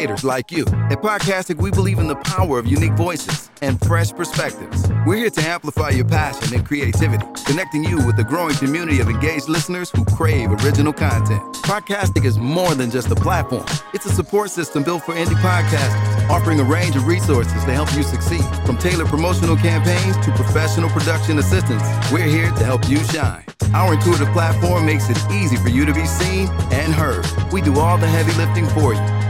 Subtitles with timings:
[0.00, 0.62] creators like you.
[0.88, 4.88] At Podcastic, we believe in the power of unique voices and fresh perspectives.
[5.04, 9.10] We're here to amplify your passion and creativity, connecting you with a growing community of
[9.10, 11.42] engaged listeners who crave original content.
[11.68, 16.30] Podcastic is more than just a platform, it's a support system built for indie podcasters,
[16.30, 18.44] offering a range of resources to help you succeed.
[18.64, 23.44] From tailored promotional campaigns to professional production assistance, we're here to help you shine.
[23.74, 27.26] Our intuitive platform makes it easy for you to be seen and heard.
[27.52, 29.29] We do all the heavy lifting for you.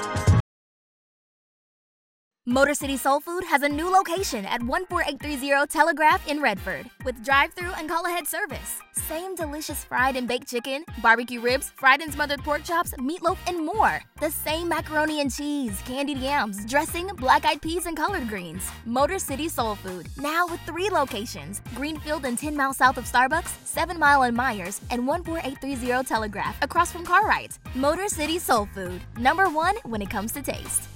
[2.51, 7.53] Motor City Soul Food has a new location at 14830 Telegraph in Redford with drive
[7.53, 8.81] through and call ahead service.
[8.91, 13.65] Same delicious fried and baked chicken, barbecue ribs, fried and smothered pork chops, meatloaf, and
[13.65, 14.01] more.
[14.19, 18.69] The same macaroni and cheese, candied yams, dressing, black eyed peas, and collard greens.
[18.85, 23.65] Motor City Soul Food, now with three locations Greenfield and 10 miles south of Starbucks,
[23.65, 27.57] 7 Mile and Meyers, and 14830 Telegraph across from Cartwright.
[27.75, 30.89] Motor City Soul Food, number one when it comes to taste.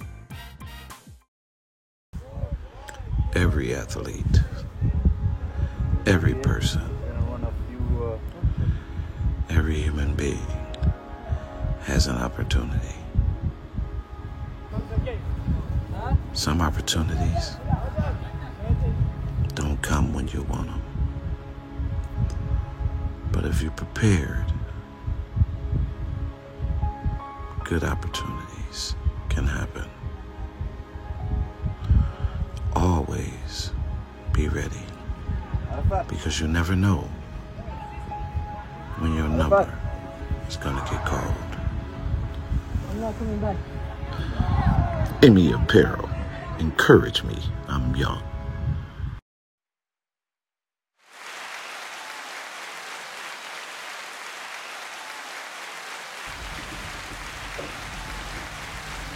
[3.36, 4.40] Every athlete,
[6.06, 6.80] every person,
[9.50, 10.46] every human being
[11.82, 12.96] has an opportunity.
[16.32, 17.56] Some opportunities
[19.54, 20.82] don't come when you want them.
[23.32, 24.50] But if you're prepared,
[27.64, 28.96] good opportunities
[29.28, 29.90] can happen.
[32.76, 33.70] Always
[34.34, 34.84] be ready
[36.08, 37.08] because you never know
[38.98, 39.72] when your number
[40.46, 41.34] is going to get called.
[42.90, 43.56] I'm not coming back.
[45.22, 46.06] Amy Apparel,
[46.58, 47.38] encourage me.
[47.66, 48.22] I'm young.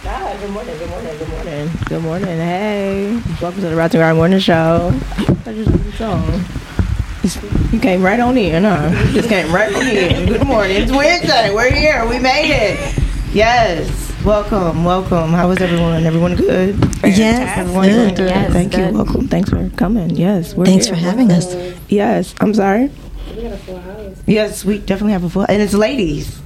[0.03, 1.69] Ah, good morning, good morning, good morning.
[1.87, 3.21] Good morning, hey.
[3.41, 4.91] Welcome to the Rise and Grind Morning Show.
[5.17, 7.71] I just heard the song.
[7.71, 8.89] You came right on in, huh?
[9.07, 10.25] You just came right on in.
[10.27, 10.77] Good morning.
[10.81, 11.53] It's Wednesday.
[11.53, 12.05] We're here.
[12.07, 12.99] We made it.
[13.33, 13.89] Yes.
[14.25, 15.31] Welcome, welcome.
[15.31, 16.05] How was everyone?
[16.05, 16.77] Everyone good?
[17.03, 18.15] Yes, Everyone good.
[18.15, 18.29] good?
[18.29, 18.89] Yes, Thank you.
[18.89, 19.27] Welcome.
[19.27, 20.11] Thanks for coming.
[20.11, 20.53] Yes.
[20.55, 20.95] We're Thanks here.
[20.95, 21.55] for having us.
[21.89, 22.33] Yes.
[22.39, 22.91] I'm sorry.
[23.35, 24.21] We got a full house.
[24.27, 26.39] Yes, we definitely have a full, and it's ladies.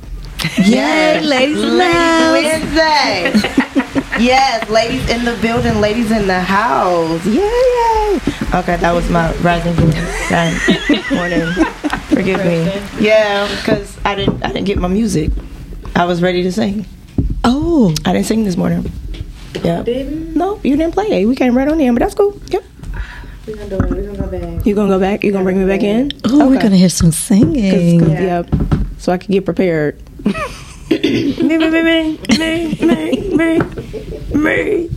[0.64, 2.44] Yay, ladies lounge.
[2.44, 3.32] Wednesday.
[4.24, 7.26] yes, ladies in the building, ladies in the house.
[7.26, 8.20] Yay, yay.
[8.54, 11.52] Okay, that was my rising Good morning.
[12.10, 12.64] Forgive me.
[13.04, 15.32] Yeah, because I didn't I didn't get my music.
[15.96, 16.86] I was ready to sing.
[17.44, 18.92] Oh, I didn't sing this morning.
[19.64, 19.84] Yeah.
[20.36, 21.26] No, you didn't play it.
[21.26, 22.40] We came right on in, but that's cool.
[22.48, 22.64] Yep.
[23.48, 23.90] We're gonna do it.
[23.92, 24.66] We're gonna go back.
[24.66, 25.24] You gonna go back?
[25.24, 26.12] You gonna bring me back in?
[26.26, 28.00] oh, we're gonna hear some 'Cause- singing.
[28.00, 28.50] 'cause, Yep.
[28.98, 30.02] So I can get prepared.
[30.26, 30.34] Me,
[30.90, 33.60] me, me, me, me, me, me,
[34.34, 34.90] me.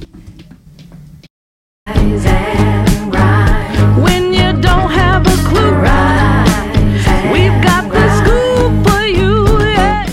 [4.02, 5.74] When you don't have a clue,
[7.32, 9.58] we've got the for you.
[9.60, 10.06] Yeah.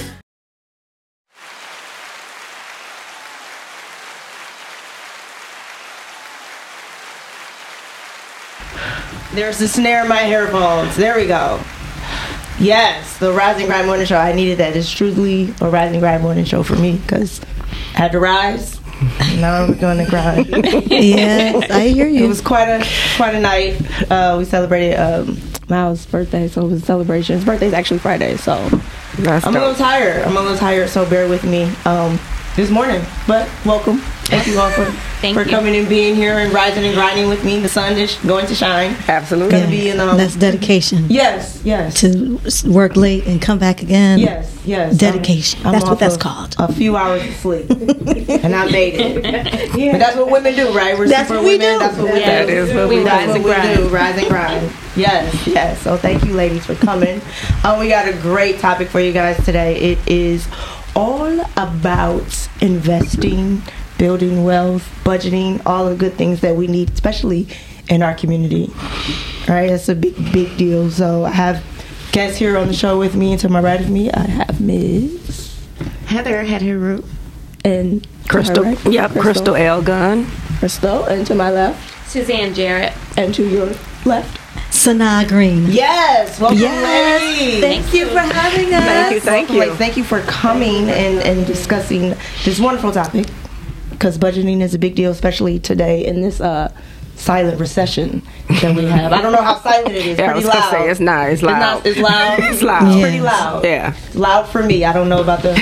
[9.33, 10.95] There's the snare in my headphones.
[10.97, 11.61] There we go.
[12.59, 14.17] Yes, the Rise and Grind Morning Show.
[14.17, 14.75] I needed that.
[14.75, 17.41] It's truly a Rise and Grind Morning Show for me because
[17.93, 18.79] I had to rise.
[19.35, 20.47] Now we're going to grind.
[20.89, 22.23] yes, I hear you.
[22.23, 23.75] It was quite a quite a night.
[24.09, 27.35] Uh, we celebrated um, Miles' birthday, so it was a celebration.
[27.35, 28.53] His birthday's actually Friday, so
[29.17, 30.23] I'm a little tired.
[30.23, 32.17] I'm a little tired, so bear with me um,
[32.55, 33.01] this morning.
[33.27, 33.97] But welcome.
[34.28, 34.85] Thank you all for,
[35.34, 37.59] for coming and being here and rising and grinding with me.
[37.59, 38.96] The sun is going to shine.
[39.07, 39.52] Absolutely.
[39.52, 41.05] Gonna be in um, That's dedication.
[41.09, 41.99] yes, yes.
[42.02, 44.17] To work late and come back again.
[44.19, 44.97] Yes, yes.
[44.97, 45.59] Dedication.
[45.59, 46.55] I'm- I'm That's what that's called.
[46.57, 49.72] A few hours of sleep, and I made it.
[49.96, 50.97] But that's what women do, right?
[50.97, 51.73] We're That's super what we women.
[51.73, 51.79] do.
[51.79, 52.53] That's what we That do.
[52.53, 53.43] is what we That's do.
[53.43, 53.87] what we do.
[53.90, 54.72] Rise and grind.
[54.96, 55.81] Yes, yes.
[55.81, 57.22] So thank you, ladies, for coming.
[57.63, 59.75] Um, we got a great topic for you guys today.
[59.75, 60.47] It is
[60.95, 63.61] all about investing,
[63.97, 67.47] building wealth, budgeting, all the good things that we need, especially
[67.89, 68.71] in our community.
[69.47, 70.89] All right, that's a big, big deal.
[70.89, 71.63] So I have
[72.11, 74.61] guests here on the show with me, and to my right of me, I have
[74.61, 75.59] Ms.
[76.07, 77.05] Heather had her root.
[77.63, 78.63] and Crystal.
[78.63, 79.81] right, Yep, Crystal L.
[79.81, 80.25] Gunn.
[80.59, 82.93] Crystal, and to my left, Suzanne Jarrett.
[83.17, 83.71] and to your
[84.05, 84.39] left.
[84.85, 85.66] Sanaa Green.
[85.72, 87.22] Yes, welcome, Yes.
[87.40, 87.59] ladies.
[87.61, 88.84] Thank you for having us.
[88.84, 89.61] Thank you, thank Welcome, you.
[89.61, 89.78] ladies.
[89.78, 93.26] Thank you for coming and, and discussing this wonderful topic
[93.90, 96.72] because budgeting is a big deal, especially today in this uh,
[97.16, 98.22] silent recession
[98.61, 99.11] that we have.
[99.11, 100.17] I don't know how silent it is.
[100.20, 100.70] Yeah, I pretty was loud.
[100.72, 101.85] say, it's not, it's loud.
[101.85, 102.40] It's, not, it's loud.
[102.53, 102.88] It's loud.
[102.91, 103.64] It's pretty loud.
[103.66, 103.96] Yeah.
[104.05, 104.85] It's loud for me.
[104.85, 105.53] I don't know about the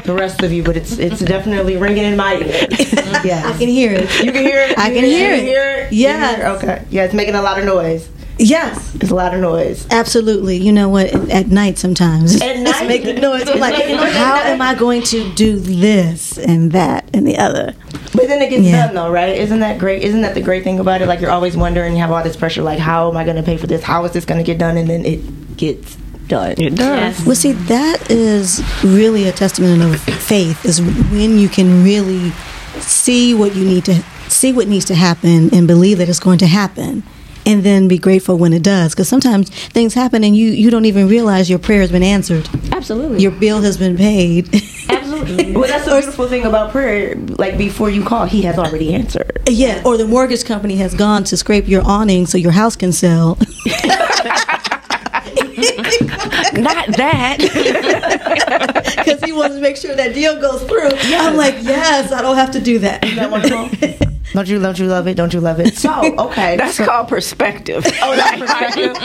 [0.06, 2.94] the rest of you, but it's it's definitely ringing in my ears.
[3.22, 4.08] yeah, I can hear it.
[4.24, 4.78] You can hear it.
[4.78, 5.44] I You can hear you it.
[5.44, 5.92] Hear it.
[5.92, 6.36] You Yes.
[6.36, 6.48] hear it?
[6.56, 6.84] Okay.
[6.90, 8.08] Yeah, it's making a lot of noise.
[8.38, 9.86] Yes, It's a lot of noise.
[9.90, 10.58] absolutely.
[10.58, 11.06] You know what?
[11.06, 12.86] At, at night, sometimes At it's night?
[12.86, 13.48] making noise.
[13.48, 17.26] I'm like, making noise at how am I going to do this and that and
[17.26, 17.74] the other?
[18.12, 18.86] But then it gets Yeah.
[18.86, 19.30] done though, right?
[19.36, 20.02] Isn't that great?
[20.02, 21.08] Isn't that the great thing about it?
[21.08, 23.42] Like you're always wondering, you have all this pressure, like how am I going to
[23.42, 23.82] pay for this?
[23.82, 24.76] How is this going to get done?
[24.76, 25.96] And then it gets
[26.28, 26.56] done.
[26.58, 27.24] It does.
[27.24, 30.62] Well, see, that is really a testament of faith.
[30.66, 32.30] Is when you can really
[32.80, 36.38] see what you need to see what needs to happen and believe that it's going
[36.38, 37.02] to happen,
[37.46, 38.92] and then be grateful when it does.
[38.94, 42.48] Because sometimes things happen and you you don't even realize your prayer has been answered.
[42.72, 43.20] Absolutely.
[43.22, 44.48] Your bill has been paid.
[44.90, 45.52] Absolutely.
[45.56, 47.14] well, that's the beautiful thing about prayer.
[47.38, 49.40] Like before you call, He has already answered.
[49.48, 52.92] yeah, or the mortgage company has gone to scrape your awning so your house can
[52.92, 53.38] sell.
[56.56, 57.36] Not that.
[59.06, 60.88] Because he wants to make sure that deal goes through.
[60.92, 63.02] I'm like, yes, I don't have to do that.
[64.36, 64.44] Isn't that wonderful?
[64.44, 65.14] don't you don't you love it?
[65.16, 65.76] Don't you love it?
[65.76, 67.84] So okay, That's so called perspective.
[68.02, 68.96] Oh, that's perspective?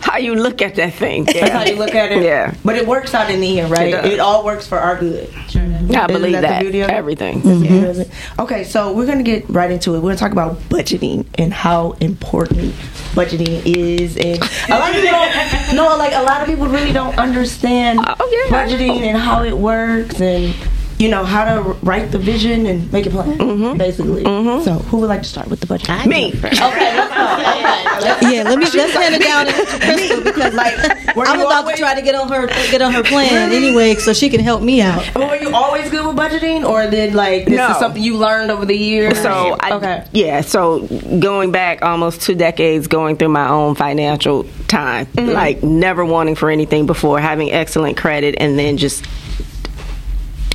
[0.00, 1.24] how you look at that thing.
[1.24, 2.22] that's how you look at it.
[2.22, 2.54] Yeah.
[2.64, 3.94] But it works out in the end, right?
[3.94, 4.04] It.
[4.14, 5.32] It, all works for our good.
[5.34, 6.60] I believe that the that.
[6.60, 6.90] beauty of?
[6.90, 7.42] Everything.
[7.42, 8.40] Mm-hmm.
[8.40, 9.98] Okay, so we're gonna get right into it.
[9.98, 12.72] We're gonna talk about budgeting and how important
[13.14, 14.38] budgeting is, and
[14.70, 18.66] a lot of people no, like a lot of people really don't understand Oh, yeah.
[18.66, 20.54] budgeting and how it works, and
[21.04, 23.62] you know how to write the vision and make a plan, mm-hmm.
[23.64, 23.78] Mm-hmm.
[23.78, 24.24] basically.
[24.24, 24.64] Mm-hmm.
[24.64, 26.06] So, who would like to start with the budget?
[26.06, 26.32] Me.
[26.44, 28.30] Okay, let's go.
[28.30, 30.74] Yeah, let me let's hand it down to Crystal because like
[31.14, 33.94] were I'm about always, to try to get on her get on her plan anyway,
[33.96, 35.02] so she can help me out.
[35.14, 37.70] Were you always good with budgeting, or did like this No.
[37.72, 39.20] is something you learned over the years?
[39.20, 40.06] So I, okay.
[40.12, 40.86] yeah, so
[41.20, 45.30] going back almost two decades, going through my own financial time, Mm-hmm.
[45.32, 49.04] like never wanting for anything before, having excellent credit, and then just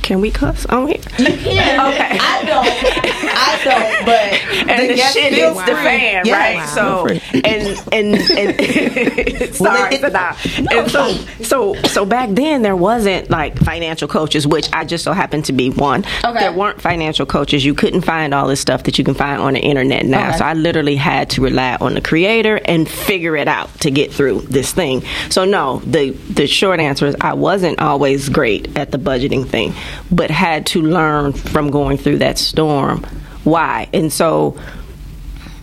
[0.02, 1.00] can we cuss oh, on here?
[1.50, 1.88] Yeah.
[1.88, 2.18] Okay.
[2.20, 2.66] I don't.
[3.32, 4.06] I don't.
[4.06, 6.58] But and the, guest shit feels hits the fan, Yes.
[6.58, 6.68] right?
[6.74, 10.36] So and and and sorry, it- Sada.
[10.70, 11.12] and so
[11.42, 15.52] so so back then there wasn't like financial coaches, which I just so happened to
[15.52, 16.04] be one.
[16.24, 16.38] Okay.
[16.40, 17.64] There weren't financial coaches.
[17.64, 20.28] You couldn't find all this stuff that you can find on the internet now.
[20.30, 20.38] Okay.
[20.38, 24.12] So I literally had to rely on the creator and figure it out to get
[24.12, 25.02] through this thing.
[25.30, 29.74] So no, the the short answer is I wasn't always great at the budgeting thing,
[30.10, 33.04] but had to learn from going through that storm
[33.44, 33.88] why.
[33.92, 34.58] And so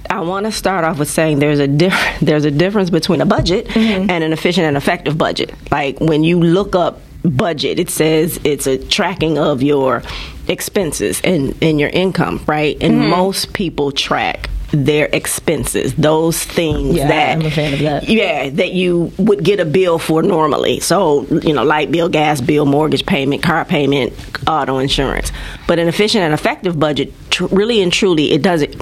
[0.10, 3.26] I want to start off with saying there's a diff- there's a difference between a
[3.26, 4.10] budget mm-hmm.
[4.10, 5.54] and an efficient and effective budget.
[5.72, 10.04] Like when you look up budget, it says it's a tracking of your
[10.48, 12.78] expenses and, and your income, right?
[12.82, 13.10] And mm-hmm.
[13.10, 18.10] most people track their expenses, those things Yeah, that I'm a fan of that.
[18.10, 20.80] yeah, that you would get a bill for normally.
[20.82, 24.14] So, you know, light bill, gas bill, mortgage payment, car payment,
[24.48, 25.32] auto insurance.
[25.68, 28.76] But an efficient and effective budget, tr- really and truly, it does it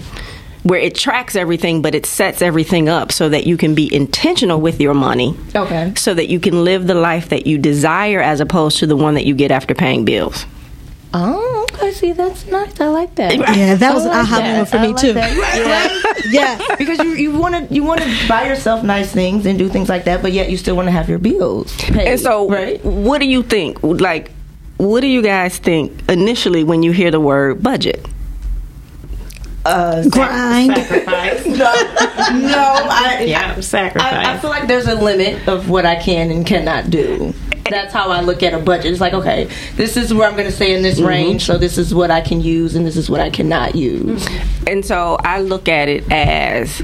[0.64, 4.60] where it tracks everything, but it sets everything up so that you can be intentional
[4.60, 5.38] with your money.
[5.56, 5.94] Okay.
[5.96, 9.14] So that you can live the life that you desire as opposed to the one
[9.14, 10.48] that you get after paying bills.
[11.18, 11.92] Oh, okay.
[11.94, 12.80] See, that's nice.
[12.82, 13.34] I like that.
[13.36, 14.52] Yeah, that was I an like aha that.
[14.52, 15.14] moment for I me like too.
[15.14, 16.22] that.
[16.30, 16.76] Yeah.
[16.78, 19.88] because you you want to you want to buy yourself nice things and do things
[19.88, 22.08] like that, but yet you still want to have your bills paid.
[22.08, 22.84] And so, right?
[22.84, 23.82] what do you think?
[23.82, 24.32] Like,
[24.78, 28.06] what do you guys think initially when you hear the word budget?
[29.66, 30.76] Uh, Grind.
[30.76, 31.46] Sacrifice.
[31.48, 34.26] no, no, I Yeah, sacrifice.
[34.28, 37.34] I, I feel like there's a limit of what I can and cannot do.
[37.70, 38.92] That's how I look at a budget.
[38.92, 41.80] It's like, okay, this is where I'm going to stay in this range, so this
[41.80, 44.28] is what I can use and this is what I cannot use.
[44.68, 46.84] And so I look at it as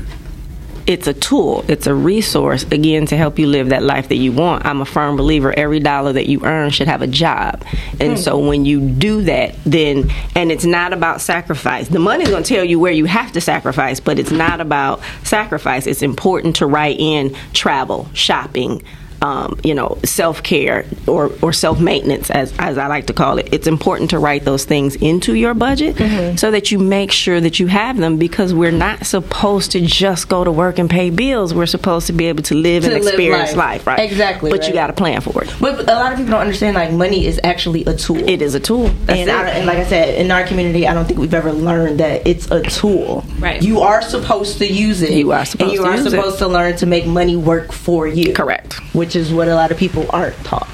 [0.88, 4.32] it's a tool, it's a resource, again, to help you live that life that you
[4.32, 4.66] want.
[4.66, 7.64] I'm a firm believer every dollar that you earn should have a job.
[8.00, 8.18] And hmm.
[8.18, 11.88] so when you do that, then, and it's not about sacrifice.
[11.88, 15.02] The money's going to tell you where you have to sacrifice, but it's not about
[15.24, 15.88] sacrifice.
[15.88, 18.84] It's important to write in travel, shopping,
[19.22, 23.38] um, you know, self care or, or self maintenance, as, as I like to call
[23.38, 23.50] it.
[23.54, 26.38] It's important to write those things into your budget Mm-hmm.
[26.38, 30.30] so that you make sure that you have them because we're not supposed to just
[30.30, 31.54] go to work and pay bills.
[31.54, 33.86] We're supposed to be able to live To and live experience life.
[33.86, 34.00] life, right?
[34.00, 35.54] Exactly, But you got to plan for it.
[35.60, 38.18] But a lot of people don't understand like money is actually a tool.
[38.28, 38.88] It is a tool.
[39.08, 39.30] And.
[39.30, 42.26] I, and like I said, in our community, I don't think we've ever learned that
[42.28, 43.24] it's a tool.
[43.40, 43.62] Right.
[43.62, 45.12] You are supposed to use it.
[45.12, 46.12] You are supposed and you to are use it.
[46.12, 48.34] supposed to learn to make money work for you.
[48.34, 48.74] Correct.
[48.96, 50.68] Which is what a lot of people aren't taught.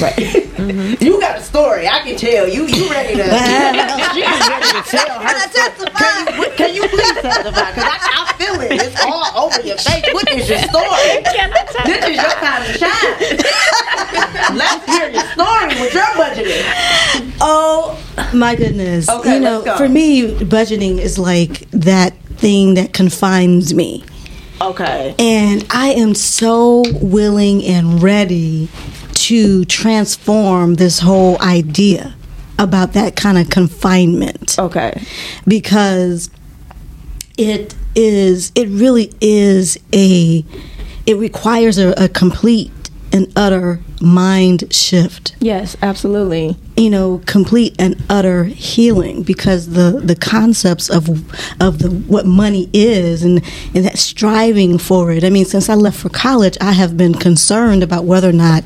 [0.00, 0.14] Right.
[0.14, 1.02] Mm-hmm.
[1.04, 1.88] you got a story.
[1.88, 2.46] I can tell.
[2.48, 3.24] You you ready to?
[4.14, 5.28] she is ready to tell her.
[5.50, 5.90] story.
[5.90, 7.70] Can you, can you please testify?
[7.72, 8.72] Because I, I feel it.
[8.72, 10.04] It's all over your face.
[10.12, 11.22] What is your story?
[11.84, 14.56] This is your time to shine.
[14.56, 17.32] Let's hear your story with your budgeting.
[17.40, 17.98] Oh
[18.32, 19.08] my goodness!
[19.08, 19.76] Okay, you know, let's go.
[19.78, 24.04] for me, budgeting is like that thing that confines me.
[24.62, 25.14] Okay.
[25.18, 28.68] And I am so willing and ready
[29.14, 32.14] to transform this whole idea
[32.58, 34.58] about that kind of confinement.
[34.58, 35.02] Okay.
[35.46, 36.30] Because
[37.36, 40.44] it is, it really is a,
[41.06, 42.81] it requires a, a complete
[43.12, 45.36] and utter mind shift.
[45.40, 46.56] Yes, absolutely.
[46.76, 51.08] you know complete and utter healing because the the concepts of
[51.60, 53.42] of the what money is and
[53.74, 55.22] and that striving for it.
[55.24, 58.64] I mean since i left for college i have been concerned about whether or not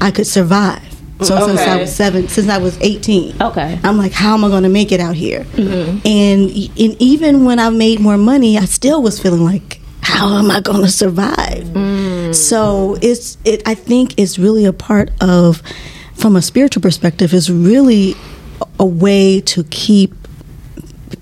[0.00, 0.82] i could survive.
[1.22, 3.78] So since i was seven since i was 18 Okay.
[3.84, 5.42] i'm like how am i going to make it out here?
[5.44, 6.06] Mm-hmm.
[6.06, 6.40] And
[6.82, 10.60] and even when i made more money i still was feeling like how am I
[10.60, 11.64] going to survive?
[11.64, 11.89] Mm-hmm.
[12.34, 13.62] So it's it.
[13.66, 15.62] I think it's really a part of,
[16.14, 18.14] from a spiritual perspective, is really
[18.78, 20.14] a way to keep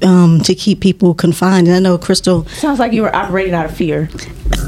[0.02, 1.66] um, to keep people confined.
[1.66, 4.06] And I know Crystal Sounds like you were operating out of fear.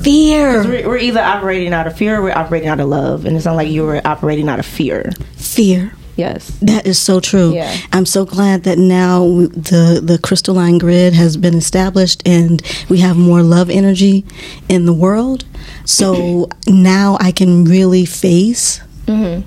[0.02, 3.26] fear, We're, we're either operating out of fear or we're operating out of love.
[3.26, 5.12] And it sounds like you were operating out of fear.
[5.36, 5.92] fear.
[6.16, 6.48] Yes.
[6.62, 7.54] That is so true.
[7.54, 7.74] Yeah.
[7.92, 13.16] I'm so glad that now the the crystalline grid has been established and we have
[13.16, 14.24] more love energy
[14.68, 15.44] in the world.
[15.84, 18.80] So now I can really face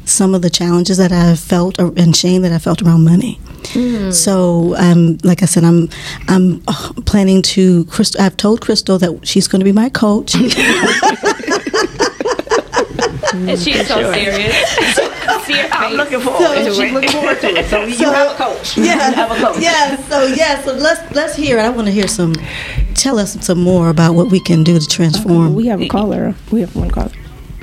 [0.04, 3.40] some of the challenges that I've felt or, and shame that I felt around money.
[4.12, 5.88] So, um, like I said, I'm
[6.28, 7.86] I'm uh, planning to.
[7.86, 10.36] Crystal, I've told Crystal that she's going to be my coach.
[13.34, 15.00] And she's so serious.
[15.46, 16.94] See her I'm looking forward So to she's it.
[16.94, 17.66] looking forward to it.
[17.70, 18.78] So you have a coach.
[18.78, 19.60] Yeah, You have a coach.
[19.62, 19.98] yeah.
[20.08, 20.62] So yeah.
[20.64, 21.62] So let's let's hear it.
[21.62, 22.34] I want to hear some.
[22.96, 25.54] Tell us some more about what we can do to transform.
[25.56, 26.36] We have a caller.
[26.52, 27.12] We have one caller.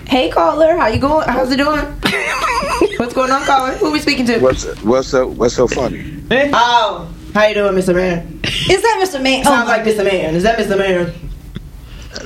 [0.07, 1.27] Hey caller, how you going?
[1.29, 1.81] How's it doing?
[2.99, 3.73] What's going on, caller?
[3.77, 4.39] Who we speaking to?
[4.41, 6.21] What's what's so what's so funny?
[6.53, 7.95] Oh, how you doing, Mr.
[7.95, 8.41] Man?
[8.45, 9.23] Is that Mr.
[9.23, 9.45] Man?
[9.45, 10.05] Sounds like Mr.
[10.05, 10.35] Man.
[10.35, 10.77] Is that Mr.
[10.77, 11.13] Man?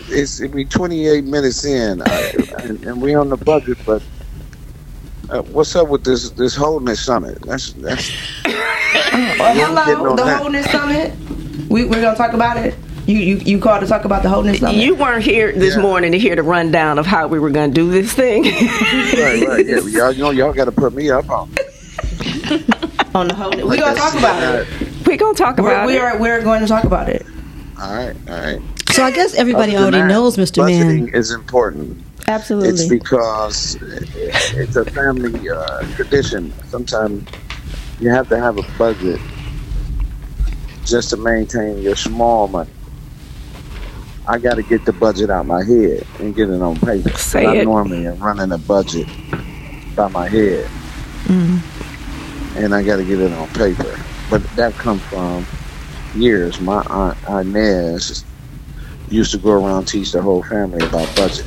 [0.09, 2.33] It's it be 28 minutes in, I,
[2.63, 4.03] and, and we on the budget, but
[5.31, 7.41] uh, what's up with this this wholeness summit?
[7.43, 8.11] That's that's
[8.47, 10.39] Oh, hello, the that.
[10.41, 11.13] wholeness summit.
[11.69, 12.75] We we're gonna talk about it.
[13.07, 14.77] You you you called to talk about the wholeness summit.
[14.77, 15.83] You weren't here this Yeah.
[15.83, 18.45] morning to hear the rundown of how we were going to do this thing.
[18.45, 19.67] right, right.
[19.67, 21.51] Yeah, y'all you know y'all got to put me up on.
[23.15, 23.65] on the wholeness.
[23.65, 24.67] We're gonna talk about it.
[25.07, 26.01] We're going to talk We're, about we it.
[26.01, 27.25] are we're going to talk about it.
[27.81, 28.61] All right, all right.
[28.93, 30.65] So I guess everybody already knows Mr.
[30.65, 31.15] Budgeting Man.
[31.15, 32.03] is important.
[32.69, 36.53] It's because it's a family uh, tradition.
[36.69, 37.29] Sometimes
[38.01, 39.21] you have to have a budget
[40.85, 42.71] just to maintain your small money.
[44.27, 47.11] I got to get the budget out my head and get it on paper.
[47.19, 49.07] Say I normally am running a budget
[49.95, 50.69] by my head,
[52.57, 53.99] and I got to get it on paper.
[54.31, 55.47] But that comes from
[56.15, 56.59] years.
[56.61, 58.25] My aunt Inez
[59.11, 61.45] used to go around teach the whole family about budget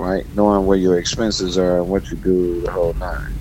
[0.00, 0.24] right?
[0.34, 3.34] Knowing where your expenses are and what you do, the whole nine.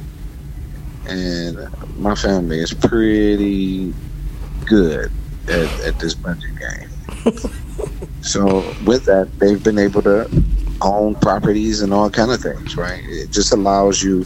[1.07, 1.57] And
[1.97, 3.93] my family is pretty
[4.65, 5.11] good
[5.47, 7.33] at, at this budget game.
[8.21, 10.29] so with that, they've been able to
[10.81, 13.01] own properties and all kind of things, right?
[13.05, 14.25] It just allows you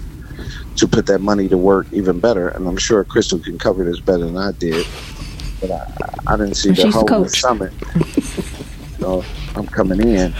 [0.76, 2.50] to put that money to work even better.
[2.50, 4.88] And I'm sure Crystal can cover this better than I did.
[5.62, 5.94] But I,
[6.28, 7.40] I didn't see the She's whole coach.
[7.40, 7.72] summit.
[9.04, 9.22] So
[9.58, 10.34] I'm coming in,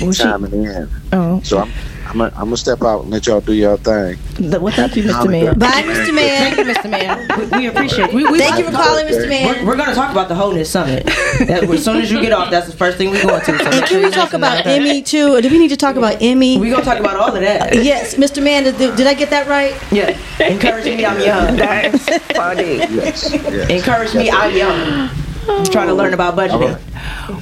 [0.00, 0.88] Well, she- chiming in.
[1.12, 1.70] oh, So I'm
[2.06, 4.16] I'm gonna I'm step out and let y'all do your thing.
[4.38, 5.28] the, what's up, to you, Mr.
[5.30, 5.58] Man?
[5.58, 6.14] Bye, Mr.
[6.14, 6.54] Man.
[6.54, 6.90] Thank you, Mr.
[6.90, 7.50] Man.
[7.50, 8.14] We, we appreciate.
[8.14, 9.24] We, we, Thank you for calling, Mr.
[9.24, 9.66] We're, Man.
[9.66, 11.04] we're going to talk about the wholeness summit.
[11.04, 13.58] That, as soon as you get off, that's the first thing we're going to.
[13.58, 14.76] So And can we talk about okay?
[14.76, 15.34] Emmy too?
[15.34, 16.58] Or do we need to talk about Emmy?
[16.58, 17.74] We're going to talk about all of that.
[17.84, 18.42] Yes, Mr.
[18.42, 18.64] Man.
[18.64, 19.74] Did, did I get that right?
[19.92, 20.16] Yeah.
[20.40, 21.56] Encourage me, I'm young.
[21.56, 22.76] That's funny.
[22.76, 23.30] Yes.
[23.32, 23.68] yes.
[23.70, 25.10] Encourage me, I'm young.
[25.48, 26.78] I'm trying to learn about budgeting.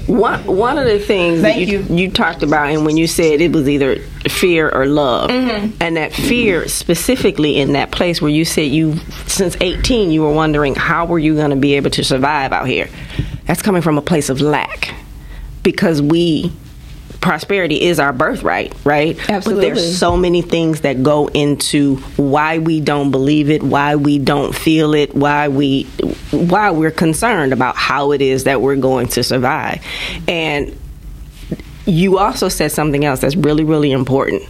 [0.09, 3.41] One one of the things that Thank you, you talked about, and when you said
[3.41, 3.97] it was either
[4.29, 5.77] fear or love, Mm-hmm.
[5.81, 8.97] and that fear specifically in that place where you said you
[9.27, 12.67] since 18 you were wondering how were you going to be able to survive out
[12.67, 12.89] here.
[13.47, 14.95] That's coming from a place of lack
[15.63, 16.53] because we
[17.25, 19.19] prosperity is our birthright, right?
[19.31, 19.71] Absolutely.
[19.71, 24.19] But there's so many things that go into why we don't believe it, why we
[24.19, 25.85] don't feel it, why we
[26.31, 29.83] why we're concerned about how it is that we're going to survive.
[30.29, 30.79] And
[31.87, 34.43] you also said something else that's really really important.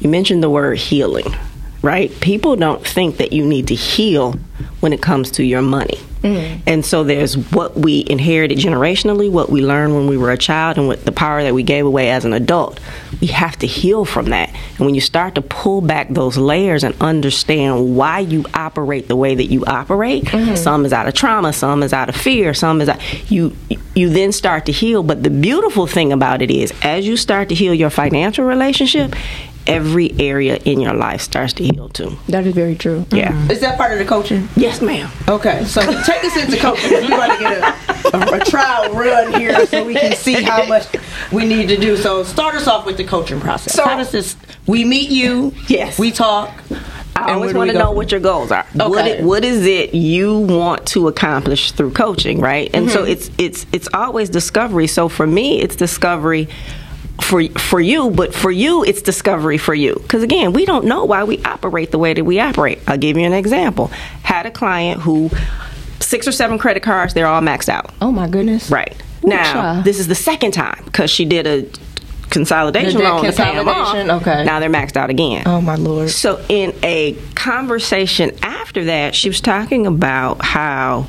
[0.00, 1.36] You mentioned the word healing,
[1.82, 2.10] right?
[2.20, 4.32] People don't think that you need to heal
[4.80, 6.00] when it comes to your money.
[6.22, 6.60] Mm.
[6.66, 10.78] And so there's what we inherited generationally, what we learned when we were a child,
[10.78, 12.80] and what the power that we gave away as an adult.
[13.20, 14.48] We have to heal from that.
[14.76, 19.16] And when you start to pull back those layers and understand why you operate the
[19.16, 20.54] way that you operate, mm-hmm.
[20.54, 23.00] some is out of trauma, some is out of fear, some is out,
[23.30, 23.56] you
[23.94, 25.02] you then start to heal.
[25.02, 29.14] But the beautiful thing about it is, as you start to heal your financial relationship,
[29.66, 32.16] every area in your life starts to heal too.
[32.28, 33.06] That is very true.
[33.12, 33.32] Yeah.
[33.48, 34.48] Is that part of the coaching?
[34.56, 35.10] Yes, ma'am.
[35.28, 36.90] Okay, so take us into coaching.
[36.90, 37.58] We're going to get
[38.14, 40.86] a, a, a trial run here so we can see how much
[41.32, 41.96] we need to do.
[41.96, 43.74] So start us off with the coaching process.
[43.74, 44.36] So- how does this?
[44.66, 45.52] We meet you.
[45.68, 45.98] Yes.
[45.98, 46.50] We talk.
[47.14, 48.64] I and always want to know from what your goals are.
[48.72, 49.18] What, Okay.
[49.18, 52.70] it, what is it you want to accomplish through coaching, right?
[52.72, 53.10] And so Mm-hmm.
[53.12, 54.86] it's it's it's always discovery.
[54.86, 56.48] So for me, it's discovery
[57.32, 59.94] for for you, but for you, it's discovery for you.
[59.94, 62.78] Because again, we don't know why we operate the way that we operate.
[62.86, 63.86] I'll give you an example.
[64.22, 65.30] Had a client who
[65.98, 67.94] six or seven credit cards, they're all maxed out.
[68.02, 68.70] Oh my goodness.
[68.70, 68.94] Right.
[69.24, 69.84] Ooh, now, child.
[69.84, 71.70] this is the second time because she did a
[72.28, 73.58] consolidation The loan to pay
[74.10, 74.44] okay.
[74.44, 75.44] Now they're maxed out again.
[75.46, 76.10] Oh my lord.
[76.10, 81.06] So, in a conversation after that, she was talking about how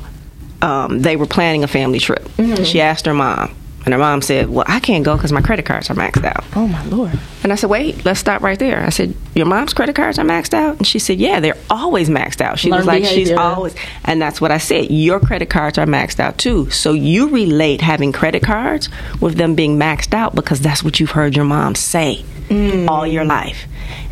[0.62, 2.22] um, they were planning a family trip.
[2.38, 2.64] Mm-hmm.
[2.64, 3.54] She asked her mom,
[3.84, 6.44] and her mom said, "Well, I can't go because my credit cards are maxed out."
[6.56, 7.18] Oh my lord.
[7.42, 10.24] And I said, "Wait, let's stop right there." I said, "Your mom's credit cards are
[10.24, 13.32] maxed out?" And she said, "Yeah, they're always maxed out." She was Learned like, "She's
[13.32, 13.74] always,"
[14.04, 14.90] and that's what I said.
[14.90, 18.88] Your credit cards are maxed out too, so you relate having credit cards
[19.20, 22.88] with them being maxed out because that's what you've heard your mom say mm.
[22.88, 23.66] all your life.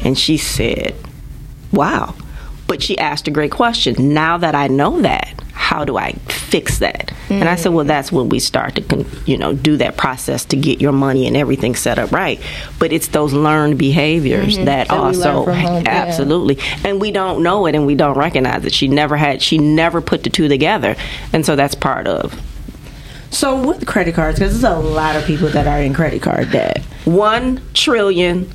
[0.04, 0.94] And she said,
[1.72, 2.14] "Wow."
[2.72, 4.14] But she asked a great question.
[4.14, 7.12] Now that I know that, how do I fix that?
[7.28, 10.56] And I said, well, that's when we start to, you know, do that process to
[10.56, 12.40] get your money and everything set up right.
[12.78, 14.64] But it's those learned behaviors mm-hmm.
[14.64, 15.90] that, That also, from home, yeah.
[15.90, 18.72] absolutely, and we don't know it and we don't recognize it.
[18.72, 20.96] She never had, she never put the two together,
[21.34, 22.40] and so that's part of
[23.28, 26.50] So with credit cards, because there's a lot of people that are in credit card
[26.50, 26.82] debt.
[27.04, 28.50] one trillion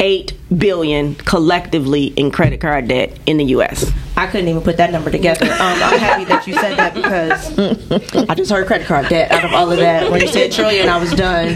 [0.00, 3.92] eight billion collectively in credit card debt in the U.S.
[4.20, 5.46] I couldn't even put that number together.
[5.46, 9.46] Um, I'm happy that you said that because I just heard credit card debt out
[9.46, 10.10] of all of that.
[10.10, 11.52] When you said trillion, I was done.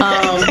[0.00, 0.42] Um,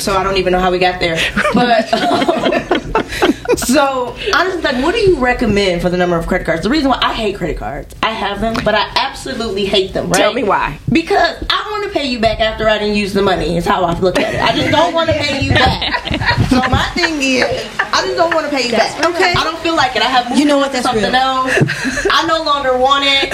[0.00, 1.18] so I don't even know how we got there.
[1.52, 6.62] But um, so honestly, like, what do you recommend for the number of credit cards?
[6.62, 10.08] The reason why I hate credit cards, I have them, but I absolutely hate them.
[10.08, 10.16] Right?
[10.18, 10.78] Tell me why.
[10.90, 13.58] Because I want to pay you back after I didn't use the money.
[13.58, 14.40] Is how I look at it.
[14.40, 15.92] I just don't want to pay you back.
[16.48, 17.44] So my thing is,
[17.80, 19.04] I just don't want to pay you back.
[19.04, 19.34] Okay.
[19.36, 20.02] I don't feel like it.
[20.02, 20.72] I have You know what?
[20.72, 21.52] That's something else.
[22.10, 23.32] I no longer want it.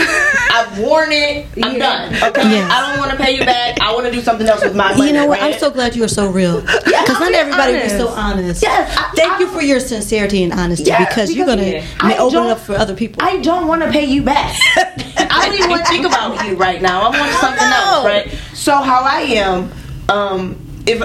[0.52, 1.46] I've worn it.
[1.62, 2.14] I'm done.
[2.14, 2.42] Okay.
[2.50, 2.70] Yes.
[2.70, 3.80] I don't want to pay you back.
[3.80, 5.08] I want to do something else with my money.
[5.08, 5.40] You know what?
[5.42, 6.60] I'm so glad you are so real.
[6.60, 8.62] Because I'm not everybody is so honest.
[8.62, 11.82] Yes, I- Thank I- you for your sincerity and honesty Yes, because, you're going to
[12.00, 13.22] I open up for other people.
[13.22, 14.56] I don't want to pay you back.
[14.76, 17.02] I don't even want to think about you right now.
[17.10, 18.28] I want something else, right?
[18.54, 19.72] So how I am,
[20.08, 21.00] um, if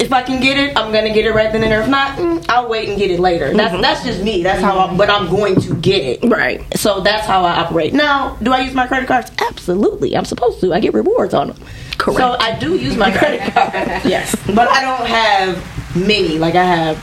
[0.00, 1.82] if I can get it, I'm gonna get it right then and there.
[1.82, 3.52] If not, mm, I'll wait and get it later.
[3.54, 4.42] That's that's just me.
[4.42, 4.78] That's how.
[4.78, 6.28] I, but I'm going to get it.
[6.28, 6.62] Right.
[6.76, 7.92] So that's how I operate.
[7.94, 9.30] Now, do I use my credit cards?
[9.40, 10.16] Absolutely.
[10.16, 10.72] I'm supposed to.
[10.72, 11.56] I get rewards on them.
[11.98, 12.18] Correct.
[12.20, 13.72] So I do use my credit card.
[14.04, 14.34] yes.
[14.46, 16.38] But I don't have many.
[16.38, 16.96] Like I have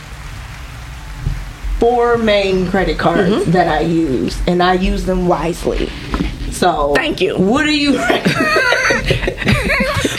[1.80, 3.52] four main credit cards Mm-hmm.
[3.52, 5.90] that I use, and I use them wisely.
[6.52, 7.38] So Thank you.
[7.38, 7.98] What do you?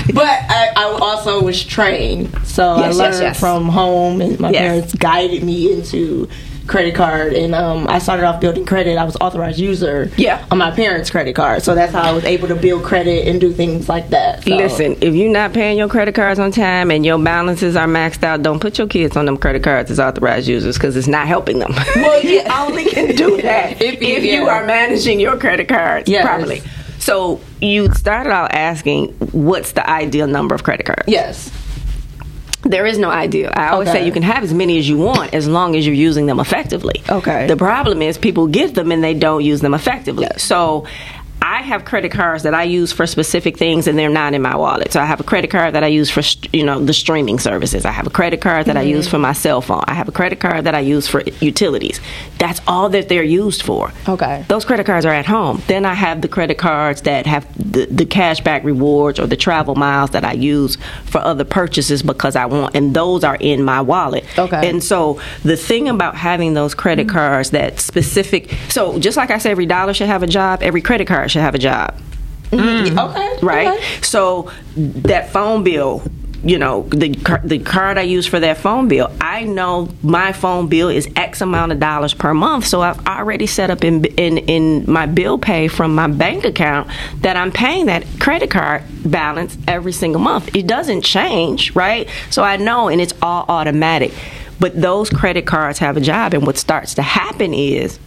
[0.14, 3.40] but I, I also was trained, so Yes, I learned yes.
[3.40, 4.60] from home, and my Yes.
[4.60, 6.28] parents guided me into
[6.66, 8.98] credit card and um, I started off building credit.
[8.98, 10.44] I was authorized user Yeah.
[10.50, 11.62] on my parents' credit card.
[11.62, 14.42] So that's how I was able to build credit and do things like that.
[14.42, 14.50] So.
[14.56, 18.24] Listen, if you're not paying your credit cards on time and your balances are maxed
[18.24, 21.28] out, don't put your kids on them credit cards as authorized users because it's not
[21.28, 21.72] helping them.
[21.94, 26.10] Well, you only can do that If if, you- you are managing your credit cards
[26.10, 26.24] Yes.
[26.24, 26.62] properly.
[27.06, 31.04] So you started out asking, what's the ideal number of credit cards?
[31.06, 31.52] Yes.
[32.64, 33.52] There is no ideal.
[33.54, 34.00] I always Okay.
[34.00, 36.40] say you can have as many as you want as long as you're using them
[36.40, 37.00] effectively.
[37.08, 37.46] Okay.
[37.46, 40.26] The problem is people get them and they don't use them effectively.
[40.36, 40.84] So
[41.46, 44.56] I have credit cards that I use for specific things, and they're not in my
[44.56, 44.92] wallet.
[44.92, 46.20] So I have a credit card that I use for
[46.52, 47.84] you know the streaming services.
[47.84, 48.96] I have a credit card that I mm-hmm.
[48.96, 49.84] use for my cell phone.
[49.86, 52.00] I have a credit card that I use for utilities.
[52.38, 53.92] That's all that they're used for.
[54.08, 54.44] Okay.
[54.48, 55.62] Those credit cards are at home.
[55.68, 59.76] Then I have the credit cards that have the, the cashback rewards or the travel
[59.76, 63.82] miles that I use for other purchases because I want, and those are in my
[63.82, 64.24] wallet.
[64.36, 64.68] Okay.
[64.68, 67.16] And so the thing about having those credit mm-hmm.
[67.16, 70.60] cards that specific, so just like I said, every dollar should have a job.
[70.60, 71.94] Every credit card should have a job
[72.50, 72.96] mm-hmm.
[72.96, 72.98] Mm-hmm.
[72.98, 73.38] Okay.
[73.42, 73.68] right?
[73.68, 74.02] okay.
[74.02, 76.02] So that phone bill,
[76.42, 77.08] you know, the
[77.44, 81.40] the card I use for that phone bill, I know my phone bill is X
[81.40, 82.66] amount of dollars per month.
[82.66, 86.88] So I've already set up in in in my bill pay from my bank account
[87.20, 90.54] that I'm paying that credit card balance every single month.
[90.54, 92.08] It doesn't change, right?
[92.30, 94.12] So I know, and it's all automatic.
[94.58, 97.98] But those credit cards have a job, and what starts to happen is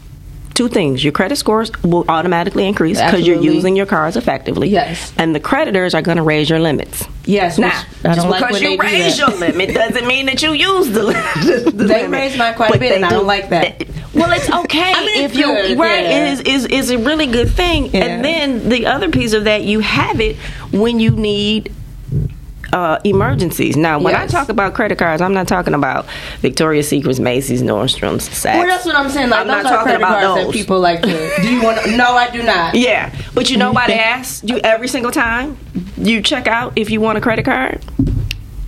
[0.60, 5.13] two things your credit scores will automatically increase because you're using your cards effectively Yes.
[5.17, 7.58] and the creditors are going to raise your limits Yes.
[7.58, 7.67] now
[8.04, 11.02] I just don't like because you raise your limit doesn't mean that you use the,
[11.63, 12.12] the, the They limit.
[12.19, 13.88] raise mine quite a But bit, they and I do- don't like that.
[14.13, 15.48] well it's okay I mean, if you
[15.86, 16.26] right yeah.
[16.26, 18.04] it is, is is a really good thing Yeah.
[18.06, 20.36] and then the other piece of that you have it
[20.74, 21.72] when you need
[22.74, 23.76] uh, emergencies.
[23.78, 26.06] Now, when I talk about credit cards, I'm not talking about
[26.40, 28.56] Victoria's Secrets, Macy's, Nordstrom's, Saks.
[28.58, 29.30] Well, that's what I'm saying.
[29.30, 30.54] Like, I'm those not talking credit about cards that those.
[30.54, 31.32] people like to.
[31.42, 31.84] Do you want?
[31.84, 32.76] to No, I do not.
[32.80, 35.58] Yeah, but you know why they ask you every single time
[35.98, 37.84] you check out if you want a credit card?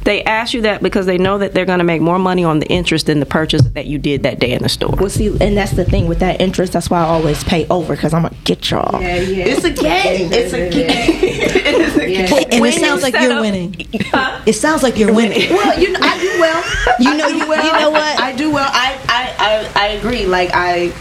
[0.04, 2.60] They ask you that because they know that they're going to make more money on
[2.60, 4.96] the interest than the purchase that you did that day in the store.
[5.00, 6.74] Well, see, and that's the thing with that interest.
[6.74, 9.02] That's why I always pay over because I'm gonna get y'all.
[9.02, 9.46] Yeah, yeah.
[9.46, 10.30] It's a game.
[10.34, 10.90] It's a game.
[11.24, 12.48] it's a game.
[12.52, 13.76] And it sounds like you're up- winning.
[14.46, 15.50] It sounds like you're winning.
[15.52, 16.64] Well, you know, I do well.
[17.00, 17.64] You I know, you- well.
[17.66, 18.20] you know what?
[18.20, 18.70] I do well.
[18.72, 19.36] I, I,
[19.76, 20.26] I, I agree.
[20.26, 20.92] Like I,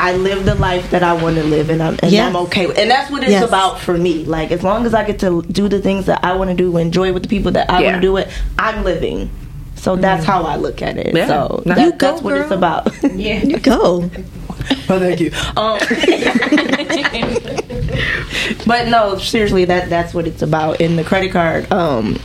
[0.00, 2.28] I live the life that I want to live, and I'm and Yeah.
[2.28, 2.66] I'm okay.
[2.66, 3.46] With, and that's what it's Yes.
[3.48, 4.24] about for me.
[4.24, 6.76] Like as long as I get to do the things that I want to do,
[6.76, 7.86] enjoy with the people that I Yeah.
[7.90, 9.30] want to do it, I'm living.
[9.74, 11.14] So that's how I look at it.
[11.14, 11.26] Yeah.
[11.28, 12.90] So that- You go, that's what it's about.
[13.14, 13.42] Yeah.
[13.42, 14.10] You go.
[14.90, 15.30] Oh, thank you.
[15.56, 15.78] Um,
[18.66, 20.80] but no, seriously, that that's what it's about.
[20.80, 22.18] In the credit card, um,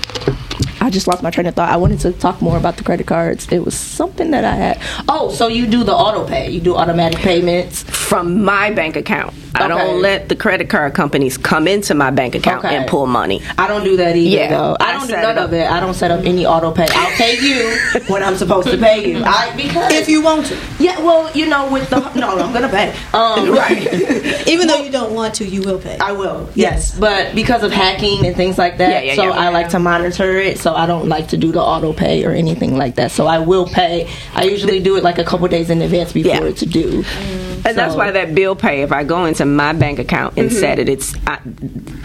[0.84, 1.70] I just lost my train of thought.
[1.70, 3.48] I wanted to talk more about the credit cards.
[3.52, 4.82] It was something that I had.
[5.08, 6.50] Oh, so you do the auto pay?
[6.52, 7.84] You do automatic payments?
[7.84, 9.34] From my bank account.
[9.56, 12.76] I don't let the credit card companies come into my bank account Okay.
[12.76, 13.42] and pull money.
[13.58, 14.36] I don't do that either.
[14.36, 14.76] Yeah, though.
[14.80, 15.70] I I don't do set none of it.
[15.72, 16.88] I don't set up any auto pay.
[16.90, 19.24] I'll pay you when I'm supposed to pay you.
[19.24, 20.58] I because If you want to.
[20.80, 22.90] yeah, well, you know, with the no, I'm gonna pay.
[23.14, 24.48] Um, right.
[24.48, 25.98] Even though you don't want to, you will pay.
[26.00, 26.50] I will.
[26.56, 26.74] Yes.
[26.74, 27.00] Yes.
[27.00, 29.32] But because of hacking and things like that, Yeah, yeah, so yeah.
[29.40, 30.58] I like to monitor it.
[30.60, 33.12] So I don't like to do the auto pay or anything like that.
[33.12, 34.10] So I will pay.
[34.34, 36.44] I usually do it like a couple days in advance before Yeah.
[36.44, 37.04] it's due.
[37.04, 37.66] Mm.
[37.66, 40.60] And that's why that bill pay, if I go into my bank account and mm-hmm.
[40.60, 41.40] set it, it's I,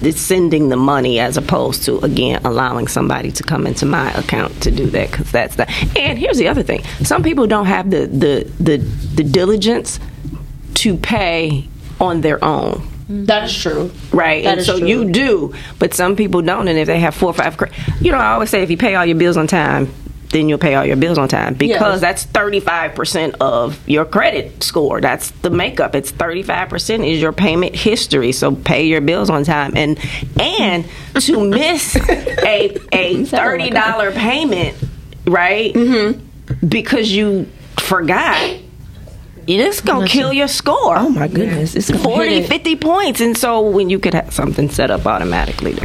[0.01, 4.63] it's sending the money as opposed to again allowing somebody to come into my account
[4.63, 5.69] to do that because that's the.
[5.99, 9.99] And here's the other thing: some people don't have the the the, the diligence
[10.75, 11.67] to pay
[12.01, 12.87] on their own.
[13.09, 13.91] That is true.
[14.13, 14.87] Right, That and so true.
[14.87, 16.69] you do, but some people don't.
[16.69, 17.67] And if they have four or five, cre-
[18.01, 19.93] you know, I always say if you pay all your bills on time,
[20.31, 21.79] then you'll pay all your bills on time Yes.
[21.79, 25.01] because that's thirty five percent of your credit score.
[25.01, 25.95] That's the makeup.
[25.95, 28.33] It's thirty five percent is your payment history.
[28.33, 29.99] So pay your bills on time, and
[30.39, 30.85] and
[31.21, 34.77] to miss a a thirty dollar payment,
[35.27, 35.73] right?
[35.73, 36.67] Mm-hmm.
[36.69, 38.59] Because you forgot.
[39.49, 40.97] It's gonna kill your score.
[40.97, 42.49] Oh my goodness, it's 40, it.
[42.49, 43.21] 50 points.
[43.21, 45.77] And so when you could have something set up automatically.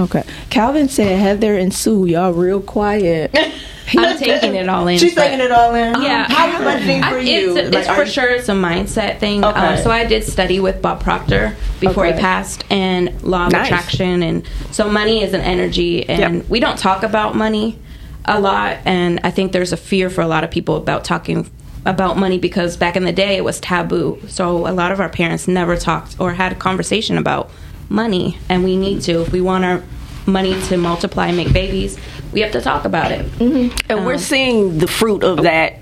[0.00, 0.24] Okay.
[0.50, 3.36] Calvin said Heather and Sue, y'all real quiet.
[3.94, 4.98] I'm taking it all in.
[4.98, 6.00] She's taking it all in.
[6.02, 6.24] Yeah.
[6.32, 7.56] How is budgeting for I- you?
[7.56, 9.44] It's, Like, it's are for you- sure it's a mindset thing.
[9.44, 9.58] Okay.
[9.58, 12.16] Um, so I did study with Bob Proctor before Okay.
[12.16, 13.66] he passed and law of Nice.
[13.66, 16.48] attraction and so money is an energy and Yep.
[16.48, 17.78] we don't talk about money
[18.24, 21.50] a lot and I think there's a fear for a lot of people about talking
[21.84, 24.20] about money because back in the day it was taboo.
[24.28, 27.50] So a lot of our parents never talked or had a conversation about
[27.88, 29.82] money and we need to if we want our
[30.26, 31.98] money to multiply and make babies,
[32.32, 33.26] we have to talk about it.
[33.32, 33.76] Mm-hmm.
[33.88, 35.81] And we're um, seeing the fruit of that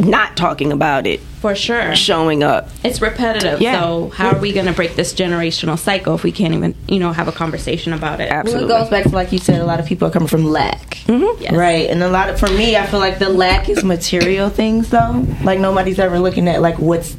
[0.00, 1.94] not talking about it For sure.
[1.94, 2.68] showing up.
[2.82, 3.60] It's repetitive.
[3.60, 3.80] Yeah.
[3.80, 6.98] So how are we going to break this generational cycle if we can't even, you
[6.98, 8.30] know, have a conversation about it?
[8.30, 10.28] absolutely Well, it goes back to like you said, a lot of people are coming
[10.28, 11.42] from lack, mm-hmm.
[11.42, 11.52] Yes.
[11.52, 11.88] right?
[11.90, 15.24] And a lot of for me, I feel like the lack is material things, though.
[15.44, 17.16] Like nobody's ever looking at like what's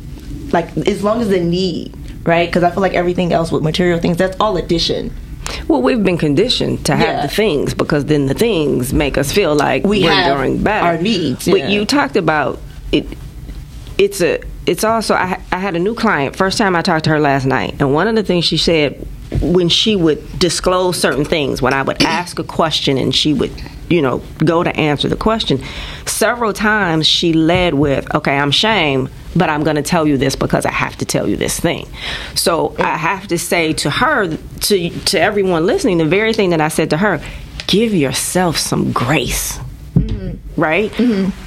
[0.52, 2.48] like as long as the need, right?
[2.50, 5.14] Because I feel like everything else with material things, that's all addition.
[5.68, 7.22] Well, we've been conditioned to have Yeah.
[7.24, 10.86] the things because then the things make us feel like We are have doing better.
[10.86, 11.68] our needs, But yeah.
[11.70, 12.60] you talked about
[12.92, 13.06] it.
[13.98, 17.10] It's a it's also I, I had a new client first time I talked to
[17.12, 19.08] her last night, and one of the things she said
[19.42, 23.52] when she would disclose certain things, when I would ask a question and she would,
[23.90, 25.64] you know, go to answer the question,
[26.06, 30.36] several times she led with, "Okay, I'm shame, but I'm going to tell you this
[30.36, 31.88] because I have to tell you this thing."
[32.36, 36.62] So I have to say to her, to to everyone listening, the very thing that
[36.62, 37.22] I said to her,
[37.68, 39.60] give yourself some grace
[40.58, 40.98] right?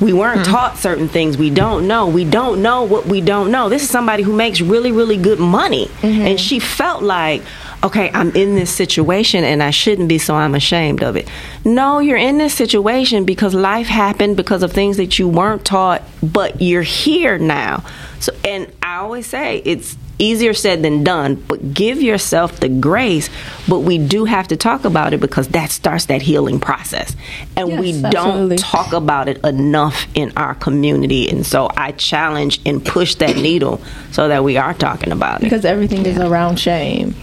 [0.00, 0.52] We weren't mm-hmm.
[0.52, 1.36] taught certain things.
[1.38, 2.08] We don't know.
[2.08, 3.68] We don't know what we don't know.
[3.68, 5.86] This is somebody who makes really, really good money.
[5.86, 6.22] Mm-hmm.
[6.22, 7.42] And she felt like,
[7.82, 11.28] okay, I'm in this situation and I shouldn't be, so I'm ashamed of it.
[11.64, 16.02] No, you're in this situation because life happened because of things that you weren't taught,
[16.22, 17.84] but you're here now.
[18.20, 23.28] So, and I always say it's easier said than done, but give yourself the grace.
[23.68, 27.16] But we do have to talk about it because that starts that healing process.
[27.56, 28.56] And we Yes, don't absolutely.
[28.58, 31.28] talk about it enough in our community.
[31.28, 33.80] And so I challenge and push that needle
[34.12, 35.44] so that we are talking about it.
[35.44, 37.14] because everything is around shame,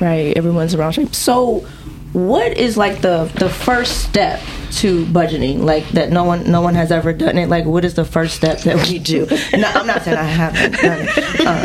[0.00, 0.36] right?
[0.36, 1.12] Everyone's around shame.
[1.12, 1.66] So,
[2.12, 4.40] what is like the the first step
[4.72, 5.60] to budgeting?
[5.60, 7.48] Like that no one no one has ever done it.
[7.48, 9.26] Like, what is the first step that we do?
[9.56, 10.98] no, I'm not saying I haven't done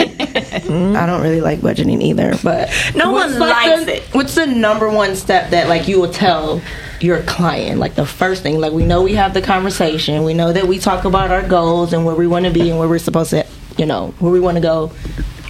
[0.10, 0.70] it.
[0.70, 4.04] Um, I don't really like budgeting either, but No one like likes the- it.
[4.14, 6.62] What's the number one step that like you will tell?
[7.02, 10.54] Your client, like the first thing, like we know we have the conversation, we know
[10.54, 13.00] that we talk about our goals and where we want to be and where we're
[13.00, 13.46] supposed to,
[13.78, 14.92] you know, where we want to go.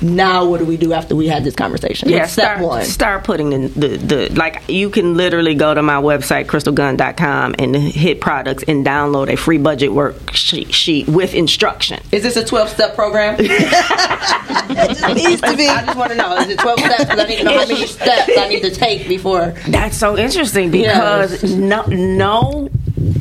[0.02, 2.10] Now, what do we do after we had this conversation?
[2.10, 2.84] Yeah, What's step start, one.
[2.86, 7.76] start putting the, the, the, like, you can literally go to my website, crystalgun.com, and
[7.76, 12.02] hit products and download a free budget worksheet sheet with instruction.
[12.12, 13.36] Is this a 12 step program?
[13.40, 15.68] it needs to be.
[15.68, 16.36] I just want to know.
[16.38, 17.06] Is it 12 steps?
[17.06, 19.54] 'Cause I need to know how many steps I need to take before.
[19.68, 22.70] That's so interesting because no, no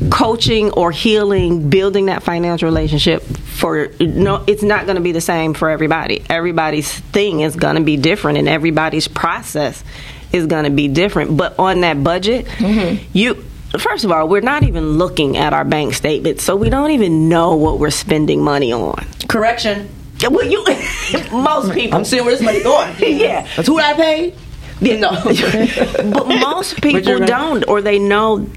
[0.09, 5.21] coaching or healing, building that financial relationship for no, it's not going to be the
[5.21, 6.23] same for everybody.
[6.29, 9.83] Everybody's thing is going to be different, and everybody's process
[10.31, 11.37] is going to be different.
[11.37, 13.03] But on that budget, mm-hmm.
[13.13, 13.43] you.
[13.79, 17.27] First of all, we're not even looking at our bank statement, so we don't even
[17.27, 19.05] know what we're spending money on.
[19.27, 19.89] Correction.
[20.21, 20.63] Well, you,
[21.31, 21.97] most people.
[21.97, 22.95] I'm seeing where this money going.
[22.99, 23.47] Yeah.
[23.55, 24.33] That's who I pay?
[24.81, 25.11] No.
[26.13, 28.47] but most people you're- don't, or they know.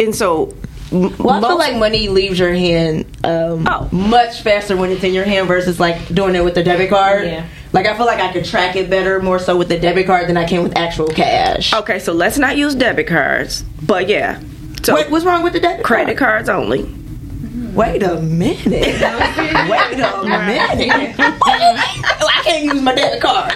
[0.00, 0.54] And so,
[0.90, 3.88] Well, I feel like money leaves your hand um, Oh.
[3.92, 7.24] much faster when it's in your hand versus like doing it with the debit card.
[7.26, 7.46] Yeah.
[7.72, 10.28] Like I feel like I could track it better more so with the debit card
[10.28, 11.72] than I can with actual cash.
[11.72, 14.40] okay, so let's not use debit cards, but yeah.
[14.82, 16.46] So Wait, what's wrong with the debit credit card?
[16.46, 16.84] cards only.
[17.72, 18.66] Wait a minute.
[18.66, 21.14] Wait a minute.
[21.18, 23.54] I can't use my debit card.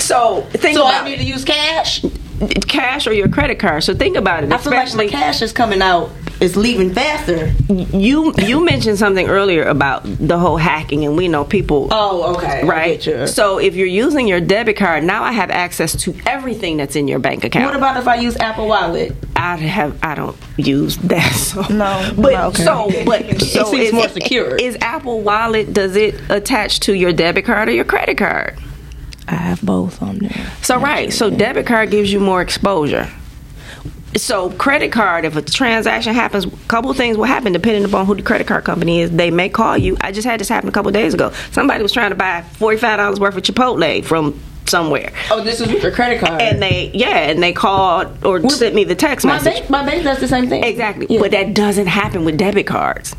[0.00, 2.02] So think So about I need to use cash.
[2.40, 2.66] It.
[2.68, 3.84] cash or your credit card.
[3.84, 4.52] So think about it.
[4.52, 6.10] I feel like Especially cash is coming out.
[6.40, 7.52] It's leaving faster.
[7.68, 8.32] you.
[8.38, 11.88] You mentioned something earlier about the whole hacking, and we know people.
[11.90, 12.64] Oh, okay.
[12.64, 13.02] Right.
[13.28, 17.08] So if you're using your debit card, now I have access to everything that's in
[17.08, 17.66] your bank account.
[17.66, 19.16] What about if I use Apple Wallet?
[19.34, 21.18] I have I don't use that.
[21.48, 22.64] So No, but okay.
[22.64, 24.56] so but so seems is, more secure.
[24.56, 28.58] Is Apple Wallet does it attach to your debit card or your credit card?
[29.28, 30.52] I have both on there.
[30.62, 33.08] So right, so debit card gives you more exposure.
[34.16, 38.14] So credit card, if a transaction happens, a couple things will happen depending upon who
[38.14, 39.10] the credit card company is.
[39.10, 39.96] They may call you.
[40.00, 41.30] I just had this happen a couple days ago.
[41.52, 45.62] Somebody was trying to buy forty five dollars worth of Chipotle from somewhere, Oh, this
[45.62, 46.42] is with your credit card.
[46.42, 49.54] and they yeah, and they called or sent me the text my message.
[49.60, 50.62] bank, my bank does the same thing.
[50.64, 51.06] Exactly.
[51.08, 51.20] Yeah.
[51.20, 53.14] But that doesn't happen with debit cards.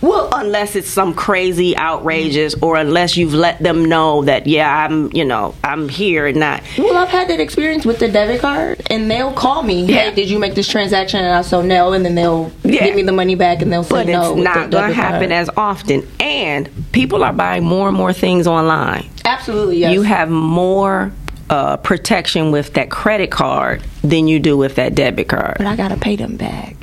[0.00, 5.12] Well, unless it's some crazy outrageous or unless you've let them know that yeah, I'm,
[5.12, 6.62] you know, I'm here and not.
[6.78, 9.84] Well, I've had that experience with the debit card, and they'll call me.
[9.84, 10.10] Yeah.
[10.10, 11.20] Hey, did you make this transaction?
[11.20, 12.84] And I say no, and then they'll Yeah.
[12.84, 14.32] give me the money back, and they'll say But no.
[14.34, 15.32] it's not going to happen card.
[15.32, 16.06] as often.
[16.20, 19.08] And people are buying more and more things online.
[19.24, 19.92] absolutely yes.
[19.92, 21.12] You have more
[21.50, 25.56] uh, protection with that credit card than you do with that debit card.
[25.58, 26.76] but I gotta pay them back.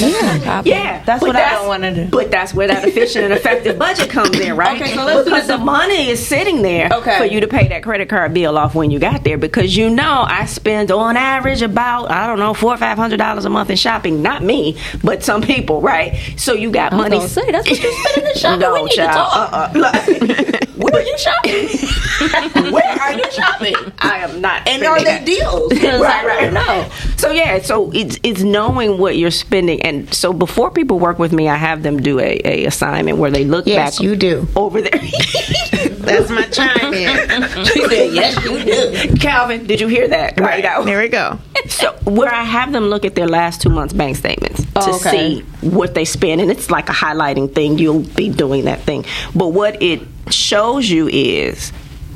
[0.00, 1.04] Yeah, yeah.
[1.04, 2.08] That's but what I don't wanna do.
[2.08, 4.80] But that's where that efficient and effective budget comes in, right?
[4.80, 7.18] Okay, so let's do because the money is sitting there Okay.
[7.18, 9.38] for you to pay that credit card bill off when you got there.
[9.38, 13.18] Because you know, I spend on average about I don't know four or five hundred
[13.18, 14.22] dollars a month in shopping.
[14.22, 16.18] Not me, but some people, right?
[16.36, 17.16] So you got money.
[17.16, 18.60] gonna say, that's what you're spending in shopping.
[18.60, 19.32] No, We need to child.
[19.32, 19.52] talk.
[19.76, 20.58] Uh-uh.
[20.82, 22.72] Where are you shopping?
[22.72, 23.74] Where are you shopping?
[23.98, 24.66] I am not.
[24.68, 25.24] And are that.
[25.26, 25.72] deals?
[25.82, 26.52] right, right.
[26.52, 26.88] don't.
[27.16, 31.32] So yeah, so it's it's knowing what you're spending, and so before people work with
[31.32, 34.04] me, I have them do a, a assignment where they look Yes, back.
[34.04, 34.46] you do.
[34.56, 35.00] over there.
[36.02, 37.64] That's my chime in.
[37.66, 39.16] she said, yes, you do.
[39.18, 40.38] Calvin, did you hear that?
[40.38, 40.62] Right.
[40.62, 40.84] There you go.
[40.84, 41.38] There we go.
[41.68, 44.96] So where I have them look at their last two months bank statements to Oh,
[44.96, 45.10] okay.
[45.10, 47.78] see what they spend, and it's like a highlighting thing.
[47.78, 51.70] You'll be doing that thing, but what it shows you is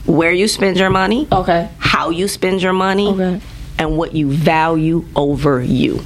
[0.05, 1.69] where you spend your money, Okay.
[1.79, 3.41] how you spend your money, Okay.
[3.79, 6.05] and what you value over you.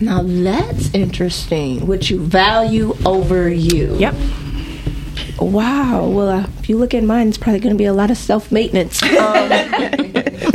[0.00, 1.86] Now that's interesting.
[1.86, 3.96] What you value over you.
[3.98, 4.14] Yep.
[5.40, 6.06] Wow.
[6.08, 8.16] Well, uh, if you look at mine, it's probably going to be a lot of
[8.18, 9.00] self maintenance.
[9.18, 9.48] Um,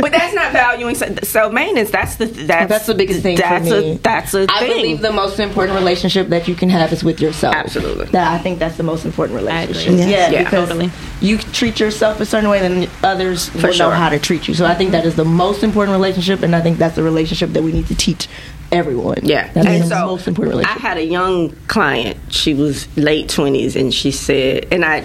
[0.00, 1.90] But that's not valuing self maintenance.
[1.90, 3.92] That's the that's, That's the biggest thing for That's me.
[3.92, 4.70] a that's a I thing.
[4.70, 7.54] I believe the most important relationship that you can have is with yourself.
[7.54, 8.06] Absolutely.
[8.06, 9.92] That I think that's the most important relationship.
[9.92, 10.10] agree.
[10.10, 10.90] Yeah, Yeah, because totally.
[11.20, 13.86] you treat yourself a certain way, then others will sure.
[13.86, 14.54] know how to treat you.
[14.54, 17.50] So I think that is the most important relationship, and I think that's the relationship
[17.50, 18.28] that we need to teach
[18.74, 19.18] everyone.
[19.22, 20.84] Yeah, that's and the so most important relationship.
[20.84, 22.18] I had a young client.
[22.30, 25.04] She was late twenties, and she said, and I,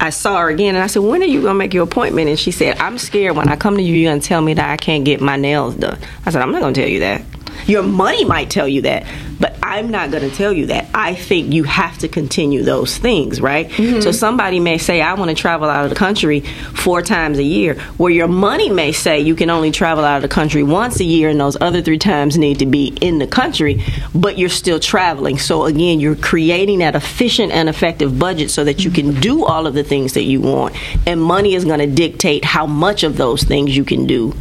[0.00, 2.38] I saw her again, and I said, "When are you gonna make your appointment?" And
[2.38, 4.76] she said, "I'm scared when I come to you, you're gonna tell me that I
[4.76, 7.22] can't get my nails done." I said, "I'm not gonna tell you that.
[7.66, 9.06] Your money might tell you that,
[9.40, 10.88] but I'm not gonna tell you that.
[10.94, 13.68] I think you have to continue those things, right?
[13.68, 14.00] Mm-hmm.
[14.00, 17.42] So somebody may say, I want to travel out of the country four times a
[17.42, 21.00] year, where your money may say you can only travel out of the country once
[21.00, 23.82] a year, and those other three times need to be in the country,
[24.14, 25.38] but you're still traveling.
[25.38, 29.66] So again, you're creating that efficient and effective budget so that you can do all
[29.66, 33.16] of the things that you want, and money is going to dictate how much of
[33.16, 34.34] those things you can do.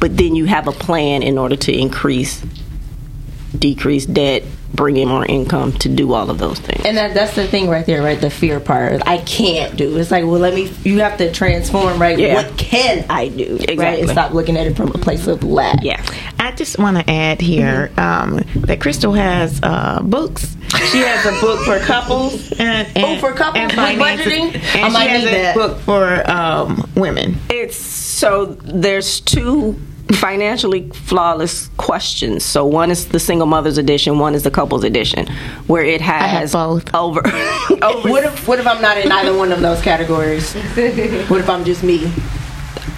[0.00, 2.42] But then you have a plan in order to increase,
[3.58, 4.42] decrease debt,
[4.74, 6.84] bring in more income to do all of those things.
[6.86, 8.20] And that, that's the thing right there, right?
[8.20, 9.02] The fear part.
[9.06, 9.96] I can't do.
[9.96, 10.72] It's like, well, let me.
[10.84, 12.18] You have to transform, right?
[12.18, 12.34] Yeah.
[12.34, 13.56] What can I do?
[13.58, 13.70] Right?
[13.70, 14.00] Exactly.
[14.02, 15.78] And stop looking at it from a place of lack.
[15.82, 16.04] Yeah.
[16.38, 20.56] I just want to add here um, that Crystal has uh, books.
[20.92, 24.54] She has a book for couples and, and Oh, for couples and finances, budgeting?
[24.76, 25.54] and I might she has need a that.
[25.56, 27.36] book for um, women.
[27.50, 29.78] It's so there's two
[30.14, 32.44] financially flawless questions.
[32.44, 35.26] So one is the single mothers edition, one is the couples edition,
[35.66, 36.92] where it has both.
[36.94, 37.20] over
[37.82, 40.52] over What if what if I'm not in either one of those categories?
[41.28, 42.10] what if I'm just me?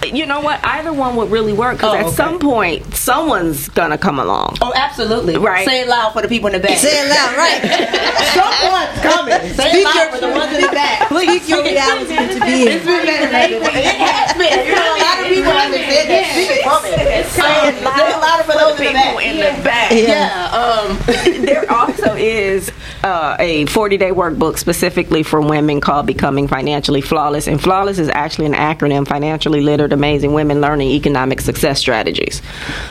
[0.05, 0.61] You know what?
[0.65, 2.15] Either one would really work because Oh, at okay.
[2.17, 4.57] some point someone's gonna come along.
[4.61, 5.37] Oh, absolutely.
[5.37, 5.65] Right.
[5.67, 6.79] Say it loud for the people in the back.
[6.79, 7.61] Say it loud, right?
[8.33, 9.55] Someone's coming.
[9.59, 11.09] Say it loud for the ones in the back.
[11.13, 12.69] Speak your reality into being.
[12.69, 13.57] It's been better.
[13.57, 14.67] It has been.
[14.67, 16.25] You know, a lot of people haven't said that.
[16.33, 17.27] Speak it from it.
[17.27, 17.97] Say it loud.
[17.97, 19.25] Say it louder for those in the back.
[19.25, 19.91] in the back.
[19.93, 20.51] Yeah.
[20.53, 21.45] Um.
[21.45, 22.71] there also is
[23.03, 27.47] uh, a 40 day workbook specifically for women called Becoming Financially Flawless.
[27.47, 32.43] And flawless is actually an acronym financially literate, amazing women learning economic success strategies.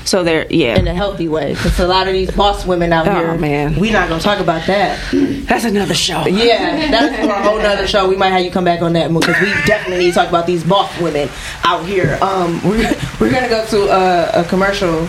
[0.06, 0.78] So they're, yeah.
[0.78, 1.54] in a healthy way.
[1.54, 3.80] Because a lot of these boss women out Oh, here, man.
[3.80, 5.00] we're not gonna talk about that.
[5.12, 6.26] That's another show.
[6.28, 8.08] Yeah, that's for a whole nother show.
[8.08, 10.45] We might have you come back on that because we definitely need to talk about
[10.45, 11.30] these boss women
[11.63, 12.17] out here.
[12.21, 15.08] Um, we're, we're gonna go to uh, a commercial,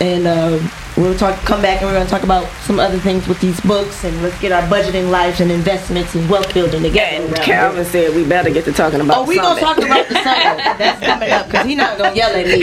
[0.00, 1.36] and um, we'll talk.
[1.44, 4.38] Come back and we're gonna talk about some other things with these books, and let's
[4.40, 7.22] get our budgeting lives and investments and wealth building together.
[7.24, 10.08] And around Calvin said we better get to talking about Oh, we gonna talk about
[10.08, 10.78] the summit.
[10.78, 12.62] That's coming up because he's not gonna yell at me.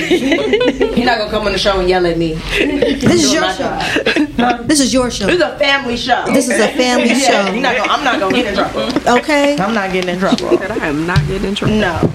[0.95, 2.33] He's not gonna come on the show and yell at me.
[2.35, 3.79] This is your show.
[4.37, 4.67] job.
[4.67, 5.25] This is your show.
[5.27, 6.25] This is a family show.
[6.27, 7.59] This is a family Yeah, show.
[7.59, 9.17] not gonna, I'm not gonna get in trouble.
[9.19, 9.57] Okay.
[9.57, 10.57] I'm not getting in trouble.
[10.57, 11.75] Said I am not getting in trouble.
[11.75, 12.11] No.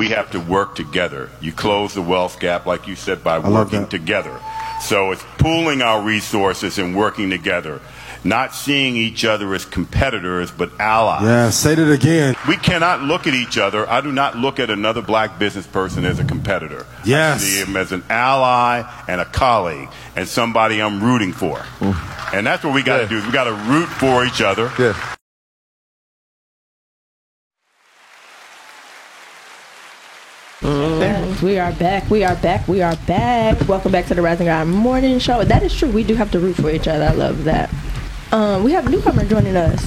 [0.00, 1.28] We have to work together.
[1.42, 4.40] You close the wealth gap, like you said, by love working together.
[4.80, 7.82] So it's pooling our resources and working together,
[8.24, 11.22] not seeing each other as competitors, but allies.
[11.24, 12.34] Yeah, say that again.
[12.48, 13.86] We cannot look at each other.
[13.90, 16.86] I do not look at another black business person as a competitor.
[17.04, 17.42] Yes.
[17.42, 21.62] I see him as an ally and a colleague and somebody I'm rooting for.
[22.32, 23.20] And that's what we got to Yeah.
[23.20, 23.26] do.
[23.26, 24.72] We got to root for each other.
[24.78, 24.94] Yeah.
[30.62, 32.10] We are back.
[32.10, 32.68] We are back.
[32.68, 33.66] We are back.
[33.66, 35.42] Welcome back to the Rise and Grind Morning Show.
[35.42, 35.90] That is true.
[35.90, 37.04] We do have to root for each other.
[37.06, 37.72] I love that.
[38.30, 39.82] Um, we have a newcomer joining us.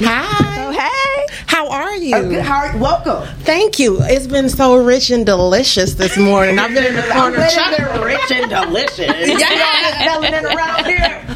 [0.00, 0.64] Hi.
[0.66, 1.34] Oh, hey.
[1.46, 2.14] How are you?
[2.14, 2.42] Oh, good.
[2.42, 3.26] How are, welcome.
[3.38, 3.98] Thank you.
[4.02, 6.58] It's been so rich and delicious this morning.
[6.58, 7.88] I've been in the corner Wait a chuckling.
[7.88, 8.98] minute, rich and delicious.
[10.04, 11.26] Y'all around here.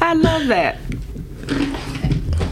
[0.00, 0.78] I love that.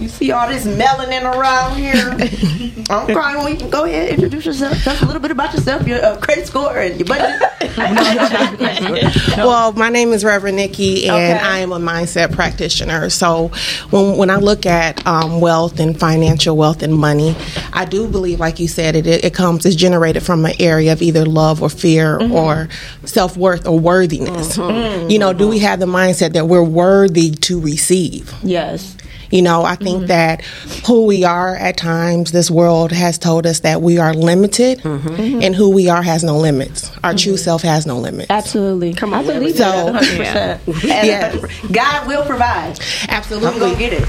[0.04, 1.96] You see all this melanin around here?
[2.90, 3.38] I'm crying.
[3.38, 4.76] Well, you can go ahead introduce yourself.
[4.82, 7.40] Tell us a little bit about yourself, your uh, credit score, and your budget.
[9.38, 11.32] Well, my name is Reverend Nikki, and Okay.
[11.42, 13.08] I am a mindset practitioner.
[13.08, 13.50] So,
[13.88, 17.34] when when I look at um, wealth and financial wealth and money,
[17.72, 21.00] I do believe, like you said, it it comes is generated from an area of
[21.00, 22.68] either love or fear or
[23.04, 24.58] self worth or worthiness.
[24.58, 28.34] You know, do we have the mindset that we're worthy to receive?
[28.42, 28.98] yes.
[29.30, 30.06] You know, I think mm-hmm.
[30.06, 30.42] that
[30.86, 35.08] who we are at times, this world has told us that we are limited, mm-hmm.
[35.08, 35.42] Mm-hmm.
[35.42, 36.90] and who we are has no limits.
[37.02, 38.30] Our true self has no limits.
[38.30, 38.94] Absolutely.
[38.94, 40.84] Come on, I believe So- that 100%.
[40.94, 41.46] And Yeah.
[41.72, 42.78] God will provide.
[43.08, 43.48] Absolutely.
[43.48, 44.08] I'm gonna get it.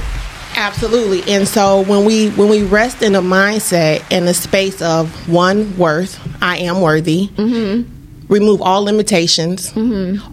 [0.57, 1.34] Absolutely.
[1.34, 5.78] And so when we when we rest in a mindset in the space of one
[5.78, 7.30] worth, I am worthy.
[8.28, 9.72] Remove all limitations,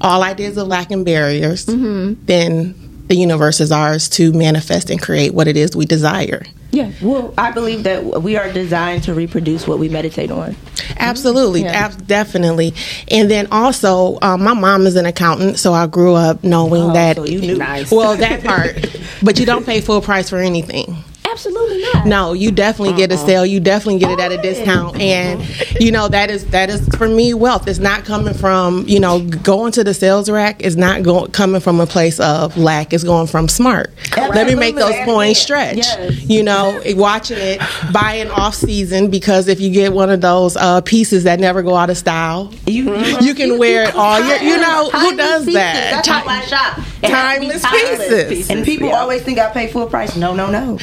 [0.01, 1.67] all ideas of lack and barriers.
[1.67, 2.75] Then
[3.13, 6.43] the universe is ours to manifest and create what it is we desire.
[6.71, 6.91] Yeah.
[7.03, 10.57] Well, I believe that we are designed to reproduce what we meditate on.
[10.99, 11.73] Absolutely, Yeah.
[11.73, 12.73] ab- definitely.
[13.09, 16.93] And then also, um, my mom is an accountant, so I grew up knowing Oh,
[16.95, 17.17] that.
[17.17, 17.59] so you knew.
[17.91, 18.77] Well, that part,
[19.23, 20.97] but you don't pay full price for anything.
[21.33, 22.07] Absolutely not.
[22.07, 23.45] No, you definitely get a sale.
[23.47, 25.43] You definitely get it at a discount, and
[25.81, 27.67] you know that is that is for me wealth.
[27.67, 30.63] It's not coming from you know going to the sales rack.
[30.63, 32.93] Is not going coming from a place of lack.
[32.93, 33.91] It's going from smart.
[34.17, 35.13] Let me make those Absolutely.
[35.15, 35.77] points stretch.
[35.79, 36.23] Yes.
[36.29, 37.61] You know, watching it,
[37.93, 41.75] buying off season because if you get one of those uh, pieces that never go
[41.75, 44.39] out of style, You, you can wear it all year.
[44.43, 45.55] You know who does pieces.
[45.55, 45.91] that?
[46.05, 46.79] That's how I shop.
[47.03, 48.51] It has to be Timeless pieces.
[48.51, 50.17] And people always think I pay full price.
[50.17, 50.79] No, no, no.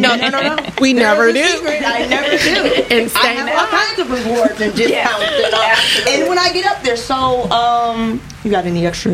[0.00, 0.56] No, no, no, no.
[0.80, 1.40] We never do.
[1.42, 2.84] I never do.
[2.94, 5.54] And I have all kinds of rewards and discounts.
[5.54, 6.08] All.
[6.12, 9.12] and when I get up there, so um, you got any extra?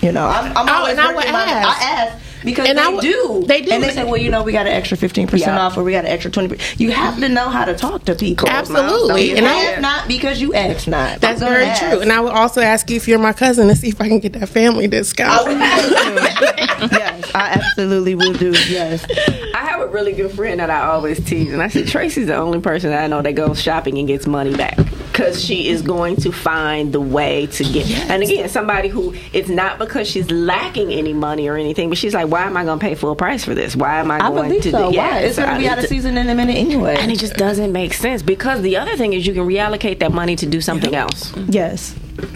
[0.00, 1.82] You know, I'm, I'm Oh, always and I would working my- ask.
[1.82, 3.44] I ask because And they I would- do.
[3.46, 3.70] they do.
[3.72, 5.60] And they say, well, you know, we got an extra fifteen percent Yeah.
[5.60, 6.60] off, or we got an extra 20%.
[6.80, 8.48] You have to know how to talk to people.
[8.48, 9.32] Absolutely.
[9.36, 11.20] And I- ask not because you ask not.
[11.20, 11.82] That's very ask.
[11.82, 12.00] true.
[12.00, 14.18] And I would also ask you if you're my cousin to see if I can
[14.18, 15.46] get that family discount.
[15.50, 18.52] yes, I absolutely will do.
[18.68, 19.04] Yes.
[19.54, 22.36] I have a really good friend that I always tease, and I said Tracy's the
[22.36, 24.78] only person that I know that goes shopping and gets money back
[25.20, 27.90] because she is going to find the way to get.
[28.10, 32.14] And again, somebody who it's not because she's lacking any money or anything, but she's
[32.14, 33.76] like, why am I going to pay full price for this?
[33.76, 34.70] Why am I, I going believe to?
[34.70, 34.90] so.
[34.90, 35.18] do Why?
[35.20, 36.96] It's so going to be out of season in a minute anyway.
[36.98, 40.12] and it just doesn't make sense because the other thing is you can reallocate that
[40.12, 41.32] money to do something else.
[41.32, 41.50] Mm-hmm.
[41.50, 41.94] Yes.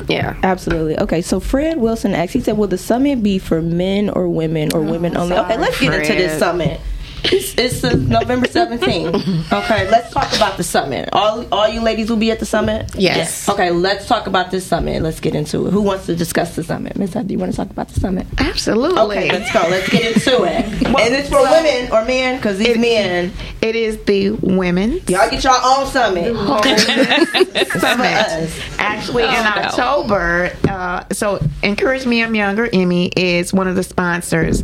[0.09, 0.37] Yeah.
[0.43, 0.99] Absolutely.
[0.99, 4.73] Okay, so Fred Wilson asked, he said, Will the summit be for men or women
[4.75, 5.37] or oh, women only?
[5.37, 6.81] Okay, let's get into this summit.
[7.25, 9.53] It's, it's November 17th.
[9.53, 11.09] Okay, let's talk about the summit.
[11.13, 12.91] All, all you ladies will be at the summit?
[12.97, 13.49] Yes.
[13.49, 15.03] Okay, let's talk about this summit.
[15.03, 15.71] Let's get into it.
[15.71, 16.97] Who wants to discuss the summit?
[16.97, 17.15] Ms.
[17.15, 18.27] Miss do you want to talk about the summit?
[18.39, 19.01] Absolutely.
[19.01, 19.61] Okay, let's go.
[19.71, 20.65] Let's get into it.
[20.87, 22.37] and it's for women or men?
[22.37, 26.35] Because these men, It is the women y'all get your own summit.
[27.81, 28.51] summit.
[28.79, 34.63] Actually, in October, uh, so Encourage Me I'm Younger, Emmy, is one of the sponsors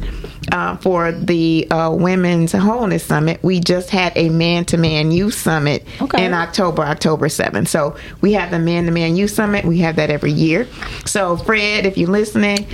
[0.53, 3.43] uh, for the uh, Women's Wholeness Summit.
[3.43, 6.24] We just had a man to man youth summit Okay.
[6.24, 7.68] in October, October 7th.
[7.68, 9.64] So we have the man to man youth summit.
[9.64, 10.66] We have that every year.
[11.07, 12.66] So, Fred, if you're listening,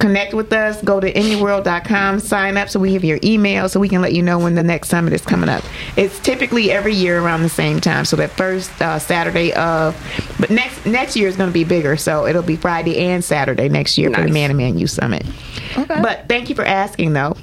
[0.00, 3.88] connect with us go to anyworld.com sign up so we have your email so we
[3.88, 5.62] can let you know when the next summit is coming up.
[5.96, 9.96] It's typically every year around the same time so that first uh, saturday of
[10.40, 13.68] but next next year is going to be bigger so it'll be friday and saturday
[13.68, 15.24] next year for the man to man youth summit.
[15.76, 17.36] But thank you for asking though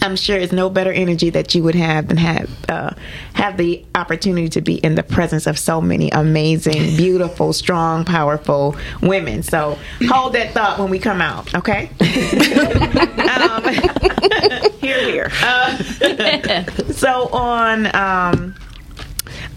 [0.00, 2.90] I'm sure it's no better energy that you would have than have uh,
[3.34, 8.76] have the opportunity to be in the presence of so many amazing, beautiful, strong, powerful
[9.02, 9.42] women.
[9.42, 9.78] So
[10.08, 11.90] hold that thought when we come out, okay?
[12.00, 13.64] um,
[14.80, 15.30] here, here.
[15.42, 15.76] Uh,
[16.92, 17.94] so on.
[17.94, 18.54] Um,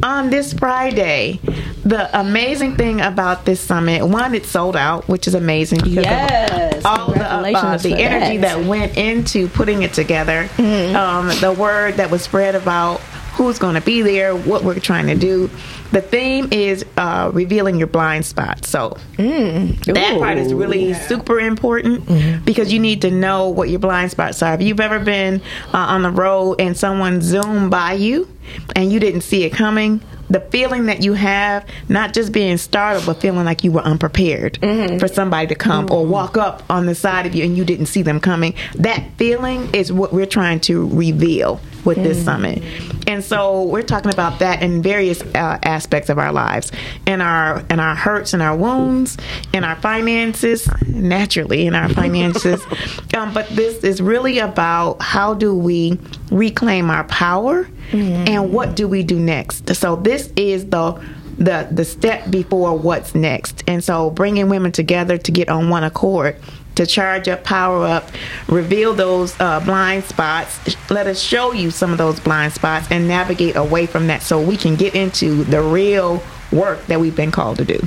[0.04, 1.39] on this Friday,
[1.84, 6.86] the amazing thing about this summit, one, it's sold out, which is amazing because Yes.
[6.86, 8.58] all the, uh, the energy that.
[8.60, 8.66] that.
[8.68, 13.00] went into putting it together, um, the word that was spread about
[13.34, 15.50] who's going to be there, what we're trying to do.
[15.92, 18.66] The theme is uh, revealing your blind spot.
[18.66, 24.12] So that part is really super important because you need to know what your blind
[24.12, 24.54] spots are.
[24.54, 25.42] If you've ever been
[25.74, 28.28] uh, on the road and someone zoomed by you
[28.76, 30.02] and you didn't see it coming,
[30.32, 34.58] the feeling that you have, not just being startled, but feeling like you were unprepared
[35.00, 37.88] for somebody to come or walk up on the side of you and you didn't
[37.88, 42.64] see them coming, that feeling is what we're trying to reveal with this summit.
[43.08, 46.72] And so we're talking about that in various uh, aspects of our lives,
[47.08, 49.18] in our in our hurts and our wounds,
[49.52, 52.62] in our finances, naturally in our finances.
[53.18, 56.00] um, but this is really about how do we
[56.32, 59.74] reclaim our power and what do we do next.
[59.76, 61.02] So this is the
[61.38, 63.64] the the step before what's next.
[63.68, 66.36] And so bringing women together to get on one accord
[66.76, 68.10] to charge up, power up,
[68.48, 70.60] reveal those uh, blind spots.
[70.89, 74.42] Let us show you some of those blind spots and navigate away from that so
[74.42, 77.80] we can get into the real work that we've been called to do.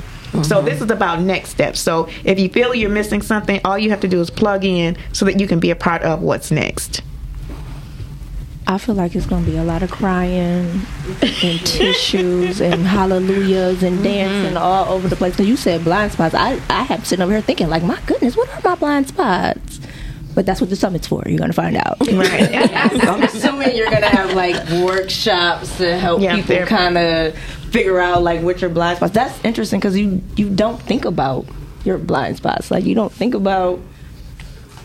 [0.43, 1.79] So this is about next steps.
[1.79, 4.97] So if you feel you're missing something, all you have to do is plug in
[5.13, 7.01] so that you can be a part of what's next.
[8.67, 10.81] I feel like it's gonna be a lot of crying
[11.21, 14.03] and tissues and hallelujahs and mm-hmm.
[14.03, 15.35] dancing all over the place.
[15.35, 16.33] 'Cause you said blind spots.
[16.33, 19.79] I I have sitting over here thinking like, my goodness, what are my blind spots?
[20.33, 21.23] But that's what the summit's for.
[21.27, 21.97] You're gonna find out.
[22.11, 22.49] Right.
[23.07, 27.37] I'm assuming you're gonna have like workshops to help Yeah, people kind of
[27.71, 29.13] figure out like what your blind spots.
[29.13, 31.45] That's interesting because you you don't think about
[31.83, 32.71] your blind spots.
[32.71, 33.79] Like you don't think about.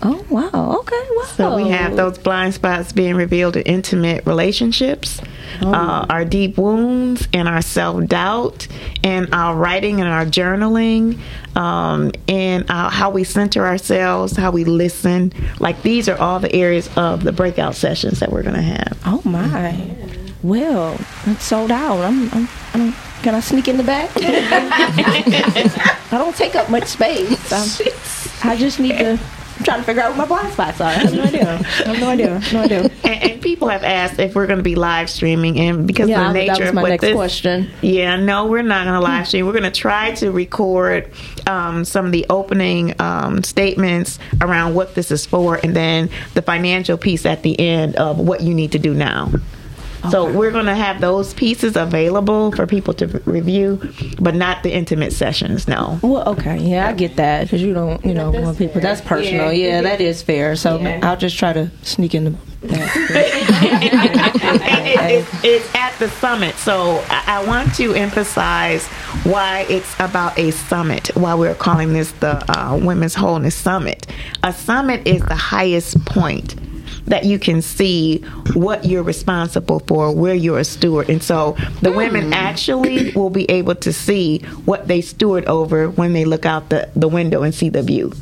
[0.03, 0.79] Oh wow!
[0.81, 1.25] Okay, wow.
[1.37, 5.21] So we have those blind spots being revealed in intimate relationships,
[5.63, 5.73] Oh.
[5.75, 8.67] uh, our deep wounds, and our self doubt,
[9.05, 11.19] and our writing and our journaling,
[11.55, 15.33] um, and uh, how we center ourselves, how we listen.
[15.59, 18.99] Like these are all the areas of the breakout sessions that we're going to have.
[19.05, 19.79] Oh my!
[20.43, 20.97] Well,
[21.27, 21.99] it's sold out.
[22.01, 22.31] I'm.
[22.33, 22.95] I'm, I don't.
[23.23, 24.09] Can I sneak in the back?
[24.17, 27.53] I don't take up much space.
[27.53, 29.19] I'm, I just need to.
[29.61, 30.87] I'm trying to figure out what my blind spots are.
[30.87, 31.43] I have no idea.
[31.43, 32.41] I have no idea.
[32.51, 32.81] No idea.
[33.05, 36.29] And, and people have asked if we're going to be live streaming, and because Yeah,
[36.29, 37.69] of the nature of what next this, question.
[37.83, 39.45] Yeah, no, we're not going to live stream.
[39.45, 41.13] We're going to try to record
[41.47, 46.41] um, some of the opening um, statements around what this is for, and then the
[46.41, 49.31] financial piece at the end of what you need to do now.
[50.11, 53.81] So we're going to have those pieces available for people to review,
[54.19, 55.69] but not the intimate sessions.
[55.69, 55.99] No.
[56.03, 58.81] Well, okay, yeah, I get that because you don't, you know, want people.
[58.81, 59.53] That's personal.
[59.53, 60.57] Yeah, that is fair.
[60.57, 62.97] So I'll just try to sneak in the back.
[64.73, 66.55] It, it's, it's at the summit.
[66.57, 68.87] So I, I want to emphasize
[69.25, 74.07] why it's about a summit, why we're calling this the uh, Women's Wholeness Summit.
[74.43, 76.55] A summit is the highest point
[77.07, 78.19] that you can see
[78.55, 81.11] what you're responsible for, where you're a steward.
[81.11, 81.97] And so the hmm.
[81.97, 86.71] women actually will be able to see what they steward over when they look out
[86.71, 88.13] the, the window and see the view.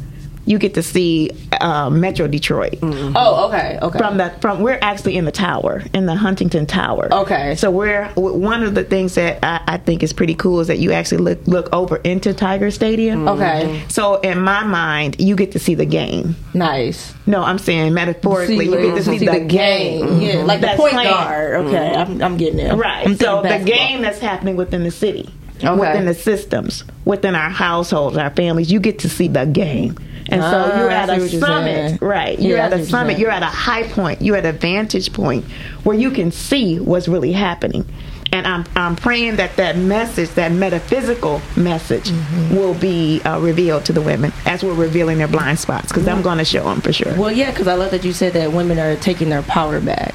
[0.48, 1.30] You get to see
[1.60, 2.80] uh, Metro Detroit.
[2.80, 3.14] Mm-hmm.
[3.14, 3.98] Oh, okay, okay.
[3.98, 7.12] From the from we're actually in the tower in the Huntington Tower.
[7.12, 7.54] Okay.
[7.54, 10.78] So we're one of the things that I, I think is pretty cool is that
[10.78, 13.26] you actually look look over into Tiger Stadium.
[13.26, 13.42] Mm-hmm.
[13.42, 13.84] Okay.
[13.88, 16.34] So in my mind, you get to see the game.
[16.54, 17.12] Nice.
[17.26, 20.20] No, I'm saying metaphorically, See, you get to see, the, game.
[20.20, 20.46] Yeah, mm-hmm.
[20.46, 21.10] like the point playing.
[21.10, 21.66] guard.
[21.66, 22.72] Okay, I'm, I'm getting it.
[22.74, 23.06] Right.
[23.06, 25.28] I'm so the game that's happening within the city,
[25.62, 25.78] Okay.
[25.78, 29.98] within the systems, within our households, our families, you get to see the game.
[30.30, 32.38] And so Ah, you're at a you're summit, right?
[32.38, 33.18] You're I at a you're summit.
[33.18, 34.20] You're at a high point.
[34.22, 35.44] You're at a vantage point
[35.84, 37.86] where you can see what's really happening.
[38.30, 42.56] And I'm I'm praying that that message, that metaphysical message, Mm-hmm.
[42.56, 45.88] will be uh, revealed to the women as we're revealing their blind spots.
[45.88, 47.14] Because I'm going to show them for sure.
[47.16, 50.14] Well, yeah, because I love that you said that women are taking their power back,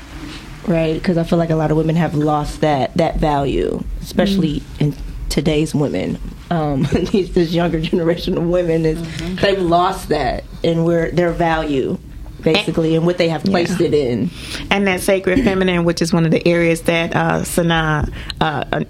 [0.68, 0.93] right?
[0.93, 4.93] Because I feel like a lot of women have lost that that value, especially in
[5.30, 6.20] today's women.
[6.53, 9.01] Um, these this younger generation of women is
[9.41, 11.97] they've lost that, and where their value,
[12.41, 14.29] basically, and what they have placed it in.
[14.69, 18.83] and that sacred feminine, which is one of the areas that uh, Sanaa, uh, uh,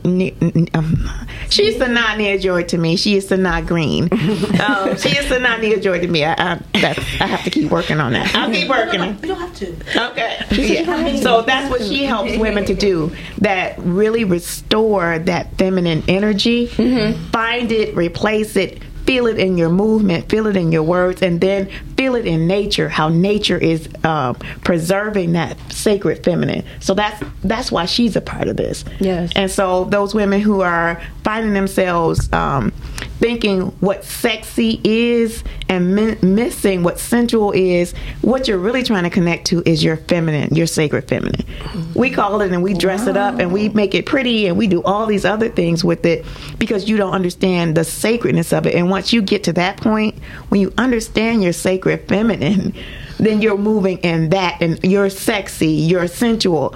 [0.78, 2.96] um, she's Sanaa near joy to me.
[2.96, 4.04] She is Sanaa Green.
[4.14, 6.26] um, she is Sanaa near joy to me.
[6.26, 8.34] I, I, I have to keep working on that.
[8.36, 10.08] I'll keep working on it You don't have to.
[10.12, 10.46] Okay.
[10.52, 11.16] Yeah.
[11.22, 13.12] So that's what she helps women to do.
[13.40, 16.68] That really restore that feminine energy.
[16.68, 21.42] Find it, replace it, feel it in your movement, feel it in your words, and
[21.42, 22.90] then feel it in nature.
[22.90, 26.66] How nature is um, preserving that sacred feminine.
[26.80, 28.86] So that's that's why she's a part of this.
[29.00, 29.32] Yes.
[29.36, 32.72] And so those women who are finding themselves um,
[33.24, 39.10] thinking what sexy is and mi- missing what sensual is, what you're really trying to
[39.10, 41.46] connect to is your feminine, your sacred feminine.
[41.96, 44.68] We call it and we dress it up and we make it pretty and we
[44.68, 46.26] do all these other things with it
[46.58, 48.76] because you don't understand the sacredness of it.
[48.76, 52.76] And once you get to that point, when you understand your sacred feminine,
[53.20, 56.76] then you're moving in that and you're sexy, you're sensual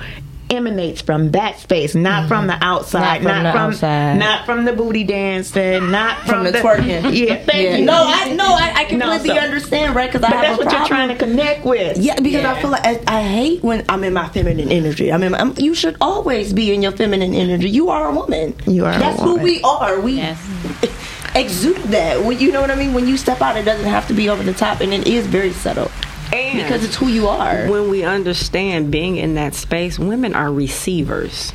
[0.50, 3.28] emanates from that space, not from the outside, Mm-hmm.
[3.28, 4.18] Not from the outside.
[4.20, 7.14] not from the booty dancing, not from, From the twerking.
[7.28, 7.78] Yeah, thank Yeah.
[7.78, 7.86] you.
[7.86, 10.12] No, I no, I, I completely No, so- understand, right?
[10.12, 11.98] Because I But have that's a what you're trying to connect with.
[11.98, 15.12] Yeah, because I feel like I, I hate when I'm in my feminine energy.
[15.12, 17.70] I mean, I'm, you should always be in your feminine energy.
[17.70, 18.56] You are a woman.
[18.66, 19.38] You are a That's woman.
[19.40, 20.00] who we are.
[20.00, 20.22] We
[21.36, 22.24] exude that.
[22.24, 22.94] When, you know what I mean?
[22.94, 25.28] When you step out, it doesn't have to be over the top, and it is
[25.28, 25.92] very subtle
[26.34, 27.68] And because it's who you are.
[27.70, 31.54] when we understand being in that space, women are receivers.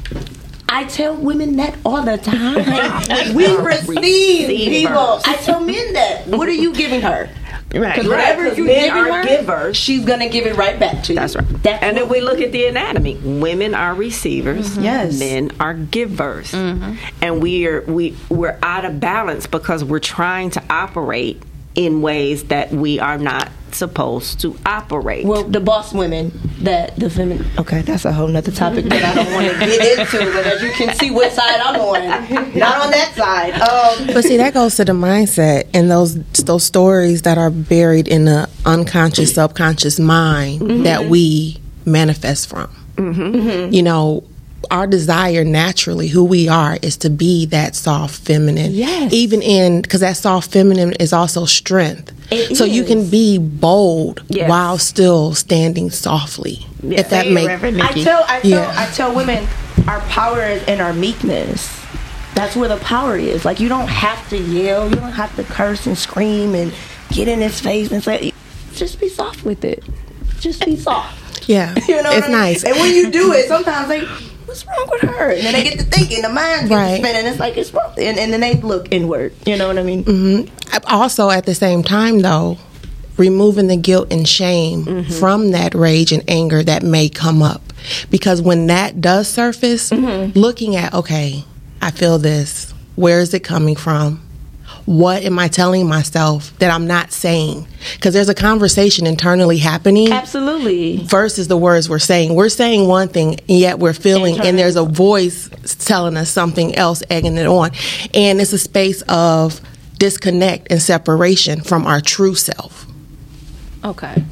[0.69, 3.35] I tell women that all the time.
[3.35, 5.21] we receive people.
[5.25, 6.27] I tell men that.
[6.29, 7.29] What are you giving her?
[7.75, 7.95] Right.
[7.95, 9.77] Because whatever Right, 'cause you giving her, givers.
[9.79, 11.19] she's gonna give it right back to you.
[11.19, 11.63] That's right.
[11.63, 14.71] That's and if we look at the anatomy, women are receivers.
[14.73, 14.83] Mm-hmm.
[14.83, 15.19] Yes.
[15.19, 16.53] Men are givers.
[16.53, 16.95] Mm-hmm.
[17.23, 21.43] And we are we we're out of balance because we're trying to operate
[21.75, 25.25] in ways that we are not supposed to operate.
[25.25, 27.47] Well, the boss women that the feminine.
[27.59, 30.19] Okay, that's a whole nother topic that I don't want to get into.
[30.33, 33.55] But as you can see, what side I'm on, not on that side.
[33.55, 38.09] Um, But see, that goes to the mindset and those those stories that are buried
[38.09, 42.71] in the unconscious, subconscious mind that we manifest from.
[43.73, 44.23] You know,
[44.71, 48.73] our desire naturally, who we are, is to be that soft feminine.
[48.73, 49.13] Yes.
[49.13, 52.13] Even in because that soft feminine is also strength.
[52.31, 54.49] It so you can be bold Yes.
[54.49, 56.67] while still standing softly.
[56.83, 58.75] If that Say, makes Reverend I tell, I tell, Yeah.
[58.77, 59.47] I tell women,
[59.87, 61.71] our power is in our meekness.
[62.35, 63.45] That's where the power is.
[63.45, 66.73] Like you don't have to yell, you don't have to curse and scream and
[67.11, 68.33] get in his face and say,
[68.75, 69.85] just be soft with it.
[70.41, 71.47] Just be soft.
[71.49, 72.39] yeah, You know, what it's I mean?
[72.39, 72.65] nice.
[72.65, 74.09] And when you do it, sometimes they,
[74.53, 75.31] what's wrong with her?
[75.31, 76.99] And then they get to thinking, the mind gets Right.
[77.01, 77.27] spinning.
[77.27, 79.33] It's like it's wrong, and, and then they look inward.
[79.47, 80.05] You know what I mean?
[80.05, 80.77] Mm-hmm.
[80.87, 82.59] Also, at the same time, though,
[83.17, 85.13] removing the guilt and shame Mm-hmm.
[85.13, 87.63] from that rage and anger that may come up.
[88.11, 90.39] Because when that does surface, Mm-hmm.
[90.39, 91.45] looking at, okay,
[91.81, 92.73] I feel this.
[92.95, 94.21] Where is it coming from?
[94.85, 97.69] What am I telling myself that I'm not saying?
[97.95, 100.99] Because there's a conversation internally happening Absolutely.
[100.99, 102.35] versus the words we're saying.
[102.35, 105.49] We're saying one thing, and yet we're feeling, and there's a voice
[105.85, 107.71] telling us something else, egging it on.
[108.13, 109.61] And it's a space of
[109.99, 112.87] disconnect and separation from our true self.
[113.85, 114.25] Okay.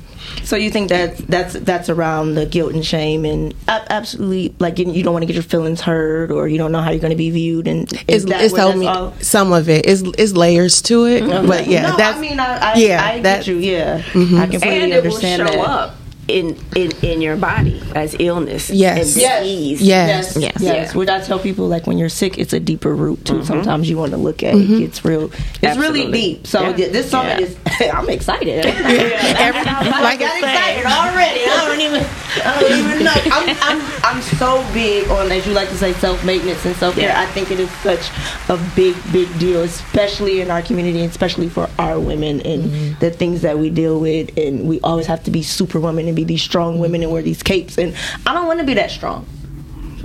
[0.51, 4.91] So you think that that's that's around the guilt and shame and absolutely like you
[4.91, 7.13] you don't want to get your feelings hurt or you don't know how you're going
[7.13, 10.03] to be viewed and It's, is that it's where that's all- some of it is
[10.19, 13.47] is layers to it, but yeah, no, that's I mean I, I, yeah, I that-
[13.47, 13.59] you.
[13.59, 14.41] Yeah, Mhm.
[14.41, 15.69] I completely and it will understand show that.
[15.69, 15.95] up
[16.31, 19.13] in, in in your body as illness Yes.
[19.15, 19.43] and Yes.
[19.43, 19.83] disease.
[19.83, 20.37] Yes.
[20.37, 20.95] Yes, yes.
[20.95, 23.35] Which I tell people, like when you're sick, it's a deeper root too.
[23.35, 23.45] Mm-hmm.
[23.45, 24.59] Sometimes you want to look at it.
[24.59, 24.83] Mm-hmm.
[24.85, 25.31] It's real.
[25.63, 26.47] It's really deep.
[26.47, 26.89] So Yeah.
[26.89, 27.47] this summit Yeah.
[27.47, 27.57] is.
[27.95, 28.65] I'm excited.
[28.67, 31.41] Every- I like got I excited already.
[31.45, 32.07] I don't even.
[32.45, 33.13] I don't even know.
[33.37, 36.95] I'm, I'm, I'm so big on, as you like to say, self maintenance and self
[36.95, 37.09] care.
[37.09, 37.21] Yeah.
[37.21, 38.09] I think it is such
[38.49, 42.99] a big, big deal, especially in our community, and especially for our women and mm-hmm.
[43.01, 44.37] the things that we deal with.
[44.39, 47.43] And we always have to be superwomen and be these strong women and wear these
[47.43, 47.79] capes.
[47.79, 47.97] And
[48.27, 49.27] I don't want to be that strong.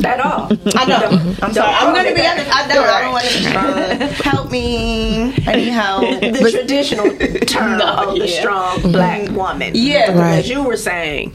[0.04, 0.52] At all.
[0.76, 1.36] I know.
[1.42, 1.74] I'm sorry.
[1.74, 2.54] I'm going to be honest.
[2.54, 2.86] I don't.
[2.86, 4.34] I don't want to be strong.
[4.34, 5.34] Help me.
[5.48, 6.02] I need help.
[6.20, 7.06] the traditional
[7.46, 8.92] term No, of the strong mm-hmm.
[8.92, 9.72] black woman.
[9.74, 10.18] Yeah.
[10.18, 10.40] Right.
[10.40, 11.34] as you were saying,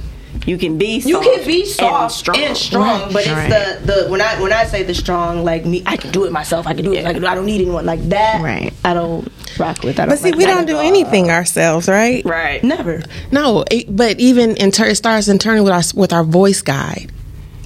[0.51, 3.12] you can be You can be soft and strong.
[3.12, 3.48] but it's Right.
[3.48, 6.32] the, the when I when I say the strong, like me, I can do it
[6.32, 6.66] myself.
[6.66, 7.07] I can do it.
[7.07, 8.42] I, can, I don't need anyone like that.
[8.42, 8.72] Right.
[8.84, 10.01] I don't rock with.
[10.01, 12.24] I don't But see, like we don't do anything ourselves, right?
[12.24, 12.62] Right.
[12.64, 13.03] Never.
[13.30, 17.12] No, it, but even in ter- it starts internally with our with our voice guide.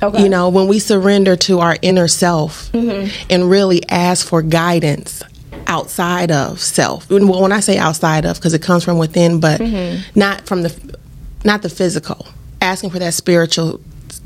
[0.03, 0.22] Okay.
[0.22, 3.09] You know, when we surrender to our inner self mm-hmm.
[3.30, 5.22] and really ask for guidance
[5.66, 7.09] outside of self.
[7.09, 10.03] When, well, when I say outside of, because it comes from within, but mm-hmm.
[10.18, 10.99] not from the
[11.45, 12.26] not the physical.
[12.65, 13.81] Asking for that spiritual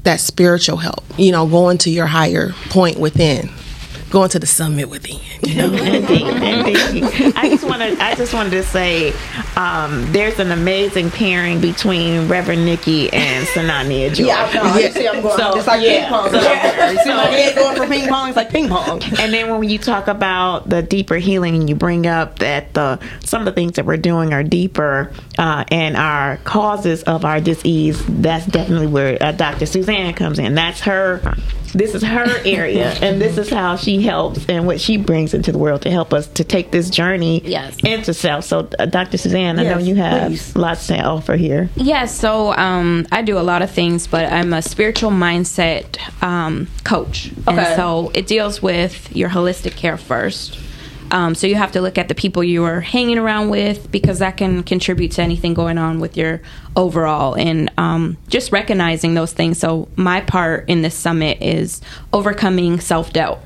[0.04, 1.02] that spiritual help.
[1.18, 3.50] You know, going to your higher point within,
[4.10, 5.18] going to the summit within.
[5.42, 5.72] You know.
[5.88, 7.32] Indeed, indeed.
[7.36, 8.02] I just want to.
[8.02, 9.12] I just wanted to say,
[9.56, 14.26] um, there's an amazing pairing between Reverend Nikki and Sanania Joy.
[14.26, 14.76] Yeah, I know.
[14.76, 15.36] You see, I'm going.
[15.36, 16.00] So, it's like yeah.
[16.00, 16.30] ping pong.
[16.30, 18.28] So- you see my head going from ping pong.
[18.28, 19.02] It's like ping pong.
[19.18, 22.98] And then when you talk about the deeper healing, and you bring up that the
[23.24, 27.40] some of the things that we're doing are deeper, uh, and our causes of our
[27.40, 28.02] disease.
[28.06, 29.66] That's definitely where uh, Dr.
[29.66, 30.54] Suzanne comes in.
[30.54, 31.36] That's her.
[31.72, 35.52] This is her area, and this is how she helps and what she brings into
[35.52, 37.76] the world to help us to take this journey Yes.
[37.84, 38.44] into self.
[38.44, 39.18] So, uh, Dr.
[39.18, 40.56] Suzanne, I know you have please.
[40.56, 41.68] lots to offer here.
[41.76, 46.68] Yeah, so um, I do a lot of things, but I'm a spiritual mindset um,
[46.84, 47.32] coach.
[47.46, 47.56] Okay.
[47.58, 50.58] And so it deals with your holistic care first.
[51.10, 54.18] Um, so you have to look at the people you are hanging around with because
[54.18, 56.40] that can contribute to anything going on with your
[56.76, 59.58] overall and um, just recognizing those things.
[59.58, 61.80] So my part in this summit is
[62.12, 63.40] overcoming self doubt.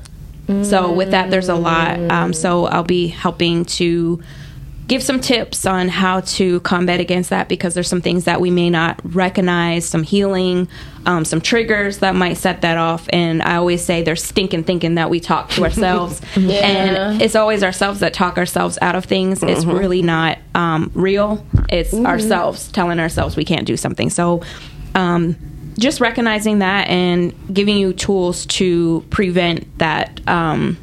[0.63, 1.99] So with that, there's a lot.
[2.11, 4.21] Um, so I'll be helping to
[4.87, 8.51] give some tips on how to combat against that because there's some things that we
[8.51, 10.67] may not recognize, some healing,
[11.05, 13.07] um, some triggers that might set that off.
[13.11, 17.63] And I always say there's stinking thinking that we talk to ourselves, and it's always
[17.63, 19.41] ourselves that talk ourselves out of things.
[19.43, 21.45] It's really not um, real.
[21.69, 24.09] It's ourselves telling ourselves we can't do something.
[24.09, 24.41] So.
[24.95, 25.37] Um,
[25.79, 30.77] just recognizing that and giving you tools to prevent that um,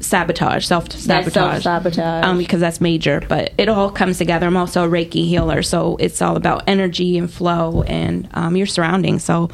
[0.00, 2.24] sabotage, self sabotage, self-sabotage.
[2.24, 3.22] um, because that's major.
[3.28, 4.46] But it all comes together.
[4.46, 8.66] I'm also a Reiki healer, so it's all about energy and flow and um, your
[8.66, 9.24] surroundings.
[9.24, 9.50] So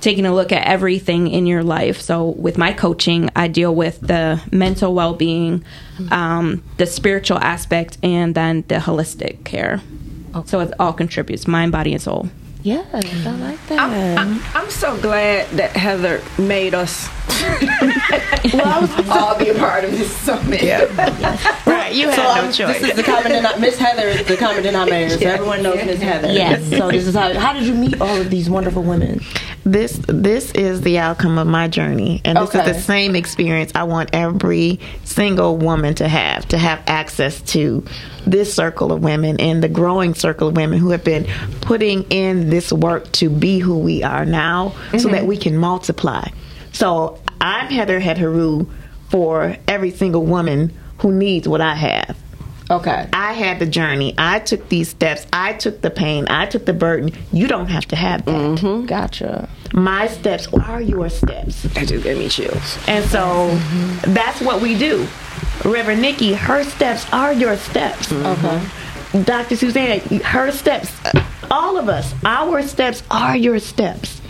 [0.00, 2.00] taking a look at everything in your life.
[2.00, 5.64] So with my coaching, I deal with the mental well-being,
[6.10, 9.80] um, the spiritual aspect, and then the holistic care.
[10.44, 12.28] So it all contributes, mind, body, and soul.
[12.66, 13.78] Yes, I like that.
[13.78, 17.08] I'm, I'm so glad that Heather made us
[18.52, 20.62] well, I was all be a part of this summit.
[20.62, 20.80] Yeah.
[21.66, 22.80] right, you so had no I'm- choice.
[22.80, 25.16] This is the common denom- Miss Heather is the common denominator.
[25.16, 26.32] So everyone knows Miss Heather.
[26.32, 26.68] Yes.
[26.70, 27.32] So this is how.
[27.38, 29.20] How did you meet all of these wonderful women?
[29.66, 32.70] This this is the outcome of my journey and this Okay.
[32.70, 37.84] is the same experience i want every single woman to have to have access to
[38.28, 41.26] this circle of women and the growing circle of women who have been
[41.62, 45.10] putting in this work to be who we are now so Mhm.
[45.10, 46.24] that we can multiply
[46.72, 48.66] so i'm heather headharu
[49.10, 52.16] for every single woman who needs what i have
[52.70, 53.08] Okay.
[53.12, 54.14] I had the journey.
[54.18, 55.26] I took these steps.
[55.32, 56.26] I took the pain.
[56.28, 57.12] I took the burden.
[57.32, 58.32] You don't have to have that.
[58.32, 58.86] Mm-hmm.
[58.86, 59.48] Gotcha.
[59.72, 61.62] My steps are your steps.
[61.62, 62.78] That just gave me chills.
[62.88, 63.54] And so
[64.06, 65.06] that's what we do.
[65.64, 68.12] Reverend Nikki, her steps are your steps.
[68.12, 68.68] Okay.
[69.24, 69.56] Dr.
[69.56, 70.92] Suzanne, her steps,
[71.50, 74.20] all of us, our steps are your steps.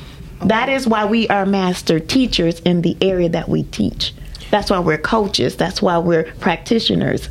[0.45, 4.12] That is why we are master teachers in the area that we teach.
[4.51, 5.57] That's why we're coaches.
[5.57, 7.28] That's why we're practitioners.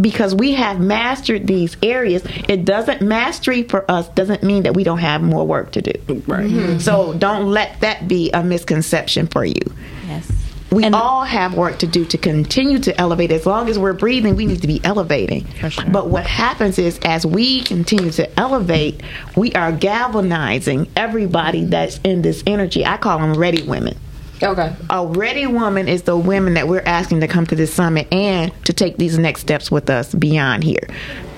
[0.00, 2.24] Because we have mastered these areas.
[2.48, 5.92] It doesn't mastery for us doesn't mean that we don't have more work to do.
[6.26, 6.50] Right.
[6.50, 6.78] Mm-hmm.
[6.78, 9.62] So don't let that be a misconception for you.
[10.06, 10.30] Yes.
[10.72, 13.30] We all have work to do to continue to elevate.
[13.30, 15.46] As long as we're breathing, we need to be elevating.
[15.90, 19.02] But what happens is, as we continue to elevate,
[19.36, 22.86] we are galvanizing everybody that's in this energy.
[22.86, 23.98] I call them ready women.
[24.42, 24.74] Okay.
[24.90, 28.52] A ready woman is the women that we're asking to come to this summit and
[28.64, 30.88] to take these next steps with us beyond here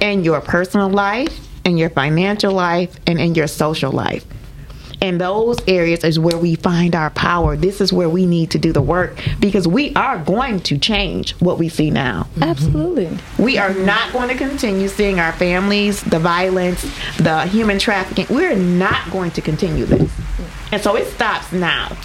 [0.00, 4.24] in your personal life, in your financial life, and in your social life.
[5.04, 7.58] And those areas is where we find our power.
[7.58, 11.32] This is where we need to do the work because we are going to change
[11.40, 12.22] what we see now.
[12.22, 12.42] Mm-hmm.
[12.44, 13.18] Absolutely.
[13.38, 16.80] We are not going to continue seeing our families, the violence,
[17.18, 18.34] the human trafficking.
[18.34, 20.10] We're not going to continue this.
[20.72, 21.96] And so it stops now.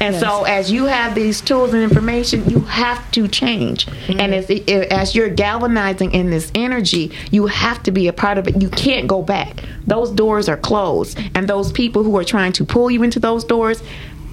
[0.00, 3.84] And so as you have these tools and information, you have to change.
[3.84, 4.20] Mm-hmm.
[4.20, 4.50] And as,
[4.90, 8.62] as you're galvanizing in this energy, you have to be a part of it.
[8.62, 9.62] You can't go back.
[9.86, 11.18] Those doors are closed.
[11.34, 13.82] And those people who are trying to pull you into those doors,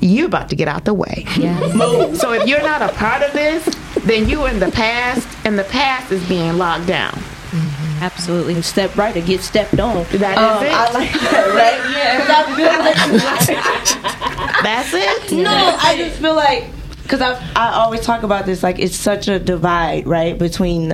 [0.01, 1.25] you're about to get out the way.
[1.73, 2.17] Move.
[2.17, 3.63] So if you're not a part of this,
[4.03, 7.17] then you're in the past, and the past is being locked down.
[8.01, 8.61] Absolutely.
[8.61, 10.03] Step right or get stepped on.
[10.11, 10.71] That is Um, it.
[10.73, 11.81] I like that, right?
[11.95, 12.19] Yeah.
[12.19, 15.31] 'Cause I feel like That's it.
[15.43, 16.65] No, I just feel like
[17.03, 20.93] because I I always talk about this like it's such a divide right between.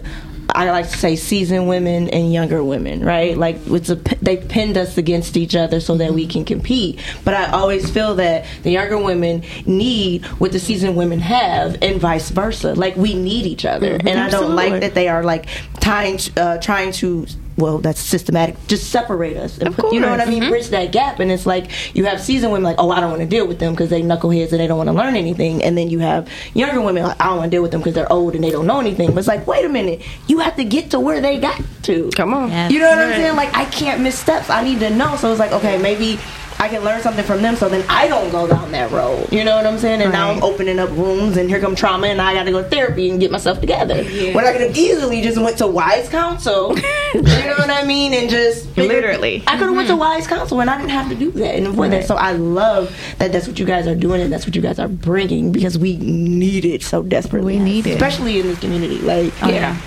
[0.50, 3.38] I like to say seasoned women and younger women, right?
[3.38, 7.00] Like it's a, they pinned us against each other so that we can compete.
[7.24, 12.00] But I always feel that the younger women need what the seasoned women have, and
[12.00, 12.74] vice versa.
[12.74, 15.48] Like we need each other, and I don't like that they are like
[15.80, 17.26] trying uh, trying to.
[17.62, 18.55] Well, that's systematic.
[18.68, 19.57] Just separate us.
[19.59, 20.49] And Of put, you know what I mean?
[20.49, 21.20] Bridge that gap.
[21.20, 23.59] And it's like you have seasoned women like, oh, I don't want to deal with
[23.59, 25.64] them because they knuckleheads and they don't want to learn anything.
[25.64, 27.93] And then you have younger women like, I don't want to deal with them because
[27.93, 29.09] they're old and they don't know anything.
[29.12, 32.09] But it's like, wait a minute, you have to get to where they got to.
[32.16, 32.49] Come on.
[32.49, 32.72] Yes.
[32.72, 33.36] You know what I'm saying?
[33.36, 34.49] Like I can't miss steps.
[34.49, 35.16] I need to know.
[35.18, 36.20] So it's like, okay, maybe
[36.62, 39.28] I can learn something from them so then I don't go down that road.
[39.32, 40.03] You know what I'm saying?
[40.03, 42.70] And now I'm opening up rooms and here come trauma and I gotta go to
[42.70, 44.03] therapy and get myself together.
[44.03, 46.78] When I could have easily just went to wise counsel.
[47.16, 48.14] you know what I mean?
[48.14, 49.43] And just figured- Literally.
[49.47, 50.01] I could have went to mm-hmm.
[50.01, 52.05] wise counsel and I didn't have to do that and avoid that.
[52.05, 54.78] So I love that that's what you guys are doing and that's what you guys
[54.78, 57.57] are bringing because we need it so desperately.
[57.57, 57.93] We need it.
[57.93, 58.99] especially in this community.
[58.99, 59.82] Like oh, Yeah.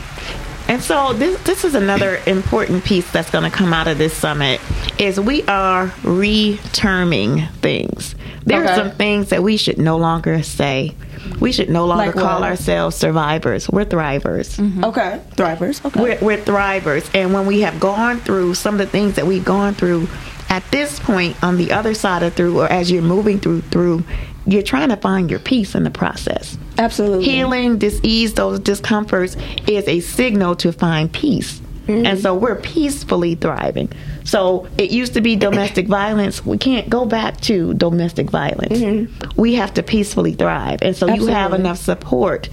[0.67, 4.15] And so this this is another important piece that's going to come out of this
[4.15, 4.61] summit
[4.99, 8.15] is we are reterming things.
[8.47, 8.73] There Okay.
[8.73, 10.95] are some things that we should no longer say.
[11.41, 12.49] We should no longer Like call what?
[12.51, 13.69] ourselves survivors.
[13.71, 14.59] We're thrivers.
[14.59, 14.85] Mm-hmm.
[14.85, 15.85] Okay, thrivers.
[15.85, 16.01] Okay.
[16.01, 17.09] We're, we're thrivers.
[17.15, 20.09] And when we have gone through some of the things that we've gone through,
[20.51, 24.05] at this point on the other side of through, or as you're moving through through,
[24.47, 26.59] you're trying to find your peace in the process.
[26.79, 27.25] Absolutely.
[27.25, 31.61] Healing, disease, those discomforts is a signal to find peace.
[31.87, 32.21] And mm-hmm.
[32.21, 33.93] so we're peacefully thriving.
[34.25, 36.45] So it used to be domestic violence.
[36.45, 38.79] We can't go back to domestic violence.
[38.79, 39.41] Mm-hmm.
[39.41, 40.79] We have to peacefully thrive.
[40.81, 42.49] And so you have enough support.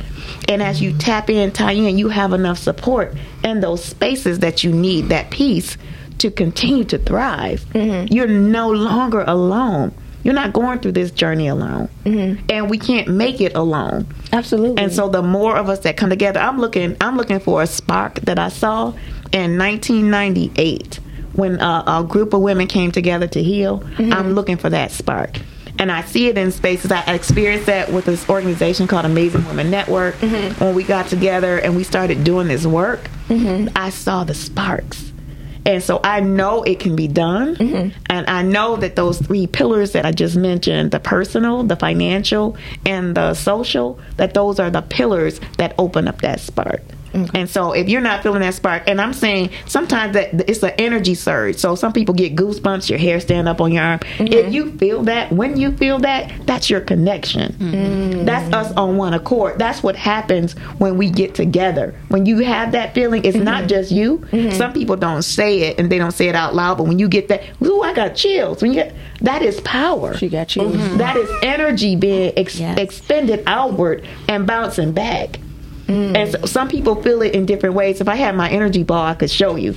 [0.49, 4.65] And as you tap in, tie in, you have enough support in those spaces that
[4.65, 5.78] you need that peace
[6.17, 7.61] to continue to thrive.
[7.69, 8.13] Mm-hmm.
[8.13, 9.93] You're no longer alone.
[10.24, 11.89] You're not going through this journey alone.
[12.05, 12.45] Mm-hmm.
[12.49, 14.07] And we can't make it alone.
[14.32, 14.82] Absolutely.
[14.84, 17.67] And so the more of us that come together, I'm looking I'm looking for a
[17.67, 18.93] spark that I saw
[19.32, 20.99] in 1998
[21.34, 23.80] when uh, a group of women came together to heal.
[23.80, 24.13] Mm-hmm.
[24.13, 25.39] I'm looking for that spark.
[25.80, 26.91] and I see it in spaces.
[26.91, 30.15] I experienced that with this organization called Amazing Women Network.
[30.15, 30.63] Mm-hmm.
[30.63, 33.09] When we got together and we started doing this work,
[33.76, 35.11] I saw the sparks.
[35.66, 37.55] And so I know it can be done.
[37.55, 37.97] Mm-hmm.
[38.09, 42.57] And I know that those three pillars that I just mentioned the personal, the financial,
[42.86, 46.82] and the social that those are the pillars that open up that spark.
[47.14, 50.74] And so if you're not feeling that spark, and I'm saying sometimes that it's an
[50.78, 51.57] energy surge.
[51.57, 53.99] So some people get goosebumps, your hair stand up on your arm.
[53.99, 54.28] Mm-hmm.
[54.28, 57.53] If you feel that, when you feel that, that's your connection.
[57.53, 58.26] Mm-hmm.
[58.26, 59.57] That's us on one accord.
[59.59, 61.95] That's what happens when we get together.
[62.09, 63.68] When you have that feeling, it's not mm-hmm.
[63.68, 64.51] just you.
[64.51, 67.07] Some people don't say it and they don't say it out loud, but when you
[67.07, 68.62] get that, ooh, I got chills.
[68.62, 70.18] When you get that is power.
[70.18, 70.76] She got chills.
[70.97, 75.39] That is energy being ex- expended outward and bouncing back.
[76.15, 78.01] And so some people feel it in different ways.
[78.01, 79.75] If I had my energy ball, I could show you.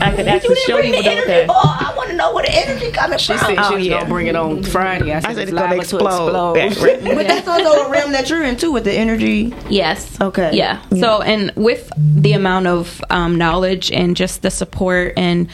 [0.00, 1.46] I could actually show you what okay.
[1.48, 3.38] I want to know where the energy coming She from.
[3.38, 3.98] said she Oh, was yeah.
[4.00, 5.12] gonna bring it on Friday.
[5.12, 6.56] I said, I said it's it's gonna liable to explode.
[6.56, 7.02] explode.
[7.02, 9.54] Yeah, But that's also a realm that you're in too with the energy.
[9.70, 10.20] Yes.
[10.20, 10.50] Okay.
[10.54, 10.80] Yeah.
[10.90, 15.48] So, and with the amount of um, knowledge and just the support and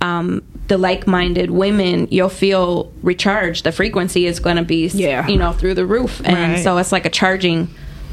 [0.00, 3.64] um, the like-minded women, you'll feel recharged.
[3.64, 5.26] The frequency is going to be, Yeah.
[5.26, 6.62] you know, through the roof, and Right.
[6.62, 7.68] so it's like a charging.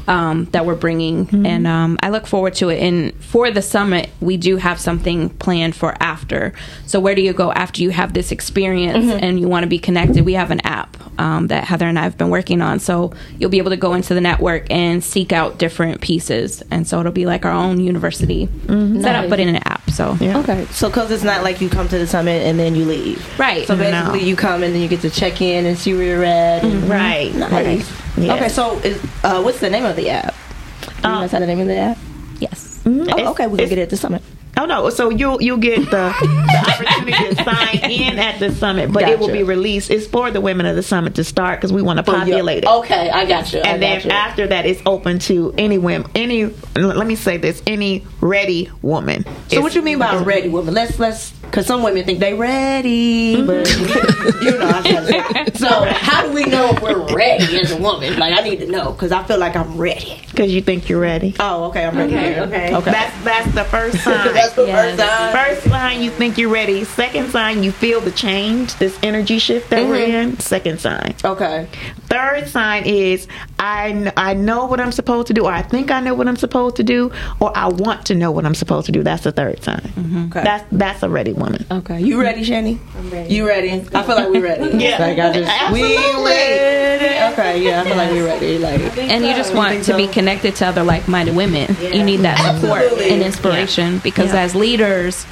[0.08, 1.46] Um, that we're bringing, Mm-hmm.
[1.46, 2.80] and um, I look forward to it.
[2.80, 6.52] And for the summit, we do have something planned for after.
[6.86, 9.24] So, where do you go after you have this experience Mm-hmm.
[9.24, 10.24] and you want to be connected?
[10.24, 12.78] We have an app um, that Heather and I have been working on.
[12.78, 16.62] So, you'll be able to go into the network and seek out different pieces.
[16.70, 19.75] And so, it'll be like our own university set up, but in an app.
[19.96, 20.24] So, Mm-hmm.
[20.24, 20.38] Yeah.
[20.40, 23.18] Okay, so because it's not like you come to the summit and then you leave,
[23.38, 23.66] Right.
[23.66, 24.26] So basically, No.
[24.26, 26.62] you come and then you get to check in and see where you're at.
[26.64, 27.34] and- Right.
[27.34, 27.50] Nice.
[27.52, 27.84] Right.
[28.18, 28.34] Yeah.
[28.34, 30.34] Okay, so is, uh, what's the name of the app?
[30.82, 31.98] Do you Um, guys have the name of the app?
[32.40, 32.78] yes.
[32.84, 34.22] Oh, okay, we can get it at the summit.
[34.58, 34.88] Oh no!
[34.88, 39.18] So you'll you'll get the, the opportunity to sign in at the summit, but it
[39.18, 39.90] will be released.
[39.90, 42.66] It's for the women of the summit to start because we want to populate it.
[42.66, 43.60] Okay, I got you.
[43.60, 44.10] I And then you.
[44.10, 46.46] after that, it's open to any women, any.
[46.74, 49.24] Let me say this: any ready woman.
[49.48, 50.72] So what do you mean by ready woman?
[50.72, 53.46] Let's let's because some women think they ready, mm-hmm.
[53.46, 54.66] but you know.
[54.66, 55.58] I'm trying to.
[55.58, 58.18] So how do we know if we're ready as a woman?
[58.18, 60.20] Like I need to know because I feel like I'm ready.
[60.30, 61.34] Because you think you're ready.
[61.40, 62.14] Oh, okay, I'm ready.
[62.14, 62.90] Okay, okay, okay.
[62.90, 64.34] That's that's the first sign.
[64.46, 65.32] That's the first sign.
[65.32, 66.84] First sign you think you're ready.
[66.84, 70.30] Second sign you feel the change, this energy shift that we're mm-hmm.
[70.30, 70.38] in.
[70.38, 71.14] Second sign.
[71.24, 71.68] Okay.
[72.02, 73.26] Third sign is
[73.58, 76.36] I I know what I'm supposed to do, or I think I know what I'm
[76.36, 79.02] supposed to do, or I want to know what I'm supposed to do.
[79.02, 79.80] That's the third sign.
[79.80, 80.24] Mm-hmm.
[80.26, 80.42] Okay.
[80.44, 81.64] That's that's a ready woman.
[81.70, 82.78] Okay, you ready, Shani?
[82.98, 83.34] I'm ready.
[83.34, 83.70] You ready?
[83.72, 84.76] I feel like we're ready.
[84.86, 84.98] Yeah.
[84.98, 86.24] like I just we Absolutely.
[86.32, 87.32] ready.
[87.32, 88.58] Okay, yeah, I feel like we're ready.
[88.58, 91.74] Like, And you just want to be connected to other like-minded women.
[91.80, 93.10] You need that support Absolutely.
[93.10, 95.26] and inspiration because as leaders,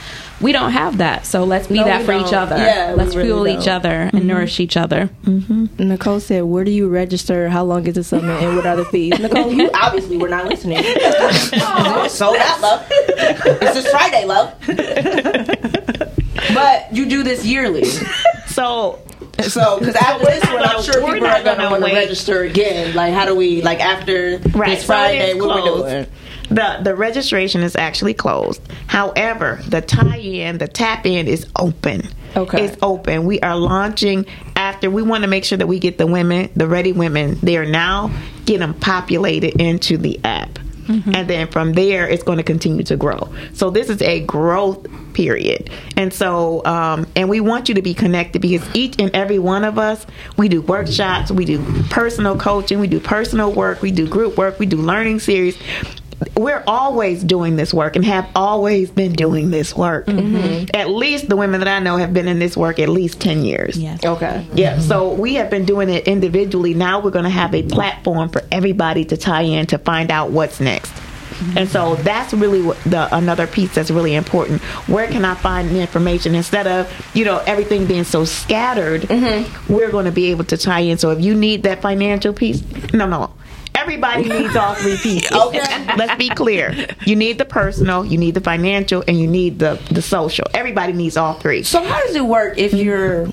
[0.44, 1.24] we don't have that.
[1.24, 2.26] So let's be No, that for don't.
[2.26, 2.56] each other.
[2.56, 3.60] Yeah, let's really fuel don't.
[3.62, 4.26] each other and mm-hmm.
[4.26, 5.08] nourish each other.
[5.24, 5.88] Mm-hmm.
[5.88, 7.48] Nicole said, "Where do you register?
[7.48, 10.44] How long is the summit, and what are the fees?" Nicole, you obviously were not
[10.44, 10.82] listening.
[12.08, 12.86] so that love.
[12.90, 14.54] It's this Friday, love.
[16.54, 17.84] but you do this yearly.
[18.46, 19.00] So
[19.40, 21.84] So, because after we're this one, I'm sure we're people not are going to want
[21.86, 22.94] to register again.
[22.94, 25.88] Like, how do we, like, after Right, this Friday, it is what we closed.
[25.88, 26.06] doing?
[26.54, 28.62] The the registration is actually closed.
[28.86, 32.08] However, the tie-in, the tap-in is open.
[32.36, 32.64] Okay.
[32.64, 33.24] It's open.
[33.24, 34.26] We are launching
[34.56, 37.64] after we want to make sure that we get the women, the ready women there
[37.64, 38.10] now,
[38.44, 40.58] get them populated into the app.
[40.86, 43.32] And then from there, it's going to continue to grow.
[43.54, 47.94] So this is a growth period, and so um, and we want you to be
[47.94, 50.04] connected because each and every one of us,
[50.36, 54.58] we do workshops, we do personal coaching, we do personal work, we do group work,
[54.58, 55.56] we do learning series.
[56.36, 60.06] We're always doing this work and have always been doing this work.
[60.06, 60.36] Mm-hmm.
[60.36, 60.76] Mm-hmm.
[60.76, 63.44] At least the women that I know have been in this work at least 10
[63.44, 63.76] years.
[63.76, 64.04] Yes.
[64.04, 64.46] Okay.
[64.54, 66.74] Yeah, so we have been doing it individually.
[66.74, 70.30] Now we're going to have a platform for everybody to tie in to find out
[70.30, 70.92] what's next.
[71.34, 71.58] Mm-hmm.
[71.58, 74.62] And so that's really the another piece that's really important.
[74.88, 79.08] Where can I find the information instead of you know everything being so scattered?
[79.68, 80.98] We're going to be able to tie in.
[80.98, 82.62] So if you need that financial piece,
[82.92, 83.32] no, no.
[83.74, 85.30] Everybody needs all three pieces.
[85.44, 85.96] Okay.
[85.96, 86.86] Let's be clear.
[87.04, 90.46] You need the personal, you need the financial, and you need the the social.
[90.54, 91.62] Everybody needs all three.
[91.62, 93.28] So, how does it work if you're,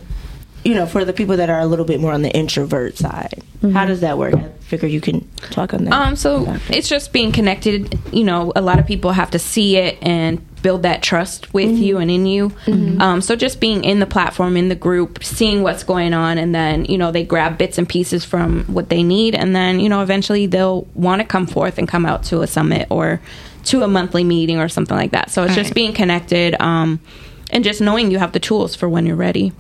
[0.64, 3.42] you know, for the people that are a little bit more on the introvert side?
[3.74, 4.34] How does that work?
[4.36, 5.94] I figure you can talk on that.
[5.94, 7.98] Um, so it's just being connected.
[8.12, 11.78] You know, a lot of people have to see it and build that trust with
[11.78, 12.52] you and in you.
[12.68, 16.54] Um, so just being in the platform, in the group, seeing what's going on, and
[16.54, 19.90] then you know they grab bits and pieces from what they need, and then you
[19.90, 23.20] know eventually they'll want to come forth and come out to a summit or
[23.66, 25.30] to a monthly meeting or something like that.
[25.32, 25.76] So it's just Right.
[25.76, 27.00] being connected um,
[27.52, 29.52] and just knowing you have the tools for when you're ready.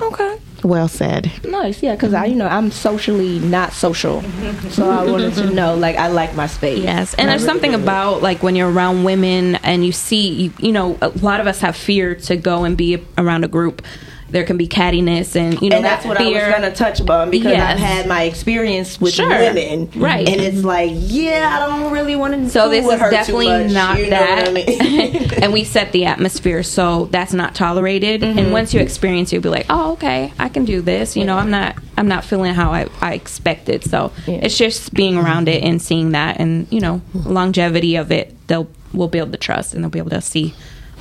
[0.00, 0.29] Okay.
[0.64, 1.30] Well said.
[1.44, 4.68] Nice, yeah, because I, you know, I'm socially not social, mm-hmm.
[4.68, 6.82] so I wanted to know, like, I like my space.
[6.82, 10.72] Yes, and there's something about like when you're around women and you see, you, you
[10.72, 13.82] know, a lot of us have fear to go and be around a group.
[14.30, 16.44] There can be cattiness and you know and that's that what fear.
[16.44, 17.72] I was going to touch upon because Yes.
[17.74, 19.28] I've had my experience with Sure.
[19.28, 20.28] women, Right.
[20.28, 22.48] And it's like, yeah, I don't really want to.
[22.50, 25.32] So this is definitely much, not you know that, I mean?
[25.42, 28.20] and we set the atmosphere, so that's not tolerated.
[28.22, 28.38] Mm-hmm.
[28.38, 31.24] And once you experience, it, you'll be like, "Oh, okay, I can do this." You
[31.24, 33.84] know, I'm not, I'm not feeling how I, I expected.
[33.84, 38.34] So it's just being around it and seeing that, and you know, longevity of it.
[38.46, 40.52] They'll will build the trust, and they'll be able to see,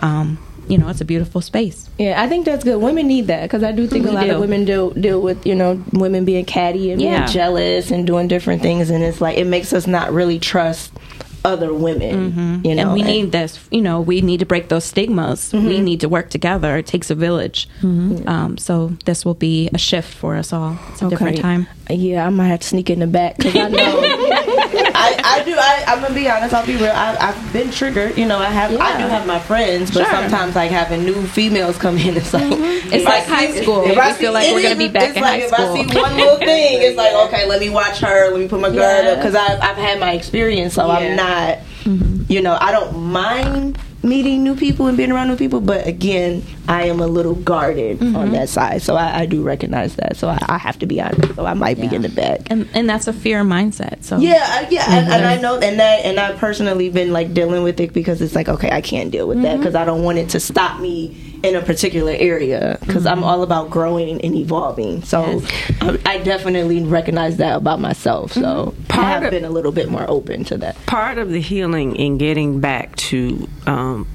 [0.02, 0.38] um,
[0.70, 1.90] you know, it's a beautiful space.
[1.98, 2.78] Yeah, I think that's good.
[2.82, 4.34] Women need that because I do think We a lot do.
[4.36, 7.20] of women deal deal with you know women being catty and Yeah.
[7.20, 10.92] being jealous and doing different things, and it's like it makes us not really trust
[11.46, 12.62] other women.
[12.66, 12.90] You know, Mm-hmm.
[12.90, 13.58] and we need this.
[13.72, 15.54] You know, we need to break those stigmas.
[15.54, 16.76] We need to work together.
[16.78, 17.68] It takes a village.
[17.82, 20.78] Um, so this will be a shift for us all.
[20.92, 21.68] It's a different time.
[21.90, 23.78] Yeah, I might have to sneak in the back because I know.
[24.94, 25.56] I, I do.
[25.58, 26.54] I, I'm gonna be honest.
[26.54, 26.92] I'll be real.
[26.92, 28.16] I, I've been triggered.
[28.16, 28.72] You know, I have.
[28.80, 30.12] I do have my friends, but Sure.
[30.12, 32.94] sometimes like having new females come in, it's like mm-hmm.
[32.94, 33.84] It's like high school.
[33.86, 36.16] if I feel like we're gonna be back in like high if I see one
[36.16, 38.30] little thing, it's like okay, let me watch her.
[38.30, 39.12] Let me put my guard Yeah.
[39.12, 41.58] up because I've I've had my experience, so I'm not.
[41.86, 42.32] Mm-hmm.
[42.32, 46.44] You know, I don't mind meeting new people and being around new people, but again,
[46.68, 48.32] I am a little guarded on mm-hmm.
[48.32, 50.16] that side, so I, I do recognize that.
[50.16, 51.36] So I, I have to be honest.
[51.36, 52.42] So I might be in the back.
[52.50, 54.04] And and that's a fear mindset.
[54.04, 55.42] So Yeah, I- yeah, and, and I mm-hmm.
[55.42, 58.72] know, and that, and I've personally been like dealing with it because it's like, okay,
[58.72, 59.60] I can't deal with that mm-hmm.
[59.60, 63.26] because I don't want it to stop me in a particular area because I'm mm-hmm.
[63.26, 65.04] all about growing and evolving.
[65.04, 65.42] So
[65.82, 68.34] I, um, I definitely recognize that about myself.
[68.34, 69.00] So mm-hmm.
[69.00, 70.76] I have of- been a little bit more open to that.
[70.86, 74.08] part of the healing in getting back to um,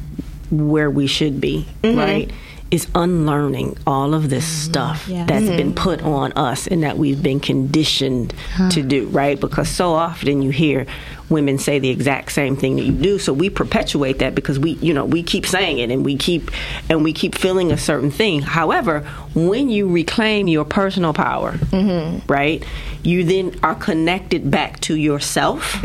[0.51, 1.99] where we should be, mm-hmm.
[1.99, 2.31] right,
[2.75, 4.71] is unlearning all of this mm-hmm.
[4.73, 5.29] stuff Yes.
[5.29, 5.75] that's been mm-hmm.
[5.75, 8.35] put on us and that we've been conditioned
[8.71, 9.39] to do, right?
[9.39, 10.85] Because so often you hear
[11.29, 14.73] women say the exact same thing that you do, so we perpetuate that because we,
[14.73, 16.51] you know, we keep saying it and we keep
[16.91, 18.43] and we keep feeling a certain thing.
[18.43, 19.01] However,
[19.35, 22.27] when you reclaim your personal power, mm-hmm.
[22.27, 22.65] right,
[23.05, 25.81] you then are connected back to yourself.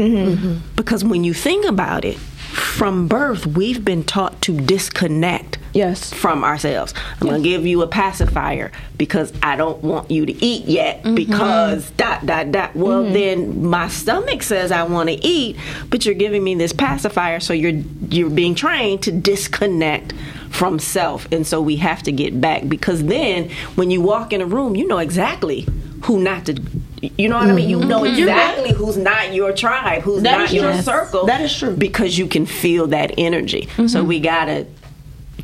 [0.76, 6.14] Because when you think about it, from birth, we've been taught to disconnect yes.
[6.14, 6.94] from ourselves.
[7.20, 11.04] I'm going to give you a pacifier because I don't want you to eat yet
[11.04, 11.16] mm-hmm.
[11.16, 12.76] because dot, dot, dot.
[12.76, 13.14] Well, mm-hmm.
[13.14, 15.58] then my stomach says I want to eat,
[15.90, 20.14] but you're giving me this pacifier, so you're, you're being trained to disconnect
[20.50, 21.32] from self.
[21.32, 24.76] And so we have to get back because then when you walk in a room,
[24.76, 25.68] you know exactly
[26.04, 26.62] who not to.
[27.02, 27.70] You know what I mean?
[27.70, 28.20] You know mm-hmm.
[28.20, 30.82] exactly who's not your tribe, who's That not your true.
[30.82, 31.26] circle.
[31.28, 31.76] That is true.
[31.76, 33.70] Because you can feel that energy.
[33.88, 34.68] So we gotta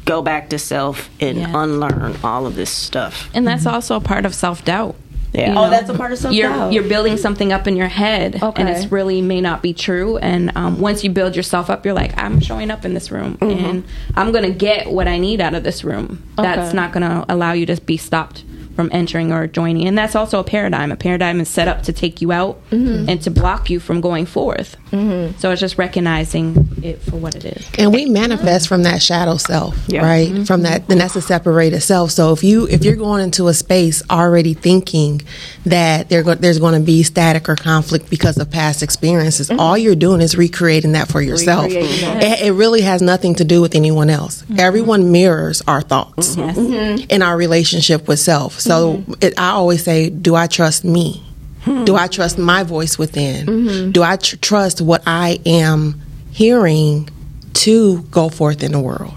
[0.06, 1.50] go back to self and Yes.
[1.54, 3.30] unlearn all of this stuff.
[3.34, 4.96] and that's also a part of self doubt.
[5.34, 5.56] Yeah.
[5.58, 6.72] Oh, that's a part of You're self-doubt.
[6.72, 8.72] you're building something up in your head, and Okay.
[8.72, 10.16] it's really may not be true.
[10.20, 13.38] And um, once you build yourself up, you're like, I'm showing up in this room,
[13.42, 13.84] and
[14.16, 16.24] I'm gonna get what I need out of this room.
[16.38, 18.46] That's not gonna allow you to be stopped
[18.76, 19.88] from entering or joining.
[19.88, 20.92] And that's also a paradigm.
[20.92, 23.10] A paradigm is set up to take you out mm-hmm.
[23.10, 24.78] and to block you from going forth.
[24.92, 25.38] Mm-hmm.
[25.40, 27.70] So it's just recognizing it for what it is.
[27.78, 30.06] and we manifest from that shadow self Yeah.
[30.06, 30.30] right?
[30.30, 30.44] Mm-hmm.
[30.44, 32.12] From that then that's a separated self.
[32.12, 35.22] So if you if you're going into a space already thinking
[35.66, 39.96] that go, there's going to be static or conflict because of past experiences all you're
[39.96, 41.68] doing is recreating that for yourself.
[41.70, 44.44] It, it really has nothing to do with anyone else.
[44.58, 46.36] Everyone mirrors our thoughts.
[46.36, 51.26] In our relationship with self so it, i always say do i trust me
[51.66, 53.92] do I trust my voice within?
[53.92, 56.00] Do I tr- trust what I am
[56.32, 57.10] hearing
[57.54, 59.14] to go forth in the world?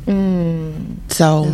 [1.13, 1.53] So,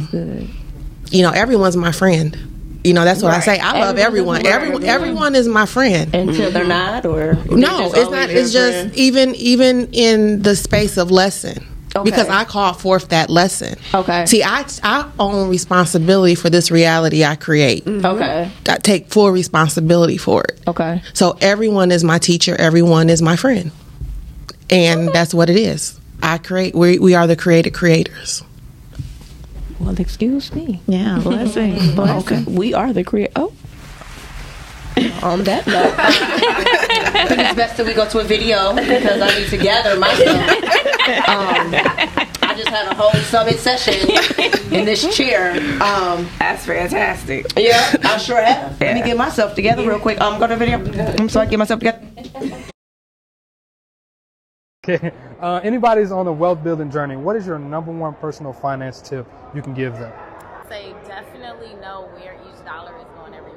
[1.11, 2.81] you know, everyone's my friend.
[2.85, 3.59] You know, that's what I say.
[3.59, 4.47] I love everyone.
[4.47, 6.15] Everyone, everyone is my friend.
[6.15, 8.31] Until they're not, or No, it's not.
[8.31, 11.67] It's just even even in the space of lesson.
[12.03, 13.79] Because I called forth that lesson.
[13.95, 14.27] Okay.
[14.27, 17.85] See, I I own responsibility for this reality I create.
[17.85, 18.05] Mm-hmm.
[18.05, 18.51] Okay.
[18.69, 20.61] I take full responsibility for it.
[20.67, 21.03] Okay.
[21.13, 22.57] So everyone is my teacher.
[22.59, 23.71] Everyone is my friend,
[24.71, 26.01] and that's what it is.
[26.23, 26.75] I create.
[26.75, 28.43] We we are the created creators.
[29.79, 30.81] Well, excuse me.
[30.87, 31.95] Yeah, blessing.
[31.95, 32.55] Blessing.
[32.55, 33.33] We are the creator.
[33.37, 33.53] Oh.
[35.23, 35.93] On that note,
[37.15, 39.99] I think it's best that we go to a video because I need to gather
[39.99, 40.41] myself.
[41.29, 41.75] Um,
[42.43, 43.95] I just had a whole summit session
[44.73, 45.53] in this chair.
[45.83, 47.47] Um, That's fantastic.
[47.57, 48.81] yeah, I sure have.
[48.81, 50.21] Let me get myself together real quick.
[50.21, 50.79] Um, going to video.
[51.19, 52.01] I'm sorry, get myself together.
[54.87, 55.13] Okay.
[55.41, 59.27] Uh, anybody's on a wealth building journey, what is your number one personal finance tip
[59.55, 60.11] you can give them?
[60.71, 63.53] Say definitely know where each dollar is going every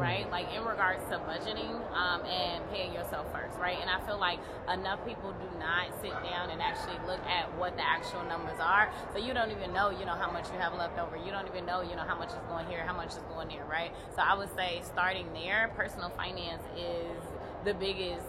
[0.00, 0.30] right?
[0.30, 3.76] Like in regards to budgeting um, and paying yourself first, right?
[3.80, 4.38] And I feel like
[4.72, 8.90] enough people do not sit down and actually look at what the actual numbers are.
[9.12, 11.16] So you don't even know, you know, how much you have left over.
[11.16, 13.48] You don't even know, you know, how much is going here, how much is going
[13.48, 13.92] there, right?
[14.16, 17.20] So I would say starting there, personal finance is
[17.64, 18.24] the biggest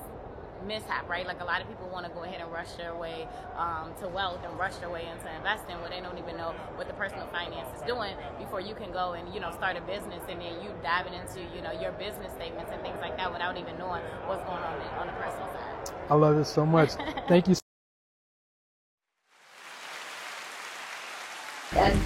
[0.65, 1.25] mishap, right?
[1.25, 4.07] Like a lot of people want to go ahead and rush their way um, to
[4.07, 7.27] wealth and rush their way into investing where they don't even know what the personal
[7.27, 10.53] finance is doing before you can go and, you know, start a business and then
[10.63, 14.01] you diving into, you know, your business statements and things like that without even knowing
[14.25, 15.95] what's going on on the personal side.
[16.09, 16.91] I love it so much.
[17.27, 17.55] Thank you.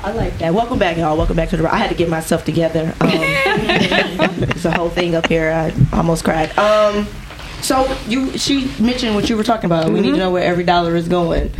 [0.05, 0.53] I like that.
[0.53, 1.17] Welcome back, y'all.
[1.17, 1.73] Welcome back to the.
[1.73, 2.93] I had to get myself together.
[3.01, 5.51] Um, it's a whole thing up here.
[5.51, 6.55] I almost cried.
[6.59, 7.07] Um,
[7.65, 9.87] so you, she mentioned what you were talking about.
[9.87, 10.19] We need to mm-hmm.
[10.19, 11.51] know where every dollar is going.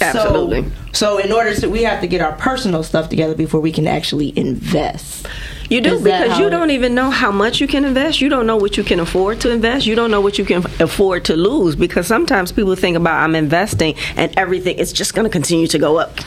[0.00, 0.64] Absolutely.
[0.92, 3.70] So, so in order to, we have to get our personal stuff together before we
[3.70, 5.26] can actually invest.
[5.68, 8.20] You do Is because you don't even know how much you can invest.
[8.20, 9.86] You don't know what you can afford to invest.
[9.86, 13.34] You don't know what you can afford to lose because sometimes people think about I'm
[13.34, 16.18] investing and everything it's just going to continue to go up.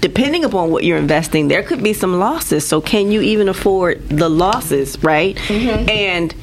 [0.00, 2.66] Depending upon what you're investing, there could be some losses.
[2.66, 5.36] So can you even afford the losses, right?
[5.36, 5.88] Mm-hmm.
[5.88, 6.34] And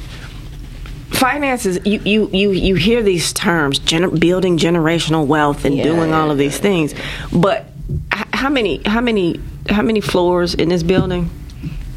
[1.12, 6.32] finances you, you you you hear these terms gener- building generational wealth and doing all
[6.32, 6.94] of these things
[7.32, 7.66] but
[8.14, 9.40] h- how many how many
[9.70, 11.30] how many floors in this building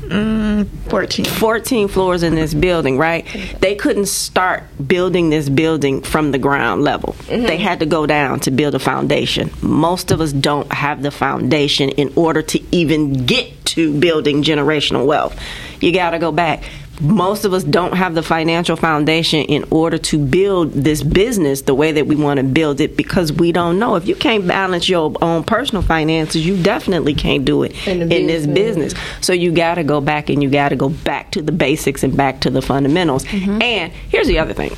[0.04, 1.24] Mm, 14.
[1.24, 3.24] 14 floors in this building, right?
[3.60, 7.16] They couldn't start building this building from the ground level.
[7.26, 9.50] They had to go down to build a foundation.
[9.62, 15.06] Most of us don't have the foundation in order to even get to building generational
[15.06, 15.40] wealth.
[15.80, 16.64] You got to go back.
[17.00, 21.74] Most of us don't have the financial foundation in order to build this business the
[21.74, 23.96] way that we want to build it because we don't know.
[23.96, 28.46] If you can't balance your own personal finances, you definitely can't do it in, this
[28.46, 28.94] business.
[29.20, 32.04] So you got to go back and you got to go back to the basics
[32.04, 33.24] and back to the fundamentals.
[33.24, 33.60] Mm-hmm.
[33.60, 34.76] And here's the other thing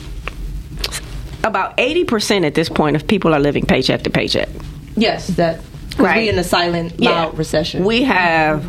[1.44, 4.48] about 80% at this point of people are living paycheck to paycheck.
[4.96, 5.60] Yes, that
[5.90, 7.84] because we in a silent, loud recession.
[7.84, 8.64] We have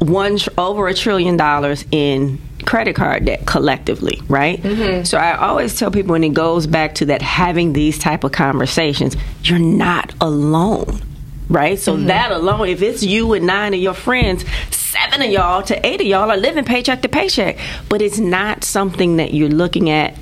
[0.00, 4.60] one tr- over a trillion dollars in credit card debt collectively, right?
[4.62, 5.04] Mm-hmm.
[5.04, 8.32] So I always tell people when it goes back to that having these type of
[8.32, 11.00] conversations, you're not alone.
[11.48, 11.78] Right?
[11.78, 12.06] So Mm-hmm.
[12.08, 16.00] that alone, if it's you and nine of your friends, seven of y'all to eight
[16.00, 17.56] of y'all are living paycheck to paycheck.
[17.88, 20.16] But it's not something that you're looking at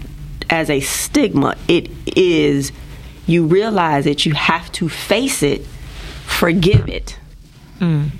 [0.50, 1.56] as a stigma.
[1.66, 2.72] It is
[3.26, 5.64] you realize that you have to face it,
[6.26, 7.18] forgive it,
[7.80, 8.12] and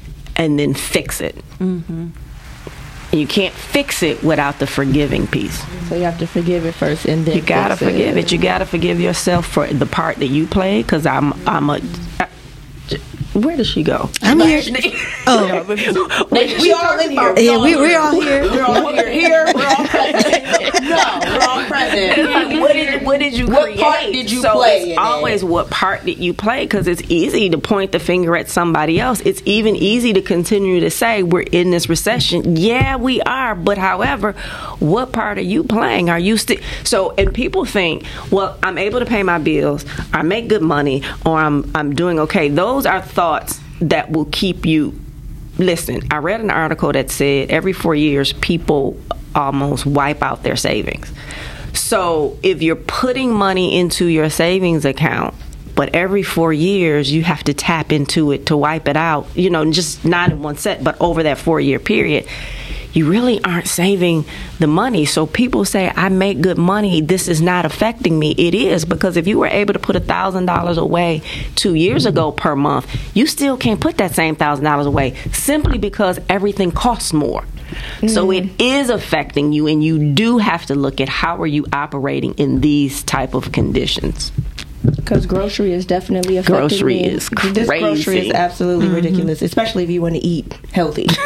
[0.58, 1.36] then fix it.
[1.58, 2.08] Mm-hmm.
[3.14, 5.62] You can't fix it without the forgiving piece.
[5.88, 8.32] So you have to forgive it first, and then You gotta forgive it.
[8.32, 10.84] You gotta forgive yourself for the part that you played.
[10.84, 11.80] Because I'm, I'm a.
[13.35, 14.11] I- where does she go?
[14.22, 14.62] I'm here.
[15.26, 15.64] Oh,
[16.30, 17.35] we all in here.
[17.39, 18.43] yeah, we we're all here.
[18.43, 19.11] We're all here.
[19.11, 20.85] Here, we're all present.
[20.85, 22.61] no, we're all present.
[22.61, 23.80] what did what did you What create?
[23.80, 24.99] part did you so play It's in it?
[24.99, 26.64] always what part did you play?
[26.66, 29.20] Because it's easy to point the finger at somebody else.
[29.20, 32.57] It's even easy to continue to say we're in this recession.
[32.57, 33.55] Yeah, we are.
[33.55, 34.32] But however,
[34.78, 36.11] what part are you playing?
[36.11, 37.12] Are you still so?
[37.16, 41.39] And people think, well, I'm able to pay my bills, I make good money, or
[41.39, 42.49] I'm I'm doing okay.
[42.51, 43.23] Those are thoughts
[43.80, 44.98] that will keep you
[45.58, 48.98] listen, I read an article that said every four years people
[49.34, 51.12] almost wipe out their savings.
[51.72, 55.34] So if you're putting money into your savings account,
[55.74, 59.50] but every four years you have to tap into it to wipe it out, you
[59.50, 62.26] know, just not in one set, but over that four year period,
[62.92, 64.24] you really aren't saving
[64.60, 65.04] the money.
[65.04, 67.00] So people say, I make good money.
[67.00, 68.32] This is not affecting me.
[68.38, 71.22] It is because if you were able to put a thousand dollars away
[71.56, 75.76] two years ago per month, you still can't put that same thousand dollars away simply
[75.76, 77.44] because everything costs more.
[78.06, 78.50] So mm-hmm.
[78.50, 82.34] it is affecting you and you do have to look at how are you operating
[82.34, 84.30] in these type of conditions.
[85.05, 87.05] Because grocery is definitely affecting Grocery me.
[87.07, 88.32] is This grocery is crazy.
[88.32, 91.07] absolutely ridiculous, especially if you want to eat healthy.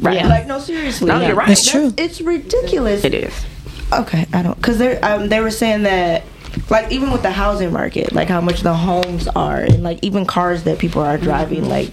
[0.00, 0.24] Right.
[0.24, 1.08] Like no, seriously.
[1.08, 1.48] No, you're right.
[1.48, 1.92] That's true.
[1.98, 3.04] It's ridiculous.
[3.04, 3.44] It is.
[3.92, 6.24] Okay, I don't because they um, they were saying that
[6.70, 10.24] like even with the housing market, like how much the homes are, and like even
[10.24, 11.90] cars that people are driving, like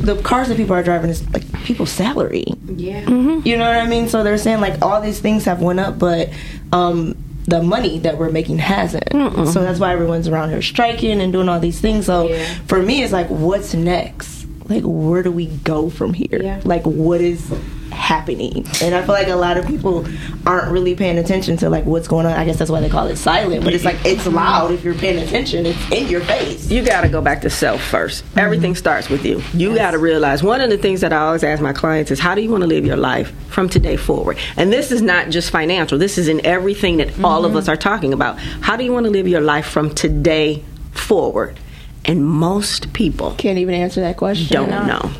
[0.00, 2.46] the cars that people are driving is like people's salary.
[2.66, 3.08] Yeah.
[3.08, 4.08] You know what I mean?
[4.08, 6.30] So they're saying like all these things have went up, but
[6.72, 7.14] um,
[7.46, 9.10] the money that we're making hasn't.
[9.10, 12.06] So that's why everyone's around here striking and doing all these things.
[12.06, 12.28] So
[12.66, 14.39] for me, it's like, what's next?
[14.70, 16.60] Like where do we go from here?
[16.64, 17.52] Like what is
[17.90, 18.64] happening?
[18.80, 20.06] And I feel like a lot of people
[20.46, 22.32] aren't really paying attention to like what's going on.
[22.32, 24.94] I guess that's why they call it silent, but it's like it's loud if you're
[24.94, 25.66] paying attention.
[25.66, 26.70] It's in your face.
[26.70, 28.78] You got to go back to self 1st Everything mm-hmm.
[28.78, 29.42] starts with you.
[29.52, 32.20] You got to realize one of the things that I always ask my clients is
[32.20, 34.38] how do you want to live your life from today forward?
[34.56, 35.98] And this is not just financial.
[35.98, 37.58] This is in everything that all of mm-hmm.
[37.58, 38.38] us are talking about.
[38.38, 41.58] How do you want to live your life from today forward?
[42.04, 44.48] And most people can't even answer that question.
[44.48, 45.10] Don't know.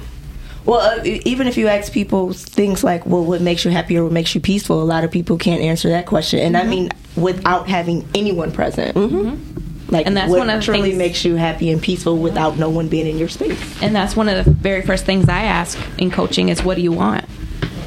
[0.65, 4.05] Well, uh, even if you ask people things like, "Well, what makes you happy or
[4.05, 6.91] what makes you peaceful?" A lot of people can't answer that question, and I mean
[7.17, 8.97] without having anyone present.
[8.97, 9.91] Mm-hmm.
[9.91, 12.57] Like, And that's what one of the truly things- makes you happy and peaceful without
[12.59, 13.59] no one being in your space.
[13.83, 16.83] And that's one of the very first things I ask in coaching is, "What do
[16.83, 17.25] you want?"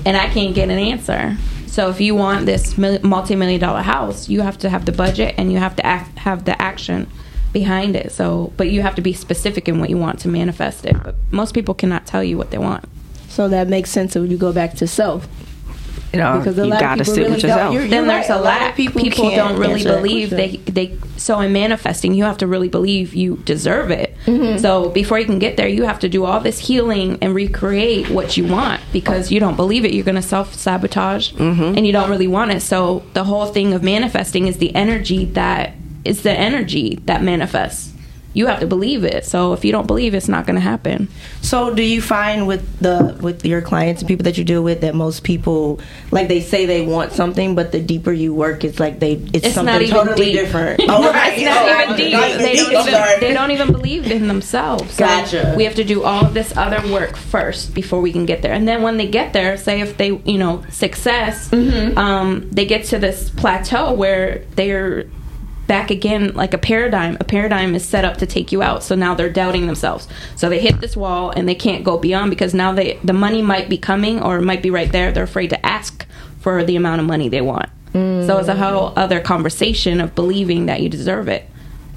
[0.06, 1.38] And I can't get an answer.
[1.68, 5.52] So if you want this multi-million dollar house, you have to have the budget and
[5.52, 7.08] you have to act, have the action
[7.54, 8.12] behind it.
[8.12, 10.96] So, but you have to be specific in what you want to manifest it.
[11.04, 12.84] But most people cannot tell you what they want.
[13.30, 15.28] So that makes sense when you go back to self.
[16.12, 17.74] You know, Because a you lot of got to people sit really with don't- yourself.
[17.74, 18.40] you're- then you're there's right.
[18.40, 22.14] a lot of people, can't don't really answer that believe they they so in manifesting
[22.14, 24.60] you have to really believe you deserve it Mhm.
[24.60, 28.12] so before you can get there you have to do all this healing and recreate
[28.12, 32.10] what you want because you don't believe it you're going to self-sabotage and you don't
[32.12, 35.74] really want it so the whole thing of manifesting is the energy that
[36.06, 37.92] is the energy that manifests
[38.36, 41.08] you have to believe it so if you don't believe it's not going to happen
[41.42, 44.82] So, do you find with the with your clients and people that you deal with
[44.82, 48.80] that most people like they say they want something, but the deeper you work, it's
[48.80, 50.40] like they it's, it's something not even totally deep.
[50.40, 50.80] different.
[50.84, 51.38] It's Oh, not right.
[51.38, 52.14] even Oh, deep.
[52.16, 52.38] right.
[52.40, 54.94] They don't, even, they don't even believe in themselves.
[54.96, 55.54] So Gotcha.
[55.56, 58.54] We have to do all of this other work first before we can get there.
[58.54, 61.98] And then when they get there, say if they, you know, success, Mm-hmm.
[62.00, 65.06] um, they get to this plateau where they're
[65.68, 68.84] back again like a paradigm a paradigm is set up to take you out.
[68.84, 70.08] So now they're doubting themselves.
[70.36, 73.42] So they hit this wall and they can't go beyond because now they the money
[73.42, 75.12] might be coming or might be right there.
[75.12, 76.06] They're afraid to ask
[76.40, 77.70] for the amount of money they want.
[77.94, 81.48] So it's a whole other conversation of believing that you deserve it.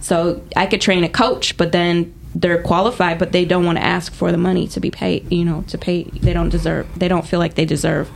[0.00, 3.84] So i could train a coach but then they're qualified but they don't want to
[3.84, 6.04] ask for the money to be paid you know to pay.
[6.04, 8.10] They don't deserve they don't feel like they deserve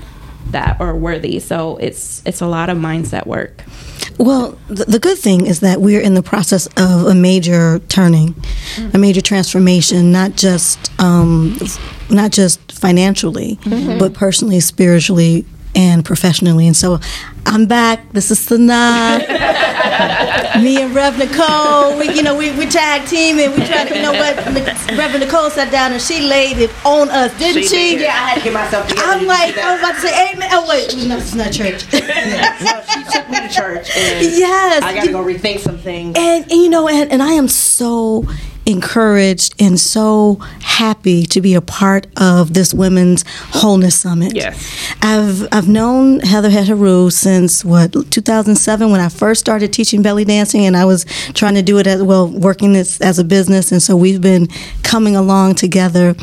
[0.50, 1.40] that or worthy.
[1.40, 3.64] So it's it's a lot of mindset work
[4.18, 8.34] Well, the, the good thing is that we're in the process of a major turning,
[8.92, 11.56] a major transformation, not just um,
[12.10, 13.98] not just financially, Mhm.
[13.98, 16.66] but personally, spiritually, and professionally.
[16.66, 16.98] And so,
[17.46, 18.12] I'm back.
[18.12, 19.20] This is Sanaa.
[20.58, 23.50] Me and Rev Nicole, we you know we we tag teaming.
[23.52, 24.36] We trying to you know what
[24.96, 27.90] Rev Nicole sat down and she laid it on us, didn't She she?
[27.92, 28.00] did.
[28.02, 30.48] Yeah, I had to get myself together I'm like, I was about to say amen.
[30.52, 31.84] Oh wait, no, it's not church.
[31.92, 33.90] no, she took me to church.
[33.96, 34.82] And Yes.
[34.82, 36.16] I got to go rethink some things.
[36.18, 38.24] And, and, you know, and, and I am so
[38.70, 44.34] encouraged and so happy to be a part of this Women's Wholeness Summit.
[44.34, 44.94] Yes.
[45.02, 50.64] I've I've known Heather Heteru since what 2007 when I first started teaching belly dancing,
[50.64, 53.82] and I was trying to do it as well, working this as a business, and
[53.82, 54.48] so we've been
[54.82, 56.14] coming along together.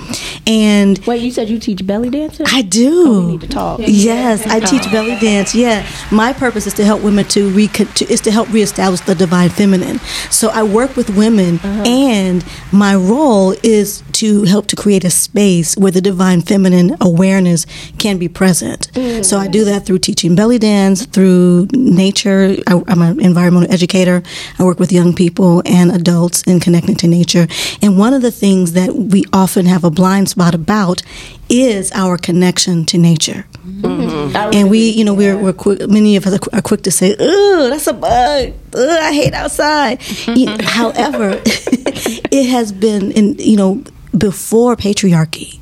[0.45, 2.45] And wait, you said you teach belly dancing?
[2.49, 3.03] I do.
[3.07, 3.79] Oh, we need to talk.
[3.83, 5.53] Yes, I teach belly dance.
[5.53, 9.15] Yeah, my purpose is to help women to, re- to is to help reestablish the
[9.15, 9.99] divine feminine.
[10.31, 11.83] So I work with women, uh-huh.
[11.85, 12.36] and
[12.71, 17.65] my role is to help to create a space where the divine feminine awareness
[17.99, 18.91] can be present.
[18.93, 19.23] Mm.
[19.23, 22.55] So I do that through teaching belly dance, through nature.
[22.65, 24.23] I, I'm an environmental educator.
[24.57, 27.47] I work with young people and adults in connecting to nature.
[27.81, 31.03] And one of the things that we often have a blind spot about
[31.49, 33.45] is our connection to nature.
[33.65, 34.35] Mm-hmm.
[34.53, 37.69] And we, you know, we're, we're quick, many of us are, quick to say, "Ugh,
[37.69, 38.53] that's a bug.
[38.73, 40.01] Ugh, I hate outside."
[40.61, 43.83] However, it has been, in you know,
[44.17, 45.59] before patriarchy,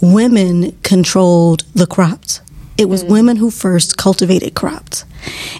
[0.00, 2.40] women controlled the crops.
[2.78, 3.10] It was mm.
[3.10, 5.04] women who first cultivated crops.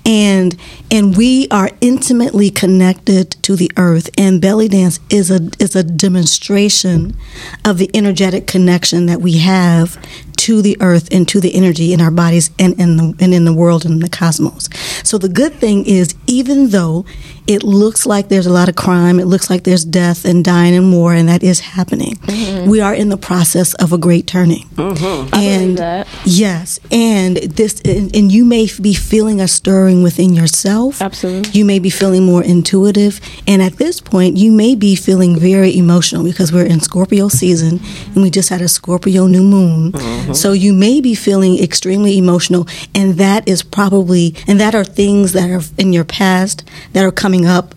[0.04, 0.56] And
[0.90, 5.84] and we are intimately connected to the earth and belly dance is a is a
[5.84, 7.16] demonstration
[7.64, 10.04] of the energetic connection that we have
[10.38, 13.44] to the earth and to the energy in our bodies and in the and in
[13.44, 14.68] the world and in the cosmos.
[15.04, 17.04] So the good thing is even though
[17.46, 20.74] it looks like there's a lot of crime, it looks like there's death and dying
[20.74, 22.16] and war and that is happening.
[22.16, 22.70] Mm-hmm.
[22.70, 24.66] We are in the process of a great turning.
[24.74, 25.34] Mm-hmm.
[25.34, 31.02] And yes, and this and, and you may be feeling a stirring within yourself.
[31.02, 31.50] Absolutely.
[31.52, 35.76] You may be feeling more intuitive and at this point you may be feeling very
[35.76, 37.80] emotional because we're in Scorpio season
[38.14, 39.92] and we just had a Scorpio new moon.
[39.92, 40.32] Mm-hmm.
[40.32, 45.32] So you may be feeling extremely emotional and that is probably and that are things
[45.32, 47.74] that are in your past that are coming up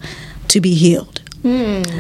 [0.49, 1.21] to be healed.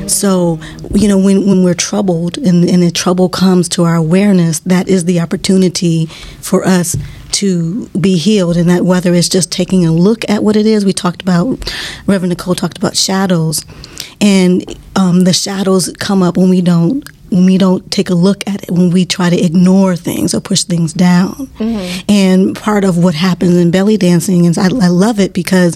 [0.07, 0.59] So,
[0.95, 4.87] you know, when, when we're troubled and, and the trouble comes to our awareness, that
[4.87, 6.07] is the opportunity
[6.41, 6.97] for us
[7.33, 8.57] to be healed.
[8.57, 11.59] And that whether it's just taking a look at what it is, we talked about,
[12.07, 13.63] Reverend Nicole talked about shadows.
[14.19, 14.63] And
[14.95, 17.07] um, the shadows come up when we don't.
[17.31, 20.39] When we don't take a look at it, when we try to ignore things or
[20.39, 21.49] push things down,
[22.07, 25.75] and part of what happens in belly dancing is I, I love it because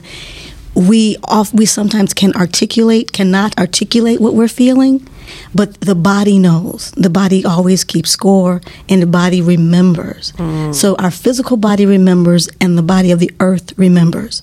[0.76, 5.06] we off we sometimes can articulate cannot articulate what we're feeling
[5.54, 6.92] but the body knows.
[6.92, 10.34] The body always keeps score and the body remembers.
[10.34, 10.74] Mm.
[10.74, 14.42] So our physical body remembers and the body of the earth remembers.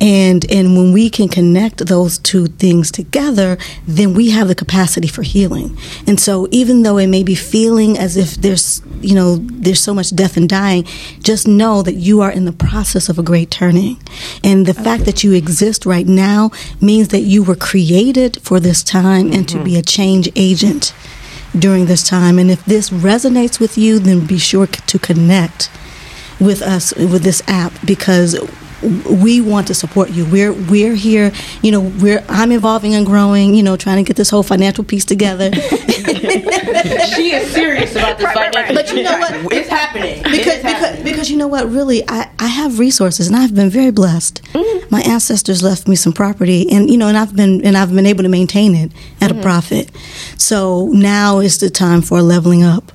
[0.00, 5.08] And and when we can connect those two things together then we have the capacity
[5.08, 5.76] for healing.
[6.06, 9.94] And so even though it may be feeling as if there's you know there's so
[9.94, 10.84] much death and dying
[11.20, 13.96] just know that you are in the process of a great turning.
[14.44, 16.50] And the fact that you exist right now
[16.80, 19.64] means that you were created for this time and to mm-hmm.
[19.64, 20.94] be a change agent
[21.58, 22.38] during this time.
[22.38, 25.70] And if this resonates with you then be sure to connect
[26.40, 28.34] with us with this app because
[28.82, 30.24] we want to support you.
[30.26, 31.32] We're we're here.
[31.62, 33.54] You know, we're I'm evolving and growing.
[33.54, 35.52] You know, trying to get this whole financial piece together.
[35.54, 38.74] she is serious about this financial.
[38.74, 39.52] But you know what?
[39.52, 40.22] It's happening.
[40.22, 43.90] because because because you know what really I, I have resources and I've been very
[43.90, 44.42] blessed.
[44.90, 48.06] My ancestors left me some property and you know and I've been and I've been
[48.06, 49.90] able to maintain it at a profit.
[50.38, 52.92] So now is the time for leveling up.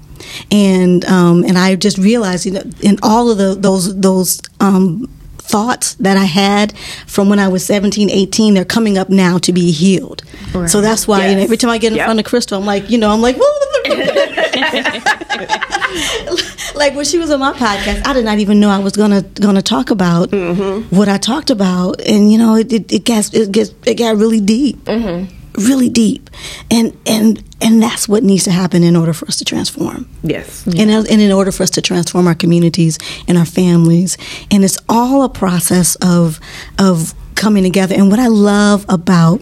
[0.52, 5.10] And um, and I just realized you know in all of the those those um,
[5.48, 9.54] thoughts that I had from when I was 17, 18, they're coming up now to
[9.54, 10.24] be healed.
[10.68, 12.06] So that's why you know, every time I get in Yep.
[12.06, 13.38] front of Crystal, I'm like, you know, I'm like,
[16.76, 19.22] like when she was on my podcast, I did not even know I was gonna
[19.22, 20.96] gonna talk about mm-hmm.
[20.96, 24.18] what I talked about, and you know, it it, it got it gets it got
[24.18, 25.34] really deep, mm-hmm.
[25.58, 26.30] Really deep,
[26.72, 30.08] and and and that's what needs to happen in order for us to transform.
[30.24, 30.66] Yes.
[30.66, 34.18] And, and in order for us to transform our communities and our families,
[34.52, 36.40] and it's all a process of
[36.78, 37.96] of coming together.
[37.96, 39.42] And what I love about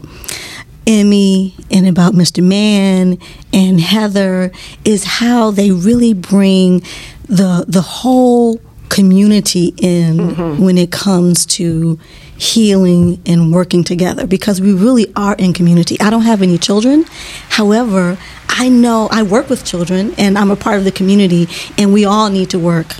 [0.87, 2.43] Emmy and about Mr.
[2.43, 3.17] Mann
[3.51, 4.51] and Heather
[4.83, 6.81] is how they really bring
[7.23, 10.63] the the whole community in mm-hmm.
[10.63, 11.99] when it comes to
[12.37, 15.99] healing and working together because we really are in community.
[15.99, 17.05] I don't have any children.
[17.49, 18.17] However,
[18.49, 21.47] I know I work with children and I'm a part of the community
[21.77, 22.95] and we all need to work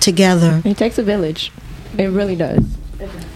[0.00, 0.62] together.
[0.64, 1.52] It takes a village.
[1.98, 2.64] It really does.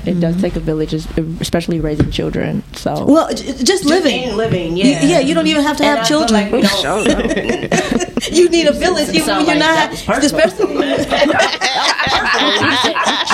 [0.06, 0.40] It does mm-hmm.
[0.42, 2.62] take a village, especially raising children.
[2.74, 4.22] So Well, j- just living.
[4.22, 5.04] in living, You- yeah.
[5.04, 6.42] yeah, you don't even have to And have I feel children.
[6.42, 9.90] like we don't- you need a village even when you're like not.
[9.90, 10.24] that's.
[10.26, 10.66] Especially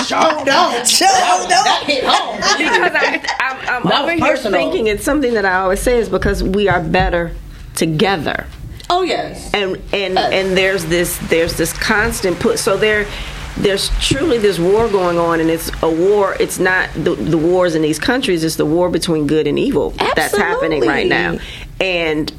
[0.07, 0.87] Show don't.
[0.87, 1.49] Show don't.
[1.49, 2.37] That hit home.
[2.57, 4.59] because I'm, I'm, I'm over here personal.
[4.59, 7.31] thinking it's something that I always say is because we are better
[7.75, 8.45] together.
[8.89, 9.53] Oh yes.
[9.53, 13.05] and and and there's this there's this constant put so there
[13.59, 17.75] there's truly this war going on and it's a war it's not the, the wars
[17.75, 21.37] in these countries it's the war between good and evil that's happening right now.
[21.79, 22.31] And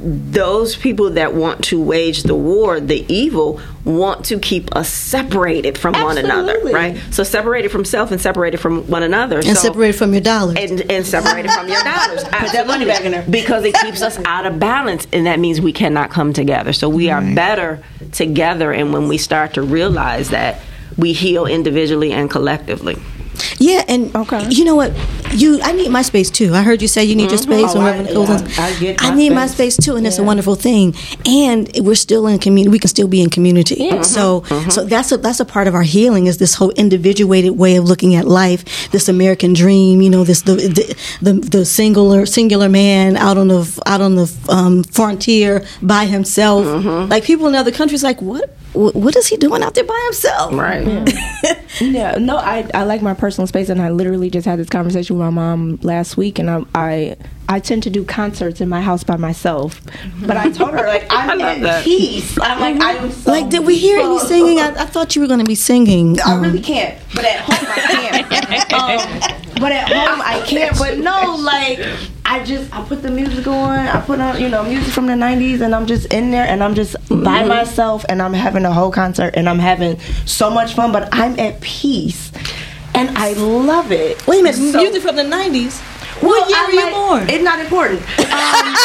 [0.00, 5.76] those people that want to wage the war, the evil, want to keep us separated
[5.78, 6.98] from one another, right?
[7.10, 10.56] So separated from self and separated from one another, And so, separated from your dollars.
[10.58, 12.24] and, and separated from your dollars.
[12.32, 13.24] Put that money back in there.
[13.28, 16.72] because it keeps us out of balance, and that means we cannot come together.
[16.72, 20.60] So we are better together, and when we start to realize that,
[20.96, 22.96] we heal individually and collectively.
[23.58, 24.12] Yeah, and
[24.52, 24.92] you know what?
[25.32, 26.54] You, I need my space too.
[26.54, 27.52] I heard you say you need your mm-hmm.
[27.52, 27.74] space.
[27.74, 29.74] Oh, I- Reverend yeah, I get I my need my space.
[29.74, 30.94] space too, and it's a wonderful thing.
[31.26, 32.70] And we're still in community.
[32.70, 33.90] We can still be in community.
[34.02, 34.54] So, mm-hmm.
[34.54, 34.70] Mm-hmm.
[34.70, 36.26] so that's a that's a part of our healing.
[36.26, 38.90] Is this whole individuated way of looking at life?
[38.90, 40.02] This American dream.
[40.02, 44.14] You know, this the the the, the singular singular man out on the out on
[44.16, 46.64] the um, frontier by himself.
[47.10, 48.50] Like people in other countries, like what?
[48.74, 50.52] What what is he doing out there by himself?
[50.52, 50.84] Right.
[51.80, 55.16] yeah, no, I I like my personal space, and I literally just had this conversation
[55.16, 57.16] with my mom last week, and I I,
[57.48, 59.80] I tend to do concerts in my house by myself,
[60.26, 61.84] but I told her like I'm love at that.
[61.84, 62.38] peace.
[62.40, 64.58] I'm like I'm so Like, did we hear any singing?
[64.58, 66.20] I, I thought you were going to be singing.
[66.20, 68.22] I um, really can't, but at home I
[69.22, 69.34] can.
[69.34, 70.76] um, but at home I can't.
[70.78, 71.80] But no, like
[72.24, 73.78] I just I put the music on.
[73.78, 76.62] I put on you know music from the '90s, and I'm just in there, and
[76.62, 77.48] I'm just by Mm-hmm.
[77.48, 80.92] myself, and I'm having a whole concert, and I'm having so much fun.
[80.92, 82.32] But I'm at peace,
[82.94, 84.26] and I love it.
[84.26, 85.82] Wait a minute, So- music from the 90s?
[86.22, 87.30] Well, what year I'm were you like- born?
[87.30, 88.00] It's not important.
[88.18, 88.76] Um,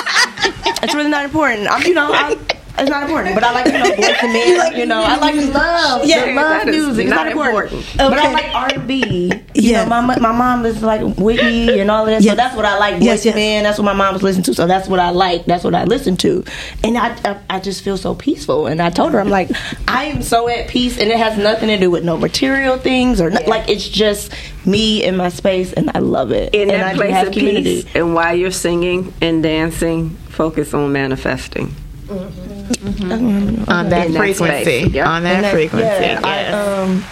[0.83, 1.67] it's really not important.
[1.71, 2.37] I'm, you know, I'm,
[2.81, 4.75] It's not important, but I like you know boys and men.
[4.77, 6.05] you know, I like love.
[6.05, 7.05] Yeah, Yeah, love that is music.
[7.05, 7.73] It's not not important.
[7.73, 7.97] important.
[7.97, 9.31] But I like R and B.
[9.55, 12.21] You know, my my mom is like Whitney and all of that.
[12.21, 12.31] Yes.
[12.31, 13.01] So that's what I like.
[13.01, 13.27] Yes, yes.
[13.27, 13.63] and men.
[13.63, 14.53] That's what my mom was listening to.
[14.53, 15.45] So that's what I like.
[15.45, 16.43] That's what I listen to.
[16.83, 18.67] And I, I I just feel so peaceful.
[18.67, 19.51] And I told her I'm like
[19.87, 23.19] I am so at peace, and it has nothing to do with no material things
[23.19, 24.33] or no, like it's just
[24.65, 26.53] me in my space, and I love it.
[26.53, 27.83] In and that I place have of community.
[27.83, 31.73] peace, and while you're singing and dancing, focus on manifesting.
[32.09, 34.61] On that In that frequency.
[34.63, 34.93] space.
[34.93, 35.07] Yep.
[35.07, 35.85] On that And frequency.
[35.85, 36.23] Yeah, yes.
[36.23, 37.03] I, um,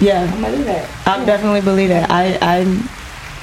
[0.00, 0.88] yeah, I believe that.
[1.06, 2.10] I definitely believe that.
[2.10, 2.88] I, I,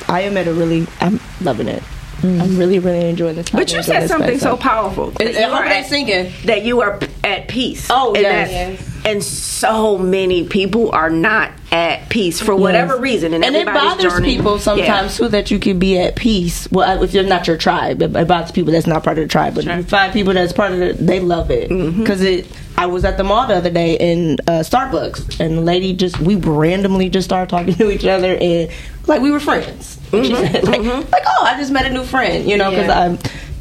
[0.09, 0.85] I am at a really.
[0.99, 1.81] I'm loving it.
[2.23, 3.49] I'm really, really enjoying this.
[3.49, 5.11] But you said something so powerful.
[5.11, 6.31] that It- you are at- singing.
[6.45, 7.87] That you are at peace.
[7.89, 8.89] Oh, and yes.
[9.05, 13.01] And so many people are not at peace for whatever Yes.
[13.01, 13.33] reason.
[13.33, 16.67] And, and it bothers journey- people sometimes too that you can be at peace.
[16.71, 19.27] Well, if you're not your tribe, it, it bothers people that's not part of the
[19.27, 19.55] tribe.
[19.55, 21.99] But you find people that's part of it, they love it mm-hmm.
[21.99, 22.47] because it.
[22.75, 26.19] I was at the mall the other day in uh, Starbucks, and the lady just
[26.19, 28.71] we randomly just started talking to each other, and
[29.05, 29.99] like we were friends.
[30.13, 30.53] She mm-hmm.
[30.53, 31.11] said, like, mm-hmm.
[31.11, 32.99] like, oh, I just met a new friend, you know, because Yeah.
[32.99, 33.17] I'm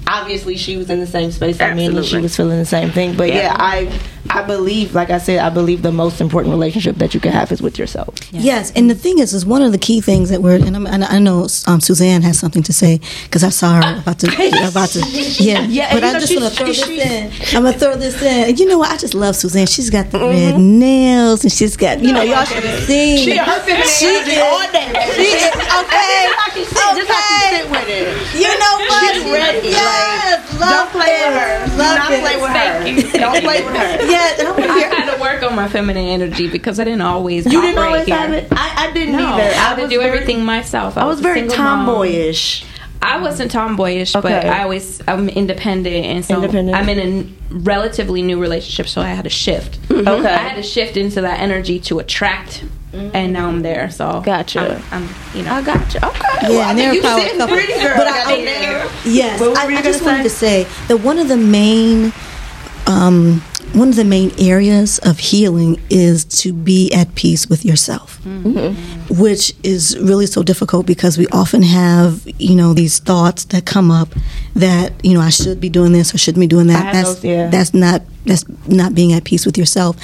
[0.07, 2.91] obviously she was in the same space I'm in, and she was feeling the same
[2.91, 3.17] thing.
[3.17, 3.37] But Yeah.
[3.37, 4.01] yeah, I
[4.31, 7.51] I believe, like I said, I believe the most important relationship that you can have
[7.53, 8.15] is with yourself.
[8.33, 10.87] Yes, and the thing is, is one of the key things that we're, and, I'm,
[10.87, 14.29] and I know um, Suzanne has something to say because I saw her about to,
[14.69, 15.01] about to,
[15.43, 15.63] yeah.
[15.63, 17.33] Yeah, but I'm just gonna throw this in.
[17.57, 18.49] I'm gonna throw this in.
[18.51, 18.91] And you know what?
[18.91, 19.67] I just love Suzanne.
[19.67, 23.19] She's got the red nails, and she's got, you know, y'all should have seen.
[23.19, 24.93] She her She is- all day.
[25.17, 26.23] She is okay.
[26.23, 28.35] Just how she sit, just how she sit with it.
[28.41, 29.15] You know what?
[29.15, 29.69] She's ready.
[29.69, 31.77] Yes, like, love don't play with her.
[31.77, 32.21] Love not this.
[32.21, 33.19] play with her.
[33.19, 34.12] Don't play with her.
[34.13, 37.45] Yeah, I I had to work on my feminine energy because I didn't always.
[37.47, 38.17] You didn't always here.
[38.17, 38.49] have it.
[38.53, 39.43] I, I didn't No, either.
[39.43, 40.97] I had to was do very- everything myself.
[40.97, 41.87] I was a very single mom.
[41.87, 42.65] tomboyish.
[43.05, 46.77] I wasn't tomboyish, but I always I'm independent, and so Independent.
[46.77, 47.01] I'm in
[47.51, 49.81] a relatively new relationship, so I had to shift.
[49.91, 50.07] Okay.
[50.33, 53.91] I had to shift into that energy to attract, and now I'm there.
[53.91, 54.81] So Gotcha.
[54.93, 55.53] I'm, I'm you know.
[55.53, 55.99] I got you.
[56.01, 56.55] Okay.
[56.55, 57.57] Yeah, and they're a you power sitting couple.
[57.57, 57.97] pretty girl.
[57.97, 58.91] But I- down there.
[59.05, 62.13] Yes, I, you I just gonna wanted to say that one of the main,
[62.87, 63.43] um,
[63.75, 69.19] one of the main areas of healing is to be at peace with yourself, Mm-hmm.
[69.21, 73.91] which is really so difficult because we often have, you know, these thoughts that come
[73.91, 74.09] up
[74.55, 76.93] that you know I should be doing this or shouldn't be doing that.
[76.93, 77.49] That's those, yeah.
[77.49, 79.97] that's not that's not being at peace with yourself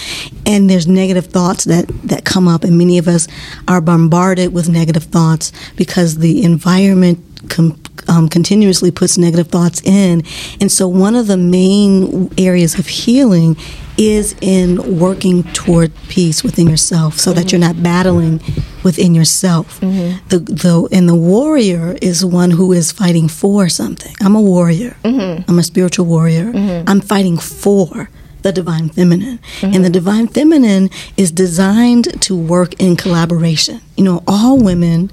[0.44, 3.28] and there's negative thoughts that that come up and many of us
[3.68, 10.22] are bombarded with negative thoughts because the environment com- um, continuously puts negative thoughts in.
[10.60, 13.56] And so one of the main areas of healing
[13.96, 17.56] is in working toward peace within yourself so that mm-hmm.
[17.56, 18.40] you're not battling
[18.84, 19.80] within yourself.
[19.80, 20.28] Mm-hmm.
[20.28, 24.14] The, the and the warrior is one who is fighting for something.
[24.20, 24.96] I'm a warrior.
[25.02, 25.50] Mm-hmm.
[25.50, 26.52] I'm a spiritual warrior.
[26.86, 28.08] I'm fighting for
[28.42, 29.40] the divine feminine.
[29.62, 33.80] And the divine feminine is designed to work in collaboration.
[33.96, 35.10] You know all women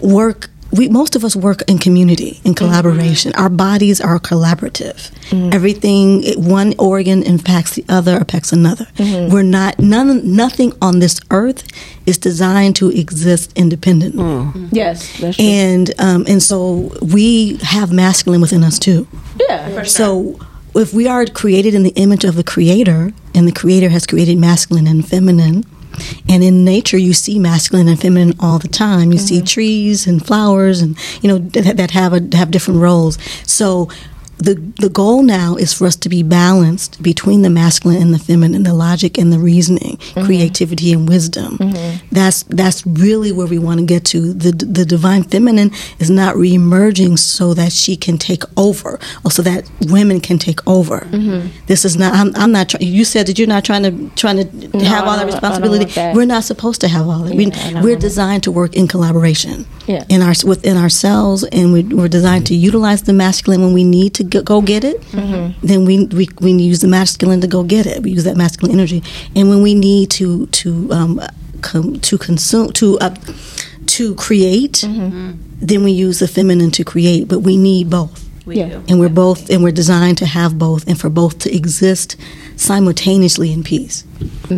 [0.00, 2.54] work we most of us work in community in mm-hmm.
[2.54, 3.32] collaboration.
[3.34, 5.10] Our bodies are collaborative.
[5.30, 5.52] Mm-hmm.
[5.52, 8.86] Everything it- one organ impacts the other impacts another.
[8.96, 9.32] Mm-hmm.
[9.32, 11.66] We're not none nothing on this earth
[12.06, 14.22] is designed to exist independently.
[14.22, 14.68] Mm.
[14.72, 15.44] Yes, that's true.
[15.44, 19.06] and um, and so we have masculine within us too.
[19.48, 19.82] Yeah.
[19.84, 20.38] so
[20.74, 24.38] if we are created in the image of the creator and the creator has created
[24.38, 25.64] masculine and feminine
[26.28, 29.12] and in nature you see masculine and feminine all the time.
[29.12, 29.44] You see mm-hmm.
[29.44, 33.18] trees and flowers and you know that, that have a have different roles.
[33.46, 33.88] So
[34.40, 38.18] the the goal now is for us to be balanced between the masculine and the
[38.18, 40.24] feminine, the logic and the reasoning, mm-hmm.
[40.24, 41.58] creativity and wisdom.
[41.58, 42.06] Mm-hmm.
[42.10, 44.32] That's that's really where we want to get to.
[44.32, 49.42] The the divine feminine is not reemerging so that she can take over, or so
[49.42, 51.00] that women can take over.
[51.00, 51.48] Mm-hmm.
[51.66, 52.14] This is not.
[52.14, 52.68] I'm, I'm not.
[52.70, 55.50] Try, you said that you're not trying to trying to have all that don't- I
[55.50, 55.84] don't responsibility.
[55.92, 56.14] that.
[56.14, 57.34] We're not supposed to have all that.
[57.34, 58.08] we, Yeah, I don't we're want that.
[58.08, 60.04] designed to work in collaboration Yeah.
[60.08, 64.14] in our within ourselves, and we, we're designed to utilize the masculine when we need
[64.14, 65.00] to go, go get it.
[65.12, 65.66] Mm-hmm.
[65.66, 68.02] Then we, we we use the masculine to go get it.
[68.02, 69.02] We use that masculine energy,
[69.36, 71.20] and when we need to to um,
[71.62, 73.14] com, to consume to uh,
[73.86, 75.32] to create, Mm-hmm.
[75.66, 77.28] then we use the feminine to create.
[77.28, 78.29] But we need both.
[78.46, 78.68] We Yeah.
[78.68, 78.82] do.
[78.88, 82.16] And we're both, and we're designed to have both, and for both to exist
[82.56, 84.04] simultaneously in peace.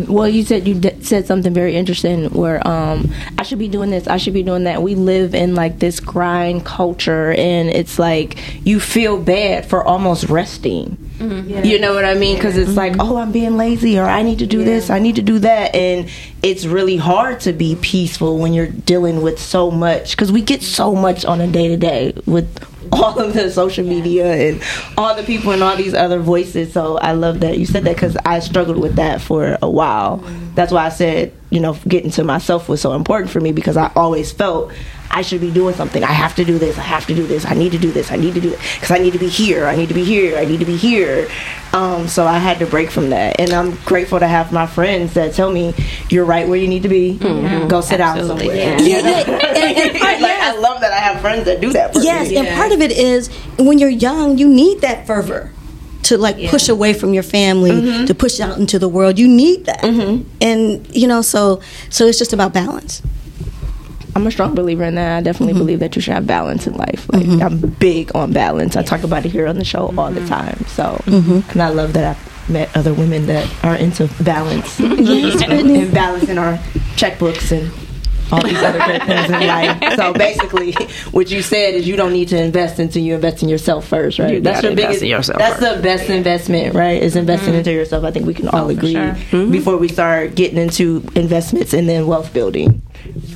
[0.07, 3.91] Well, you said you d- said something very interesting where um, I should be doing
[3.91, 4.81] this, I should be doing that.
[4.83, 10.25] We live in like this grind culture, and it's like you feel bad for almost
[10.25, 10.97] resting.
[11.19, 12.35] You know what I mean?
[12.35, 15.15] Because it's like, oh, I'm being lazy, or I need to do this, I need
[15.15, 16.09] to do that, and
[16.41, 20.11] it's really hard to be peaceful when you're dealing with so much.
[20.11, 22.49] Because we get so much on a day to day with
[22.91, 24.61] all of the social media and
[24.97, 26.73] all the people and all these other voices.
[26.73, 30.23] So I love that you said that because I struggled with that for a while.
[30.55, 33.75] That's why I said, you know, getting to myself was so important for me because
[33.77, 34.71] I always felt
[35.09, 36.03] I should be doing something.
[36.03, 36.77] I have to do this.
[36.77, 37.45] I have to do this.
[37.45, 38.11] I need to do this.
[38.11, 39.65] I need to do it because I need to be here.
[39.65, 40.37] I need to be here.
[40.37, 41.27] I need to be here.
[41.73, 45.15] Um, so I had to break from that, and I'm grateful to have my friends
[45.15, 45.73] that tell me
[46.09, 47.17] you're right where you need to be.
[47.67, 48.55] Go sit down somewhere.
[48.55, 48.77] yeah.
[48.79, 51.93] Yeah, yeah, and- and part- like, I love that I have friends that do that.
[51.93, 52.05] For me.
[52.05, 52.37] Yes, me.
[52.37, 55.51] and part of it is when you're young, you need that fervor
[56.03, 58.05] to like push away from your family, Mm-hmm.
[58.05, 59.17] to push out into the world.
[59.19, 63.01] You need that, and you know, so so it's just about balance.
[64.15, 65.17] I'm a strong believer in that.
[65.17, 65.59] I definitely Mm-hmm.
[65.63, 67.07] believe that you should have balance in life.
[67.11, 68.75] Like I'm big on balance.
[68.75, 70.63] I talk about it here on the show all the time.
[70.67, 71.49] So, Mm-hmm.
[71.51, 74.99] and I love that I've met other women that are into balance and,
[75.49, 76.57] and balance in our
[76.95, 77.71] checkbooks and
[78.33, 79.95] all these other great things in life.
[79.95, 80.73] So basically,
[81.11, 84.19] what you said is you don't need to invest until you invest in yourself first,
[84.19, 84.33] right?
[84.33, 85.75] You gotta invest in yourself That's first.
[85.77, 87.01] the best investment, right?
[87.01, 87.59] Is investing mm-hmm.
[87.59, 88.03] into yourself.
[88.03, 89.11] I think we can oh, all agree sure.
[89.13, 89.51] Mm-hmm.
[89.51, 92.81] before we start getting into investments and then wealth building.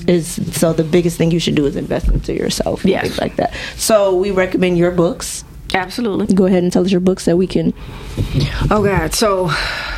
[0.08, 2.82] Is so the biggest thing you should do is invest into yourself.
[2.84, 3.04] and Yes.
[3.04, 3.54] things like that.
[3.76, 5.44] So we recommend your books.
[5.74, 6.34] Absolutely.
[6.34, 7.74] Go ahead and tell us your books that we can.
[8.72, 9.14] Oh God!
[9.14, 9.52] So,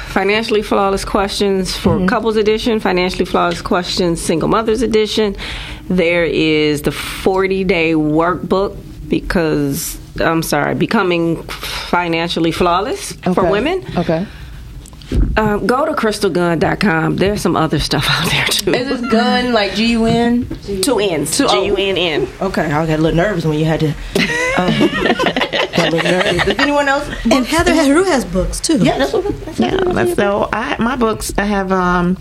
[0.09, 2.07] financially flawless questions for mm-hmm.
[2.07, 5.35] couples edition, financially flawless questions, single mothers edition.
[5.87, 8.77] There is the forty day workbook
[9.07, 13.83] because I'm sorry, becoming financially flawless for women.
[13.97, 14.25] Okay.
[15.37, 17.15] Uh, go to crystalgunn.com.
[17.17, 18.73] There's some other stuff out there too.
[18.73, 20.47] Is this gun like G U N?
[20.83, 21.35] Two N's.
[21.37, 22.27] Two- G U N N.
[22.41, 23.87] Okay, I got a little nervous when you had to.
[23.89, 23.95] Um,
[25.75, 26.45] got a little nervous.
[26.45, 27.07] Does anyone else?
[27.31, 28.77] And Heather Heather has books too.
[28.77, 29.23] Yeah, that's what.
[29.45, 32.17] That's Yeah, let's so I my books I have um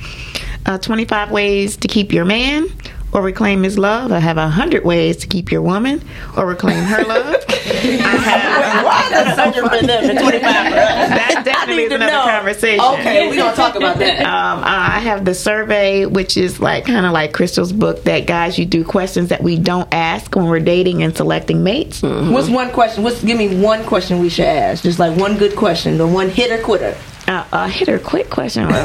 [0.67, 2.69] uh, 25 ways to keep your man
[3.13, 4.13] or reclaim his love.
[4.13, 6.03] I have a hundred ways to keep your woman
[6.37, 7.37] or reclaim her love.
[7.49, 12.23] I have Why is that such for them and 25 that definitely is another know.
[12.25, 12.81] conversation.
[12.85, 14.21] Okay, we don't talk about that.
[14.21, 18.59] Um, I have the survey, which is like kind of like Crystal's book that guys
[18.59, 22.03] you do questions that we don't ask when we're dating and selecting mates.
[22.03, 23.05] What's one question?
[23.05, 24.83] What's give me one question we should ask?
[24.83, 26.97] Just like one good question, the one hitter quitter.
[27.27, 28.69] Uh, a hit or quit question.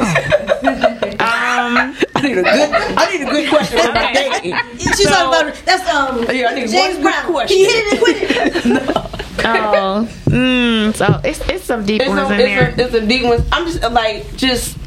[0.63, 1.29] Um,
[2.15, 2.45] I need a good.
[2.45, 4.55] I need a good question for my dating.
[4.77, 7.25] She's talking about that's um Yeah, I need James one good Brown.
[7.31, 7.57] question.
[7.57, 8.95] He hit it and quit it.
[9.45, 12.69] oh, mm, so it's it's some deep It's ones a, in there.
[12.69, 13.43] it's, a, it's a deep one.
[13.51, 14.77] I'm just like just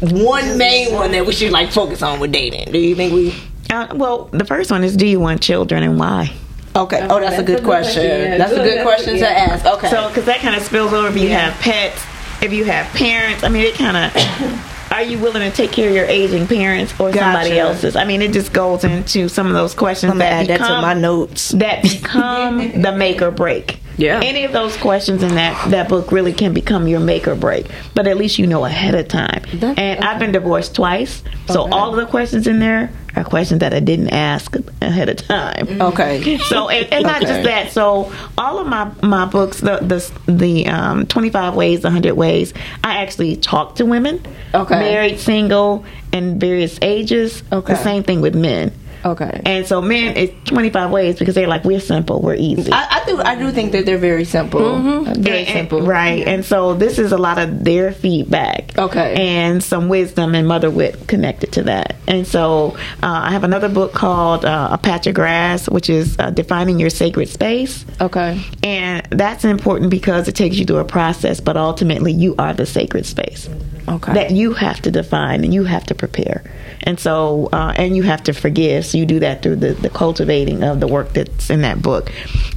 [0.00, 2.72] one main one that we should like focus on with dating.
[2.72, 3.34] Do you think we?
[3.70, 6.32] Uh, well, the first one is: Do you want children and why?
[6.74, 7.06] Okay.
[7.08, 8.38] Oh, that's a good question.
[8.38, 9.64] That's a good question to ask.
[9.64, 9.90] Okay.
[9.90, 12.02] So, because that kind of spills over if you have pets,
[12.42, 13.44] if you have parents.
[13.44, 14.71] I mean, it kind of.
[14.92, 17.96] Are you willing to take care of your aging parents or somebody else's?
[17.96, 20.82] I mean, it just goes into some of those questions that add that to become
[20.82, 21.50] my notes.
[21.50, 23.78] that become the make or break.
[23.96, 24.20] Yeah.
[24.22, 27.66] Any of those questions in that that book really can become your make or break.
[27.94, 29.42] But at least you know ahead of time.
[29.62, 33.74] and I've been divorced twice, so all of the questions in there are questions that
[33.74, 35.80] I didn't ask ahead of time.
[35.80, 36.38] Okay.
[36.38, 37.26] So and, and not Okay.
[37.26, 37.72] just that.
[37.72, 42.14] So all of my my books, the the the um, twenty five ways, the hundred
[42.14, 44.24] ways, I actually talk to women,
[44.54, 44.78] Okay.
[44.78, 47.42] married, single, and various ages.
[47.52, 47.72] Okay.
[47.74, 48.72] The same thing with men.
[49.04, 49.40] Okay.
[49.44, 52.70] And so men, it's twenty five ways because they're like we're simple, we're easy.
[52.72, 53.20] I, I do.
[53.20, 54.62] I do think that they're very simple.
[55.08, 55.82] Uh, Very And- simple.
[55.82, 56.26] right?
[56.26, 59.14] And so this is a lot of their feedback, Okay.
[59.14, 61.96] and some wisdom and mother wit connected to that.
[62.06, 66.16] And so uh, I have another book called uh, A Patch of Grass, which is
[66.18, 67.84] uh, defining your sacred space.
[68.00, 68.40] Okay.
[68.62, 72.66] And that's important because it takes you through a process, but ultimately you are the
[72.66, 73.48] sacred space
[73.92, 74.14] Okay.
[74.14, 76.42] that you have to define and you have to prepare.
[76.84, 78.86] And so, uh, and you have to forgive.
[78.86, 82.10] So you do that through the, the cultivating of the work that's in that book.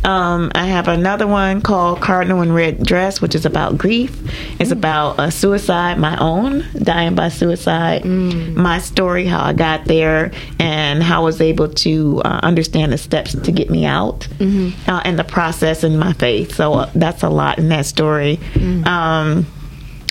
[0.03, 4.11] Um, I have another one called Cardinal in Red Dress, which is about grief.
[4.59, 10.31] It's about uh, suicide, my own, dying by suicide, my story, how I got there,
[10.59, 15.01] and how I was able to uh, understand the steps to get me out, uh,
[15.05, 16.55] and the process in my faith.
[16.55, 18.39] So uh, that's a lot in that story.
[18.85, 19.45] Um,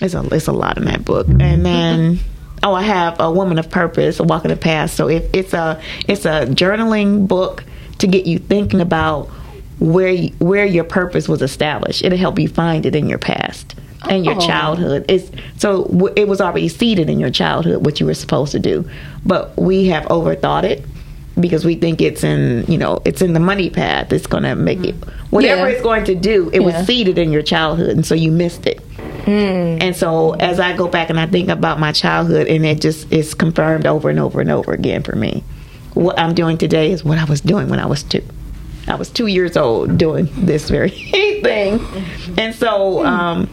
[0.01, 2.19] it's a it's a lot in that book, and then
[2.63, 4.91] oh, I have a woman of purpose, a walk of the path.
[4.91, 7.63] So if it's a it's a journaling book
[7.99, 9.29] to get you thinking about
[9.79, 12.03] where you, where your purpose was established.
[12.03, 13.75] It'll help you find it in your past
[14.09, 14.39] and your Oh.
[14.39, 15.05] childhood.
[15.09, 18.59] It's so w- it was already seeded in your childhood what you were supposed to
[18.59, 18.87] do,
[19.25, 20.85] but we have overthought it
[21.39, 24.13] because we think it's in you know it's in the money path.
[24.13, 25.11] It's going to make it mm-hmm.
[25.35, 25.75] whatever Yeah.
[25.75, 26.49] it's going to do.
[26.53, 26.67] It Yeah.
[26.67, 28.79] was seeded in your childhood, and so you missed it.
[29.27, 33.11] And so as I go back and I think about my childhood, and it just
[33.11, 35.43] is confirmed over and over and over again for me.
[35.93, 38.23] What I'm doing today is what I was doing when I was two.
[38.87, 40.89] I was two years old doing this very
[41.41, 41.79] thing,
[42.37, 43.05] and so.
[43.05, 43.49] Um,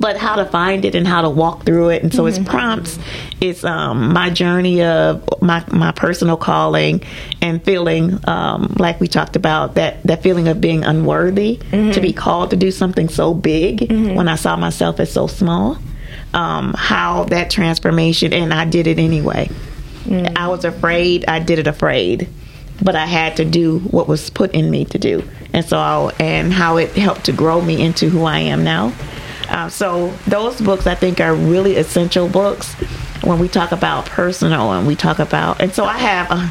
[0.00, 2.02] but how to find it and how to walk through it.
[2.02, 2.98] And so it's prompts.
[3.40, 7.02] It's um, my journey of my my personal calling
[7.42, 12.12] and feeling um, like we talked about that that feeling of being unworthy to be
[12.12, 15.76] called to do something so big when I saw myself as so small.
[16.32, 19.50] Um, how that transformation and I did it anyway.
[20.34, 21.24] I was afraid.
[21.28, 22.28] I did it afraid
[22.82, 25.22] but I had to do what was put in me to do,
[25.52, 28.94] and so and how it helped to grow me into who I am now.
[29.50, 32.72] Uh, so those books I think are really essential books
[33.22, 36.26] when we talk about personal and we talk about, and so I have.
[36.30, 36.48] Uh,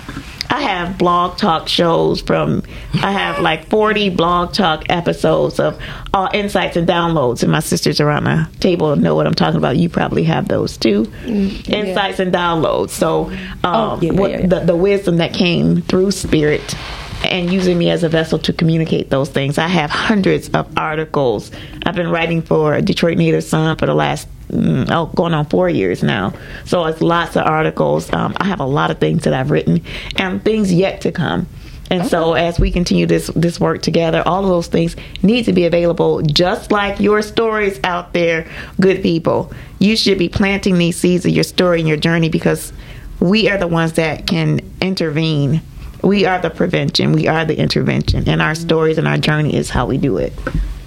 [0.51, 2.63] I have blog talk shows from,
[2.95, 5.79] I have like 40 blog talk episodes of
[6.11, 7.43] uh, insights and downloads.
[7.43, 9.77] And my sisters around the table know what I'm talking about.
[9.77, 11.05] You probably have those too.
[11.23, 12.89] Insights and downloads.
[12.89, 14.47] So, um, Oh, yeah, what, yeah, yeah.
[14.47, 16.75] The, the wisdom that came through spirit
[17.23, 19.57] and using me as a vessel to communicate those things.
[19.57, 21.51] I have hundreds of articles.
[21.85, 25.69] I've been writing for Detroit Native Sun for the last mm, oh, going on four
[25.69, 26.33] years now.
[26.65, 28.11] So it's lots of articles.
[28.13, 29.83] Um, I have a lot of things that I've written
[30.17, 31.47] and things yet to come.
[31.91, 35.53] And so as we continue this this work together, all of those things need to
[35.53, 38.47] be available just like your stories out there,
[38.79, 39.51] good people.
[39.79, 42.73] You should be planting these seeds of your story and your journey because
[43.19, 45.61] we are the ones that can intervene.
[46.01, 47.13] We are the prevention.
[47.13, 48.27] We are the intervention.
[48.27, 50.33] And our stories and our journey is how we do it.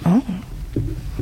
[0.05, 0.23] Oh.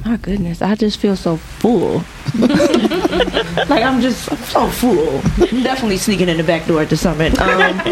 [0.05, 1.97] My goodness, I just feel so full.
[2.39, 5.17] like I'm just I'm so full.
[5.37, 7.39] I'm definitely sneaking in the back door at the summit.
[7.39, 7.49] Um,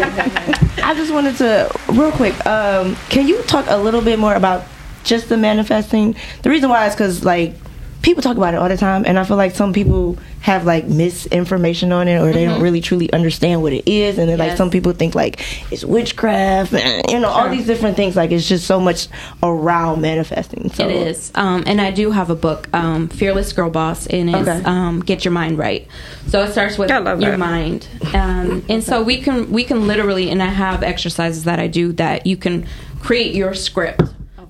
[0.82, 2.34] I just wanted to real quick.
[2.46, 4.64] Um, can you talk a little bit more about
[5.04, 6.16] just the manifesting?
[6.42, 7.54] The reason why is because like
[8.02, 10.86] people talk about it all the time, and I feel like some people have like
[10.86, 12.62] misinformation on it, or they don't Mhm.
[12.62, 15.40] really truly understand what it is, and then like some people think like
[15.70, 18.16] it's witchcraft, and you know all these different things.
[18.16, 19.08] Like it's just so much
[19.42, 20.70] around manifesting.
[20.74, 24.30] So It is, um, and I do have a book, um, "Fearless Girl Boss," and
[24.30, 24.62] it's Okay.
[24.64, 25.86] um, "Get Your Mind Right."
[26.28, 27.38] So it starts with your that.
[27.38, 31.66] mind, um, and so we can we can literally, and I have exercises that I
[31.66, 32.64] do that you can
[33.00, 34.02] create your script.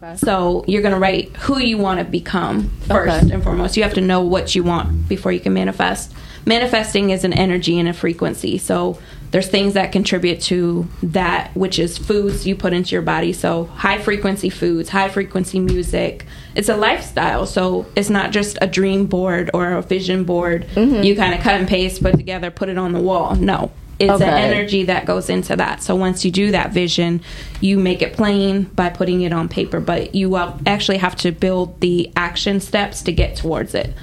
[0.02, 0.16] Okay.
[0.16, 3.34] So you're gonna write who you want to become first Okay.
[3.34, 3.76] and foremost.
[3.76, 6.12] You have to know what you want before you can manifest.
[6.46, 8.56] Manifesting is an energy and a frequency.
[8.56, 8.98] So
[9.30, 13.32] there's things that contribute to that, which is foods you put into your body.
[13.34, 16.24] So high frequency foods, high frequency music.
[16.54, 17.44] It's a lifestyle.
[17.44, 20.66] So it's not just a dream board or a vision board.
[20.74, 21.04] Mhm.
[21.04, 23.36] You kind of cut and paste, put together, put it on the wall.
[23.36, 23.70] No.
[24.00, 24.24] It's Okay.
[24.24, 25.82] an energy that goes into that.
[25.82, 27.20] So once you do that vision,
[27.60, 31.80] you make it plain by putting it on paper, but you actually have to build
[31.80, 33.94] the action steps to get towards it.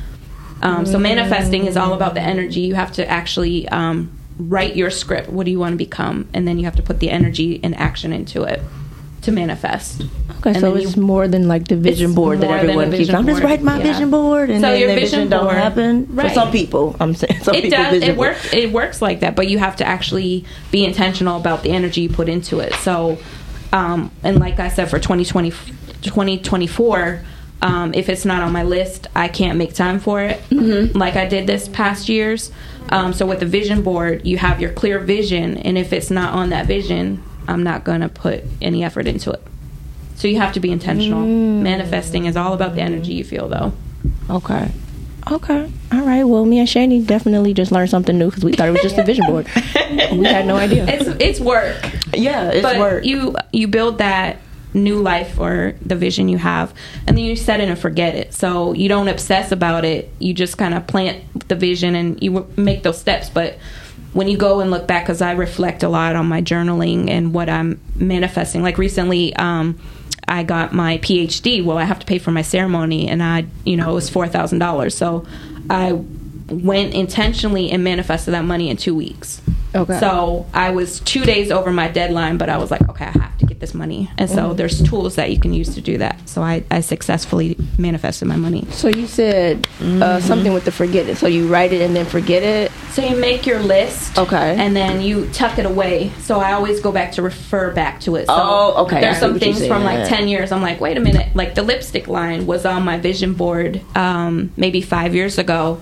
[0.61, 2.61] Um, so manifesting is all about the energy.
[2.61, 5.29] You have to actually um, write your script.
[5.29, 6.27] What do you want to become?
[6.33, 8.61] And then you have to put the energy and action into it
[9.27, 10.01] to manifest.
[10.39, 12.71] Okay, And so it's you- more than like the vision board that more than a
[12.71, 13.13] everyone keeps.
[13.13, 13.49] I'm just board.
[13.51, 13.83] writing my Yeah.
[13.83, 16.27] vision board, and So then your the vision vision don't happen Right.
[16.29, 16.95] for some people.
[16.99, 18.03] I'm saying some it people does.
[18.03, 18.53] It works.
[18.53, 22.09] It works like that, but you have to actually be intentional about the energy you
[22.09, 22.73] put into it.
[22.75, 23.17] So,
[23.73, 25.51] um, and like I said, for 2020,
[26.03, 27.21] 2024,
[27.61, 30.41] um, if it's not on my list, I can't make time for it.
[30.95, 32.51] Like I did this past years.
[32.89, 36.33] Um, so with the vision board, you have your clear vision, and if it's not
[36.33, 39.41] on that vision, I'm not gonna put any effort into it.
[40.15, 41.23] So you have to be intentional.
[41.23, 41.61] Mm.
[41.61, 43.71] Manifesting is all about the energy you feel, though.
[44.29, 44.71] Okay.
[45.31, 45.71] Okay.
[45.91, 46.23] All right.
[46.23, 48.97] Well, me and Shani definitely just learned something new because we thought it was just
[48.97, 49.47] a vision board.
[50.11, 50.85] we had no idea.
[50.87, 51.77] It's it's work.
[52.13, 53.05] Yeah, it's but work.
[53.05, 54.37] You you build that
[54.73, 56.73] new life or the vision you have,
[57.05, 58.33] and then you set it and forget it.
[58.33, 60.09] So you don't obsess about it.
[60.19, 63.29] You just kind of plant the vision and you make those steps.
[63.29, 63.57] But
[64.17, 67.35] when you go and look back, because I reflect a lot on my journaling and
[67.35, 68.63] what I'm manifesting.
[68.63, 69.79] Like recently, um,
[70.27, 71.63] I got my PhD.
[71.63, 74.27] Well, I have to pay for my ceremony, and I, you know, it was four
[74.27, 74.97] thousand dollars.
[74.97, 75.27] So
[75.69, 75.91] I
[76.49, 79.39] went intentionally and manifested that money in two weeks.
[79.75, 79.99] Okay.
[79.99, 83.37] So I was two days over my deadline, but I was like, okay, I have
[83.37, 84.09] to this money.
[84.17, 84.57] And so Mhm.
[84.57, 86.17] there's tools that you can use to do that.
[86.25, 88.65] So I, I successfully manifested my money.
[88.71, 91.17] So you said uh, something with the forget it.
[91.17, 92.71] So you write it and then forget it.
[92.91, 94.17] So you make your list.
[94.17, 94.55] Okay.
[94.57, 96.11] And then you tuck it away.
[96.21, 98.27] So I always go back to refer back to it.
[98.27, 99.01] So Oh, okay.
[99.01, 100.51] There's some things from like 10 years.
[100.51, 101.27] I'm like, wait a minute.
[101.35, 105.81] Like the lipstick line was on my vision board um, maybe five years ago.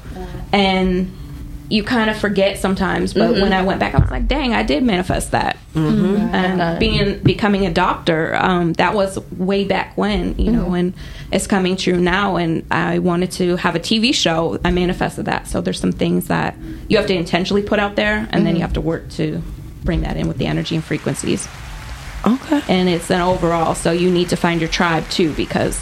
[0.52, 1.12] And
[1.76, 3.14] you kind of forget sometimes.
[3.14, 3.42] But Mhm.
[3.42, 5.58] when I went back, I was like, dang, I did manifest that.
[5.76, 6.34] Mhm.
[6.34, 10.94] And being becoming a doctor, um, that was way back when, you know, and
[11.34, 12.38] it's coming true now.
[12.38, 14.58] And I wanted to have a TV show.
[14.64, 15.50] I manifested that.
[15.50, 16.56] So there's some things that
[16.88, 19.42] you have to intentionally put out there, and then you have to work to
[19.84, 21.48] bring that in with the energy and frequencies.
[22.26, 22.62] Okay.
[22.70, 23.76] And it's an overall.
[23.76, 25.80] So you need to find your tribe too because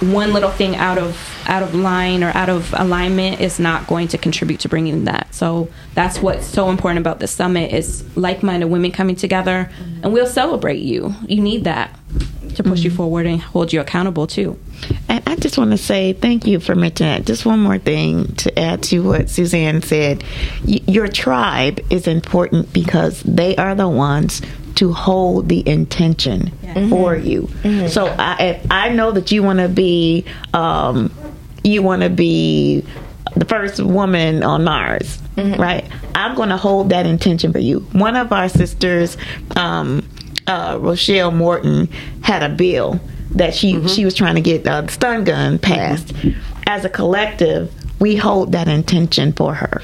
[0.00, 1.16] one little thing out of
[1.46, 5.32] out of line or out of alignment is not going to contribute to bringing that.
[5.34, 9.70] So that's what's so important about the summit is like-minded women coming together
[10.02, 11.14] and we'll celebrate you.
[11.26, 11.94] You need that
[12.56, 12.96] to push you mm-hmm.
[12.96, 14.58] forward and hold you accountable too.
[15.08, 17.26] And I just want to say thank you for mentioning that.
[17.26, 20.24] Just one more thing to add to what Suzanne said.
[20.66, 24.40] Y- your tribe is important because they are the ones
[24.76, 26.52] to hold the intention
[26.90, 27.48] for you.
[27.88, 31.12] So I, if I know that you want to be, um,
[31.62, 32.84] you want to be
[33.36, 35.84] the first woman on Mars, right?
[36.14, 37.80] I'm going to hold that intention for you.
[37.92, 39.16] One of our sisters,
[39.56, 40.08] um,
[40.46, 41.88] uh, Rochelle Morton,
[42.22, 43.00] had a bill
[43.32, 46.12] that she she was trying to get uh, the stun gun passed.
[46.66, 49.82] As a collective, we hold that intention for her.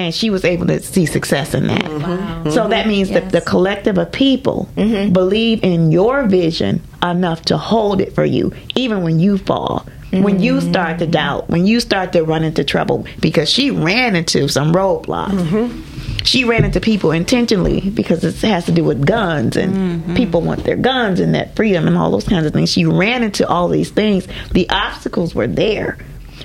[0.00, 1.82] And she was able to see success in that.
[1.82, 2.50] Mm-hmm.
[2.50, 2.88] So that mm-hmm.
[2.88, 5.12] means that the collective of people mm-hmm.
[5.12, 9.86] believe in your vision enough to hold it for you, even when you fall.
[10.10, 14.16] When you start to doubt, when you start to run into trouble, because she ran
[14.16, 15.86] into some roadblocks.
[16.24, 20.64] She ran into people intentionally because it has to do with guns and people want
[20.64, 22.72] their guns and that freedom and all those kinds of things.
[22.72, 24.26] She ran into all these things.
[24.50, 25.96] The obstacles were there,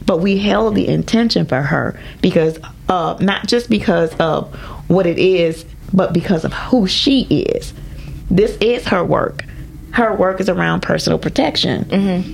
[0.06, 2.60] but we held the intention for her because
[2.90, 4.53] uh, not just because of
[4.88, 7.73] what it is, but because of who she is.
[8.30, 9.44] This is her work.
[9.91, 11.88] Her work is around personal protection.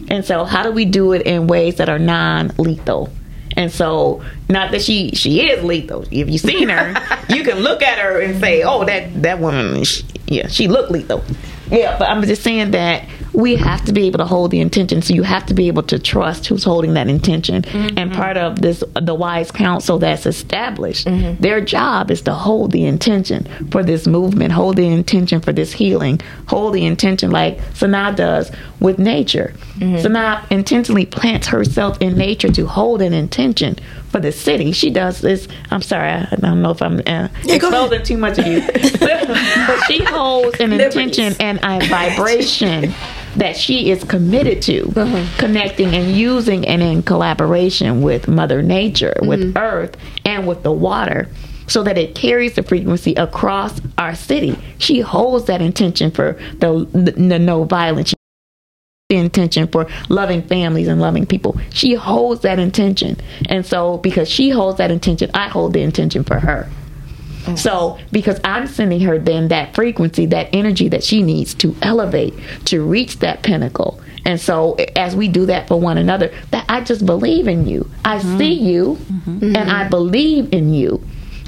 [0.10, 3.11] And so, how do we do it in ways that are non lethal?
[3.56, 6.03] And so, not that she she is lethal.
[6.10, 6.95] If you've seen her,
[7.30, 10.91] you can look at her and say, "Oh, that that woman, she, yeah, she looked
[10.91, 11.23] lethal."
[11.69, 15.01] Yeah, but I'm just saying that we have to be able to hold the intention.
[15.01, 17.63] So you have to be able to trust who's holding that intention.
[17.97, 21.07] And part of this, the wise council that's established,
[21.39, 25.71] their job is to hold the intention for this movement, hold the intention for this
[25.73, 29.53] healing, hold the intention like Sanaa does with nature.
[29.77, 33.77] Sanaa intentionally plants herself in nature to hold an intention
[34.09, 34.71] for the city.
[34.73, 35.47] She does this.
[35.71, 38.61] I'm sorry, I, don't know if I'm uh, exposing too much of you,
[38.99, 42.93] but she holds an intention and a vibration
[43.35, 45.25] that she is committed to uh-huh.
[45.37, 49.57] connecting and using and in collaboration with mother nature with mm-hmm.
[49.57, 49.95] earth
[50.25, 51.27] and with the water
[51.67, 56.87] so that it carries the frequency across our city she holds that intention for the,
[56.91, 58.13] the, the no violence
[59.11, 61.59] the intention for loving families and loving people.
[61.69, 63.17] She holds that intention.
[63.49, 66.69] And so because she holds that intention, I hold the intention for her.
[67.55, 72.34] So because I'm sending her then that frequency, that energy that she needs to elevate,
[72.65, 74.01] to reach that pinnacle.
[74.26, 77.89] And so as we do that for one another, that I just believe in you.
[78.05, 78.38] I mm-hmm.
[78.38, 79.55] see you mm-hmm.
[79.55, 81.03] and I believe in you.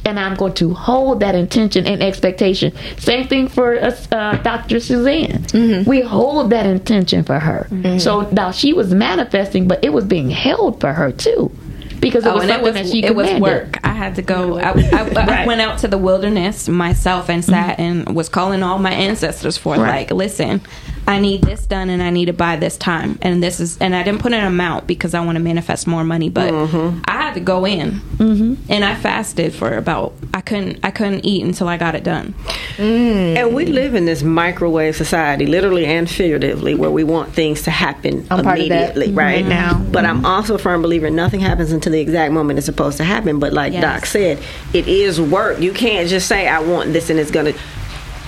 [0.06, 2.74] And I'm going to hold that intention and expectation.
[2.98, 4.82] Same thing for uh, Dr.
[4.82, 5.44] Suzanne.
[5.44, 5.90] Mm-hmm.
[5.90, 7.70] We hold that intention for her.
[8.00, 11.56] So now she was manifesting, but it was being held for her too,
[12.04, 13.78] because it Oh, was and something that she it was work.
[13.84, 14.58] I had to go.
[14.58, 17.82] I, I, I went out to the wilderness myself and sat mm-hmm.
[18.08, 20.10] and was calling all my ancestors for Right.
[20.10, 20.62] like, listen,
[21.08, 23.20] I need this done and I need it by this time.
[23.22, 26.04] And this is, and I didn't put an amount because I want to manifest more
[26.04, 28.72] money, but I had to go in Mm-hmm.
[28.72, 30.14] and I fasted for about.
[30.34, 30.80] I couldn't.
[30.84, 32.34] I couldn't eat until I got it done.
[32.78, 37.72] And we live in this microwave society, literally and figuratively, where we want things to
[37.72, 38.96] happen I'm part of that.
[38.96, 39.50] immediately, right Mhm.
[39.50, 39.82] now.
[39.92, 43.04] But I'm also a firm believer nothing happens until the exact moment it's supposed to
[43.04, 43.40] happen.
[43.40, 43.82] But like Yes.
[43.82, 44.40] Doc said,
[44.74, 45.60] it is work.
[45.60, 47.54] You can't just say I want this and it's gonna.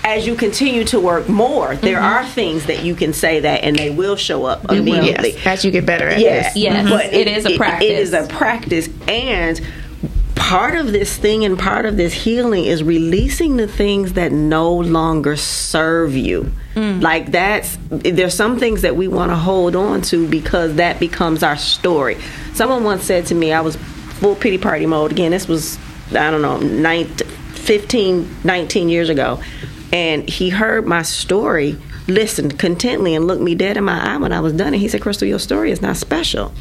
[0.06, 2.06] As you continue to work more, there mm-hmm.
[2.06, 5.32] are things that you can say that and they will show up It immediately.
[5.32, 6.64] Yes, as you get better at Yes, this.
[6.64, 7.90] Yes, but it is a practice.
[7.90, 8.90] It is a practice.
[9.08, 9.60] and
[10.36, 14.72] part of this thing and part of this healing is releasing the things that no
[14.72, 16.52] longer serve you.
[16.76, 17.02] Mm.
[17.02, 21.42] Like that's there's some things that we want to hold on to because that becomes
[21.42, 22.18] our story.
[22.54, 25.32] Someone once said to me, I was full pity party mode again.
[25.32, 25.80] This was
[26.12, 29.42] I don't know, 19, 15, 19 years ago.
[29.96, 31.78] And he heard my story,
[32.10, 34.74] listened contently, and looked me dead in my eye when I was done.
[34.74, 36.52] And he said, Crystal, your story is not special.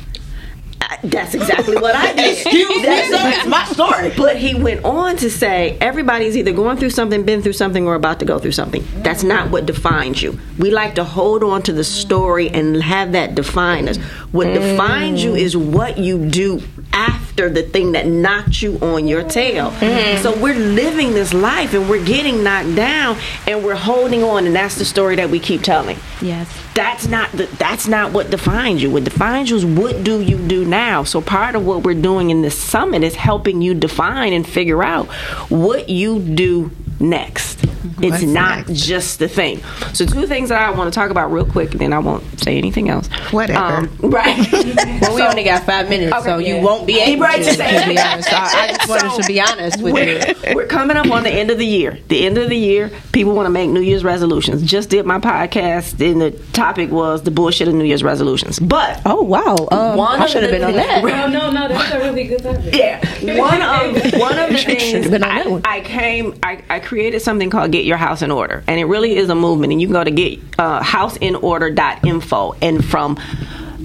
[0.81, 2.39] I- That's exactly what I did.
[2.39, 4.13] Excuse me, That's, that's my story.
[4.17, 7.97] But he went on to say everybody's either going through something, been through something, or
[7.97, 8.87] about to go through something.
[8.99, 10.39] That's not what defines you.
[10.57, 13.97] We like to hold on to the story and have that define us.
[14.31, 15.41] What defines you mm.
[15.41, 16.63] is what you do
[16.93, 19.71] after the thing that knocked you on your tail.
[19.73, 20.23] Mm-hmm.
[20.23, 23.17] So we're living this life and we're getting knocked down
[23.47, 26.49] and we're holding on, and that's the story that we keep telling Yes.
[26.75, 28.91] that's not the, that's not what defines you.
[28.91, 31.03] What defines you is what do you do now.
[31.05, 34.83] So part of what we're doing in this summit is helping you define and figure
[34.83, 35.07] out
[35.51, 37.65] what you do next.
[38.01, 39.63] It's What's not just the thing.
[39.93, 42.25] So two things that I want to talk about real quick, and then I won't
[42.41, 43.09] say anything else.
[43.31, 43.59] Whatever.
[43.61, 44.35] Um, right.
[45.05, 47.83] Well, we only got five minutes, so you won't be able Right, to, to say
[47.83, 48.29] to be honest.
[48.31, 50.35] So I just wanted to be honest with you.
[50.45, 51.99] we're, we're coming up on the end of the year.
[52.09, 54.63] The end of the year, people want to make New Year's resolutions.
[54.63, 58.59] Just did my podcast, and the topic was the bullshit of New Year's resolutions.
[58.59, 61.31] But oh wow, um, one I of should have the been on things- that.
[61.31, 62.75] No, no, that's a really good topic.
[62.75, 63.01] Yeah,
[63.39, 65.77] one of one of the things been on that I.
[65.77, 69.17] I came, I, I created something called Get Your House in Order, and it really
[69.17, 69.73] is a movement.
[69.73, 73.17] And you can go to get uh, houseinorder.info, and from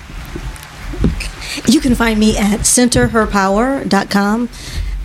[1.67, 4.49] You can find me at centerherpower.com.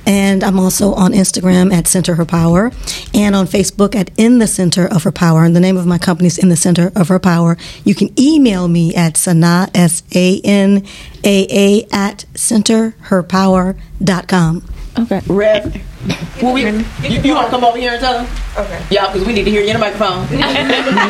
[0.08, 2.72] And I'm also on Instagram at Center Her Power
[3.14, 5.44] and on Facebook at In the Center of Her Power.
[5.44, 7.58] And the name of my company is In the Center of Her Power.
[7.84, 10.86] You can email me at Sanaa, S A N
[11.26, 14.64] A A, at centerherpower.com.
[15.00, 15.22] Okay.
[15.28, 15.82] Rev,
[16.42, 18.28] well, we, you, you want to come over here and tell them?
[18.58, 18.84] Okay.
[18.90, 20.28] Yeah, because we need to hear you in the microphone.
[20.32, 20.54] we just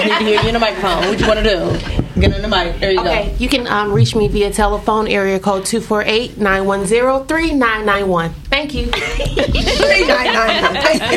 [0.03, 1.07] need to hear you in the microphone.
[1.07, 2.19] What you want to do?
[2.19, 2.79] Get in the mic.
[2.79, 3.09] There you go.
[3.09, 8.33] Okay, you can um, reach me via telephone, area code 248 910 3991.
[8.49, 8.87] Thank you.
[8.91, 10.83] 3991.
[10.83, 11.11] Thank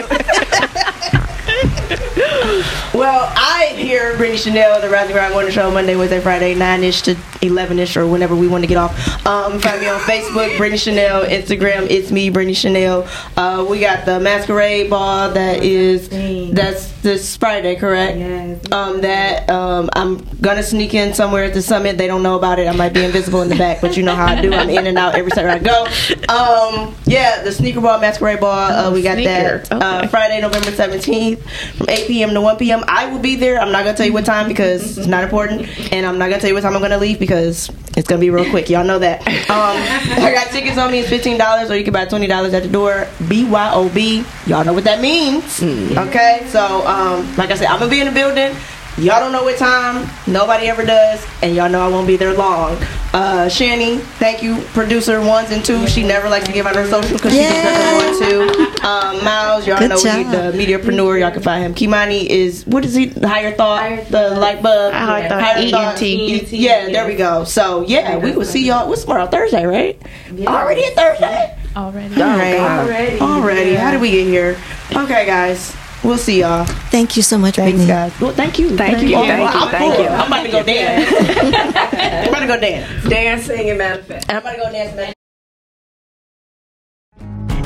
[1.74, 1.79] you.
[2.94, 6.84] well, I hear Brittany Chanel, the Rise and Grind Morning Show, Monday, Wednesday, Friday, 9
[6.84, 9.26] ish to 11 ish, or whenever we want to get off.
[9.26, 13.08] Um, find me on Facebook, Brittany Chanel, Instagram, it's me, Brittany Chanel.
[13.36, 16.08] Uh, we got the masquerade ball that is,
[16.52, 18.18] that's this Friday, correct?
[18.18, 18.72] Yes.
[18.72, 21.98] Um, that um, I'm gonna sneak in somewhere at the summit.
[21.98, 22.68] They don't know about it.
[22.68, 24.52] I might be invisible in the back, but you know how I do.
[24.52, 25.84] I'm in and out every time I go.
[26.28, 28.70] Um, yeah, the sneaker ball, masquerade ball.
[28.70, 29.58] Uh, we got sneaker.
[29.58, 31.42] that uh, Friday, November 17th,
[31.76, 32.30] from 8 p.m.
[32.34, 32.84] to 1 p.m.
[32.88, 33.60] I will be there.
[33.60, 36.40] I'm not gonna tell you what time because it's not important, and I'm not gonna
[36.40, 38.68] tell you what time I'm gonna leave because it's gonna be real quick.
[38.70, 39.26] Y'all know that.
[39.50, 39.76] Um,
[40.22, 41.00] I got tickets on me.
[41.00, 43.06] It's fifteen dollars, or you can buy twenty dollars at the door.
[43.20, 44.46] BYOB.
[44.46, 45.62] Y'all know what that means.
[45.62, 48.54] Okay, so um, like I said, I'm gonna be in the building.
[48.98, 50.08] Y'all don't know what time.
[50.26, 52.76] Nobody ever does, and y'all know I won't be there long.
[53.14, 55.86] Uh, Shani, thank you, producer ones and two.
[55.86, 58.86] She never likes to give out her social because she just doesn't want to.
[58.86, 60.16] Um, Miles, y'all Good know job.
[60.16, 61.20] he, the mediapreneur.
[61.20, 61.74] Y'all can find him.
[61.74, 63.06] Kimani is what is he?
[63.06, 64.92] The Higher thought, the light bulb.
[64.92, 66.02] Higher Thought, Higher Thought.
[66.02, 66.52] ENT.
[66.52, 67.44] Yeah, there we go.
[67.44, 68.88] So yeah, we will see y'all.
[68.88, 69.26] What's tomorrow?
[69.26, 70.00] Thursday, right?
[70.46, 71.56] Already a Thursday.
[71.76, 72.14] Already.
[72.20, 72.58] All right.
[72.58, 73.20] Already.
[73.20, 73.74] Already.
[73.74, 74.58] How did we get here?
[74.92, 75.74] Okay, guys.
[76.02, 76.64] We'll see y'all.
[76.64, 77.86] Thank you so much, Thanks, Brittany.
[77.86, 78.18] guys.
[78.20, 78.74] Well, thank you.
[78.76, 80.04] Thank you, Oh, thank you, I'm thank full.
[80.04, 80.08] you.
[80.10, 81.12] I'm about to go dance.
[82.24, 83.08] I'm about to go dance.
[83.08, 84.30] Dancing and manifest.
[84.30, 84.96] I'm about to go dance.
[84.96, 85.12] man.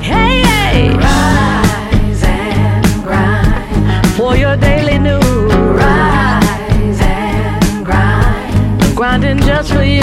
[0.00, 0.90] Hey, hey.
[0.90, 5.22] Rise and grind for your daily news.
[5.24, 8.96] Rise and grind.
[8.96, 10.02] Grinding just for you.